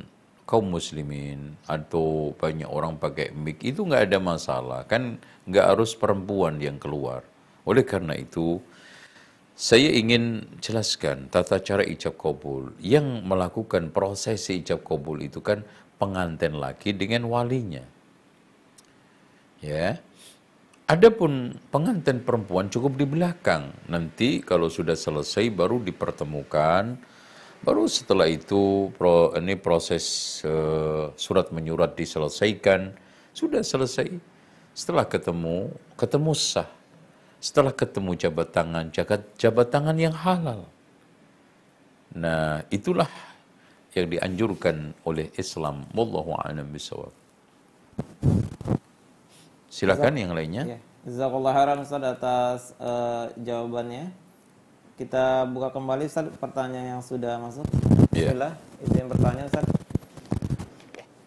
kaum 0.49 0.73
muslimin 0.73 1.57
atau 1.69 2.33
banyak 2.37 2.69
orang 2.69 2.97
pakai 2.97 3.37
mic 3.37 3.61
itu 3.61 3.85
nggak 3.85 4.09
ada 4.09 4.19
masalah 4.19 4.81
kan 4.89 5.21
nggak 5.45 5.67
harus 5.77 5.93
perempuan 5.93 6.57
yang 6.57 6.81
keluar 6.81 7.21
oleh 7.69 7.85
karena 7.85 8.17
itu 8.17 8.59
saya 9.53 9.93
ingin 9.93 10.43
jelaskan 10.65 11.29
tata 11.29 11.61
cara 11.61 11.85
ijab 11.85 12.17
kabul. 12.17 12.73
Yang 12.81 13.21
melakukan 13.23 13.93
proses 13.93 14.49
ijab 14.49 14.83
kabul 14.83 15.21
itu 15.21 15.45
kan 15.45 15.63
pengantin 16.01 16.57
laki 16.57 16.97
dengan 16.97 17.29
walinya. 17.29 17.85
Ya. 19.63 20.01
Adapun 20.93 21.57
pengantin 21.73 22.21
perempuan 22.21 22.69
cukup 22.69 23.01
di 23.01 23.09
belakang. 23.09 23.73
Nanti 23.89 24.45
kalau 24.45 24.69
sudah 24.69 24.93
selesai 24.93 25.49
baru 25.49 25.81
dipertemukan. 25.81 27.01
Baru 27.65 27.89
setelah 27.89 28.29
itu 28.29 28.93
pro, 29.01 29.33
ini 29.33 29.57
proses 29.57 30.05
uh, 30.45 31.09
surat 31.17 31.49
menyurat 31.49 31.97
diselesaikan. 31.97 32.93
Sudah 33.33 33.65
selesai. 33.65 34.13
Setelah 34.77 35.09
ketemu, 35.09 35.73
ketemu 35.97 36.37
sah 36.37 36.69
setelah 37.43 37.73
ketemu 37.75 38.15
jabat 38.15 38.55
tangan, 38.55 38.93
jabat, 38.95 39.27
jabat 39.35 39.67
tangan 39.73 39.97
yang 39.99 40.15
halal. 40.15 40.69
Nah, 42.15 42.63
itulah 42.71 43.11
yang 43.99 44.07
dianjurkan 44.13 44.95
oleh 45.09 45.33
Islam. 45.41 45.89
Wallahu 45.97 46.39
a'lam 46.39 46.71
bishawab. 46.71 47.11
Silakan 49.73 50.21
yang 50.21 50.37
lainnya. 50.37 50.77
Ya. 50.77 50.79
Jazakallah 51.09 51.53
khairan 51.57 51.81
Ustaz 51.81 52.05
atas 52.05 52.61
uh, 52.77 53.33
jawabannya. 53.41 54.13
Kita 55.01 55.49
buka 55.49 55.73
kembali 55.73 56.05
Ustaz 56.05 56.29
pertanyaan 56.37 57.01
yang 57.01 57.03
sudah 57.03 57.41
masuk. 57.41 57.65
Ya. 58.13 58.37
Bismillah, 58.37 58.53
itu 58.85 58.95
yang 59.01 59.09
bertanya 59.09 59.49
Ustaz. 59.49 59.65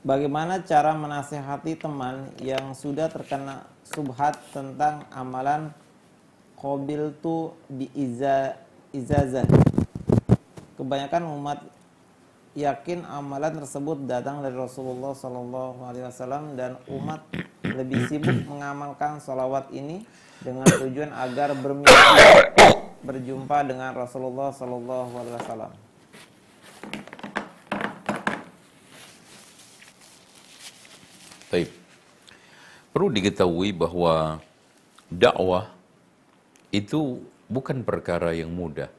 Bagaimana 0.06 0.62
cara 0.62 0.94
menasehati 0.94 1.74
teman 1.82 2.30
yang 2.38 2.78
sudah 2.78 3.10
terkena 3.10 3.66
subhat 3.82 4.38
tentang 4.54 5.10
amalan 5.10 5.74
Qabil 6.56 7.18
tu 7.26 7.50
di 7.66 7.90
iza, 7.98 8.62
izazah. 8.94 9.50
Kebanyakan 10.78 11.34
umat 11.34 11.60
yakin 12.54 13.04
amalan 13.10 13.58
tersebut 13.58 14.06
datang 14.06 14.40
dari 14.46 14.54
Rasulullah 14.54 15.18
Sallallahu 15.18 15.82
Alaihi 15.84 16.06
Wasallam 16.08 16.54
dan 16.54 16.80
umat 16.88 17.26
lebih 17.74 18.06
sibuk 18.06 18.38
mengamalkan 18.46 19.18
salawat 19.18 19.74
ini 19.74 20.06
dengan 20.44 20.68
tujuan 20.70 21.10
agar 21.10 21.58
bermimpi 21.58 21.96
berjumpa 23.06 23.58
dengan 23.66 23.94
Rasulullah 23.94 24.54
Sallallahu 24.54 25.14
Alaihi 25.18 25.36
Wasallam. 25.42 25.72
Baik. 31.54 31.70
Perlu 32.92 33.08
diketahui 33.14 33.70
bahwa 33.76 34.42
dakwah 35.08 35.72
itu 36.74 37.22
bukan 37.48 37.86
perkara 37.86 38.34
yang 38.34 38.52
mudah. 38.52 38.90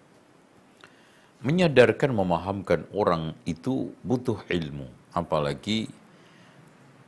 Menyadarkan, 1.44 2.16
memahamkan 2.16 2.88
orang 2.96 3.36
itu 3.44 3.92
butuh 4.00 4.40
ilmu. 4.48 4.88
Apalagi 5.12 5.92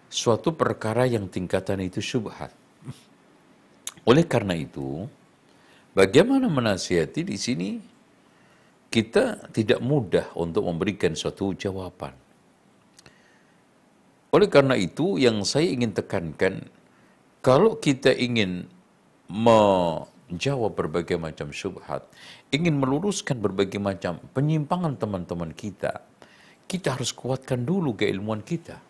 suatu 0.09 0.57
perkara 0.57 1.05
yang 1.05 1.29
tingkatan 1.29 1.85
itu 1.85 2.01
syubhat. 2.01 2.53
Oleh 4.09 4.25
karena 4.25 4.57
itu, 4.57 5.05
bagaimana 5.93 6.49
menasihati 6.49 7.29
di 7.29 7.37
sini 7.37 7.71
kita 8.89 9.53
tidak 9.53 9.85
mudah 9.85 10.33
untuk 10.41 10.65
memberikan 10.65 11.13
suatu 11.13 11.53
jawaban. 11.53 12.17
Oleh 14.33 14.49
karena 14.49 14.77
itu 14.77 15.21
yang 15.21 15.45
saya 15.45 15.69
ingin 15.69 15.93
tekankan, 15.93 16.65
kalau 17.45 17.77
kita 17.77 18.13
ingin 18.13 18.65
menjawab 19.29 20.73
berbagai 20.73 21.21
macam 21.21 21.53
syubhat, 21.53 22.09
ingin 22.49 22.81
meluruskan 22.81 23.41
berbagai 23.41 23.81
macam 23.81 24.21
penyimpangan 24.33 24.97
teman-teman 24.97 25.53
kita, 25.53 26.01
kita 26.65 26.97
harus 26.97 27.13
kuatkan 27.13 27.65
dulu 27.65 27.93
keilmuan 27.97 28.41
kita. 28.41 28.88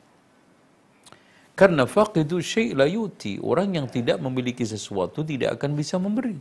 Karena 1.58 1.90
faqidu 1.90 2.38
syai' 2.38 2.70
la 2.70 2.86
yuti, 2.86 3.42
orang 3.42 3.74
yang 3.74 3.86
tidak 3.90 4.22
memiliki 4.22 4.62
sesuatu 4.62 5.26
tidak 5.26 5.58
akan 5.58 5.74
bisa 5.74 5.98
memberi. 5.98 6.38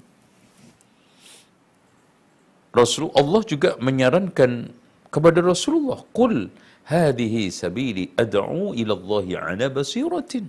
Rasulullah 2.70 3.42
juga 3.42 3.74
menyarankan 3.82 4.70
kepada 5.10 5.42
Rasulullah, 5.42 6.06
"Qul 6.14 6.54
hadhihi 6.86 7.50
sabili 7.50 8.14
ad'u 8.14 8.78
ila 8.78 8.94
Allah 8.94 9.26
ala 9.42 9.66
basiratin." 9.74 10.46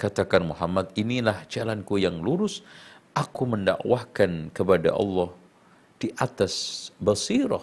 Katakan 0.00 0.48
Muhammad, 0.48 0.96
inilah 0.96 1.44
jalanku 1.52 2.00
yang 2.00 2.24
lurus, 2.24 2.64
aku 3.12 3.44
mendakwahkan 3.44 4.48
kepada 4.56 4.96
Allah 4.96 5.28
di 6.00 6.08
atas 6.16 6.88
basirah. 6.96 7.60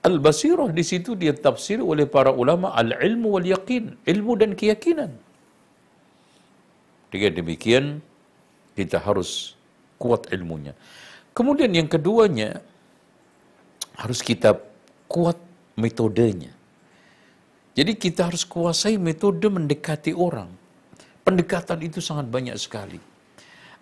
Al-basirah 0.00 0.72
di 0.72 0.80
situ 0.80 1.12
dia 1.12 1.36
tafsir 1.36 1.78
oleh 1.84 2.08
para 2.08 2.32
ulama 2.32 2.72
al-ilmu 2.72 3.36
wal 3.36 3.44
yaqin, 3.44 4.00
ilmu 4.08 4.32
dan 4.40 4.56
keyakinan. 4.56 5.12
Dengan 7.12 7.32
demikian 7.36 7.84
kita 8.78 8.96
harus 8.96 9.58
kuat 10.00 10.32
ilmunya. 10.32 10.72
Kemudian 11.36 11.68
yang 11.76 11.84
keduanya 11.84 12.64
harus 14.00 14.24
kita 14.24 14.56
kuat 15.04 15.36
metodenya. 15.76 16.52
Jadi 17.76 17.92
kita 18.00 18.32
harus 18.32 18.48
kuasai 18.48 18.96
metode 18.96 19.44
mendekati 19.52 20.16
orang. 20.16 20.48
Pendekatan 21.20 21.80
itu 21.84 22.00
sangat 22.00 22.26
banyak 22.32 22.56
sekali. 22.56 23.09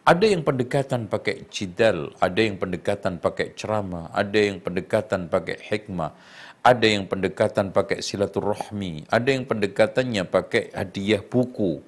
Ada 0.09 0.25
yang 0.25 0.41
pendekatan 0.41 1.05
pakai 1.05 1.45
jidal, 1.53 2.17
ada 2.17 2.41
yang 2.41 2.57
pendekatan 2.57 3.21
pakai 3.21 3.53
ceramah, 3.53 4.09
ada 4.17 4.41
yang 4.41 4.57
pendekatan 4.57 5.29
pakai 5.29 5.61
hikmah, 5.61 6.17
ada 6.65 6.87
yang 6.89 7.05
pendekatan 7.05 7.77
pakai 7.77 8.01
silaturahmi, 8.01 9.05
ada 9.13 9.29
yang 9.29 9.45
pendekatannya 9.45 10.25
pakai 10.25 10.73
hadiah 10.73 11.21
buku. 11.21 11.85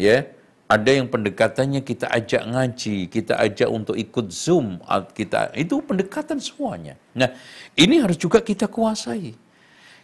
Ya, 0.00 0.24
ada 0.72 0.88
yang 0.88 1.04
pendekatannya 1.12 1.84
kita 1.84 2.08
ajak 2.08 2.48
ngaji, 2.48 3.12
kita 3.12 3.36
ajak 3.36 3.68
untuk 3.68 4.00
ikut 4.00 4.32
Zoom, 4.32 4.80
kita 5.12 5.52
itu 5.52 5.84
pendekatan 5.84 6.40
semuanya. 6.40 6.96
Nah, 7.12 7.28
ini 7.76 8.00
harus 8.00 8.16
juga 8.16 8.40
kita 8.40 8.72
kuasai. 8.72 9.36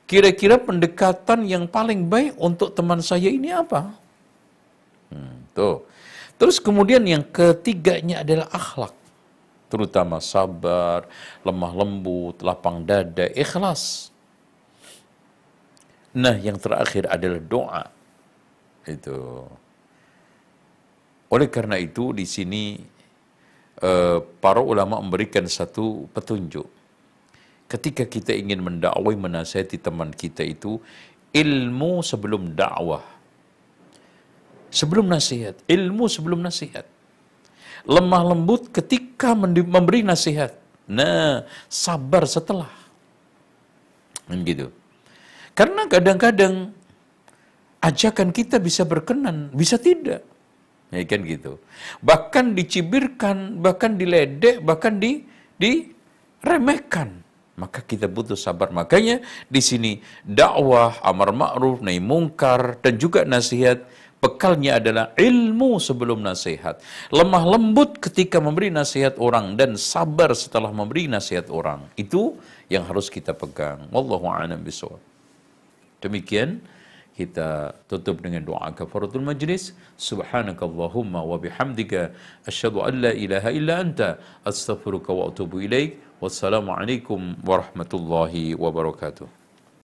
Kira-kira 0.05 0.61
pendekatan 0.61 1.49
yang 1.49 1.65
paling 1.65 2.05
baik 2.05 2.37
untuk 2.37 2.77
teman 2.77 3.01
saya 3.01 3.33
ini 3.33 3.49
apa? 3.49 3.97
Hmm, 5.09 5.49
tuh. 5.57 5.89
Terus 6.41 6.57
kemudian 6.57 7.05
yang 7.05 7.21
ketiganya 7.29 8.25
adalah 8.25 8.49
akhlak. 8.49 8.97
Terutama 9.69 10.25
sabar, 10.25 11.05
lemah 11.45 11.73
lembut, 11.77 12.41
lapang 12.41 12.83
dada, 12.89 13.29
ikhlas. 13.37 14.09
Nah, 16.17 16.35
yang 16.41 16.57
terakhir 16.57 17.07
adalah 17.07 17.39
doa. 17.45 17.85
Itu. 18.89 19.47
Oleh 21.31 21.47
karena 21.53 21.79
itu 21.79 22.11
di 22.17 22.27
sini 22.27 22.81
uh, 23.85 24.19
para 24.41 24.65
ulama 24.65 24.99
memberikan 24.99 25.45
satu 25.45 26.09
petunjuk. 26.11 26.67
Ketika 27.71 28.09
kita 28.09 28.35
ingin 28.35 28.65
mendakwai 28.65 29.15
menasihati 29.15 29.79
teman 29.79 30.11
kita 30.11 30.43
itu 30.43 30.81
ilmu 31.31 32.03
sebelum 32.03 32.57
dakwah. 32.57 33.20
Sebelum 34.71 35.11
nasihat, 35.11 35.59
ilmu 35.67 36.07
sebelum 36.07 36.41
nasihat. 36.41 36.87
Lemah 37.85 38.23
lembut 38.35 38.71
ketika 38.71 39.35
memberi 39.35 40.07
nasihat. 40.07 40.55
Nah, 40.87 41.43
sabar 41.67 42.27
setelah. 42.27 42.71
Gitu. 44.31 44.71
Karena 45.59 45.91
kadang-kadang 45.91 46.71
ajakan 47.83 48.31
kita 48.31 48.63
bisa 48.63 48.87
berkenan, 48.87 49.51
bisa 49.51 49.75
tidak. 49.81 50.23
Ya 50.91 51.07
kan 51.07 51.23
gitu. 51.23 51.63
Bahkan 52.03 52.55
dicibirkan, 52.59 53.63
bahkan 53.63 53.95
diledek, 53.95 54.63
bahkan 54.63 54.99
di 54.99 55.23
diremehkan. 55.59 57.23
Maka 57.55 57.85
kita 57.85 58.09
butuh 58.09 58.39
sabar. 58.39 58.73
Makanya 58.73 59.21
di 59.47 59.61
sini 59.63 59.93
dakwah, 60.25 60.99
amar 61.05 61.31
ma'ruf, 61.31 61.85
nahi 61.85 62.01
mungkar 62.03 62.81
dan 62.81 62.97
juga 62.97 63.23
nasihat 63.23 63.85
bekalnya 64.21 64.79
adalah 64.79 65.17
ilmu 65.17 65.81
sebelum 65.81 66.21
nasihat. 66.21 66.79
Lemah 67.09 67.45
lembut 67.57 67.99
ketika 67.99 68.39
memberi 68.39 68.69
nasihat 68.69 69.17
orang 69.17 69.57
dan 69.57 69.75
sabar 69.81 70.37
setelah 70.37 70.71
memberi 70.71 71.09
nasihat 71.09 71.49
orang. 71.49 71.89
Itu 71.97 72.37
yang 72.69 72.85
harus 72.87 73.09
kita 73.09 73.33
pegang. 73.33 73.89
Wallahu 73.89 74.29
a'lam 74.29 74.61
bishawab. 74.61 75.01
Demikian 76.05 76.61
kita 77.17 77.77
tutup 77.91 78.25
dengan 78.25 78.41
doa 78.49 78.73
kafaratul 78.73 79.25
majlis 79.25 79.77
subhanakallahumma 80.01 81.21
wa 81.21 81.37
bihamdika 81.37 82.17
asyhadu 82.49 82.81
an 82.87 83.05
la 83.05 83.13
ilaha 83.13 83.51
illa 83.53 83.75
anta 83.85 84.09
astaghfiruka 84.51 85.13
wa 85.13 85.29
atubu 85.29 85.61
ilaik 85.69 86.01
wassalamu 86.23 86.73
alaikum 86.73 87.37
warahmatullahi 87.45 88.57
wabarakatuh 88.57 89.40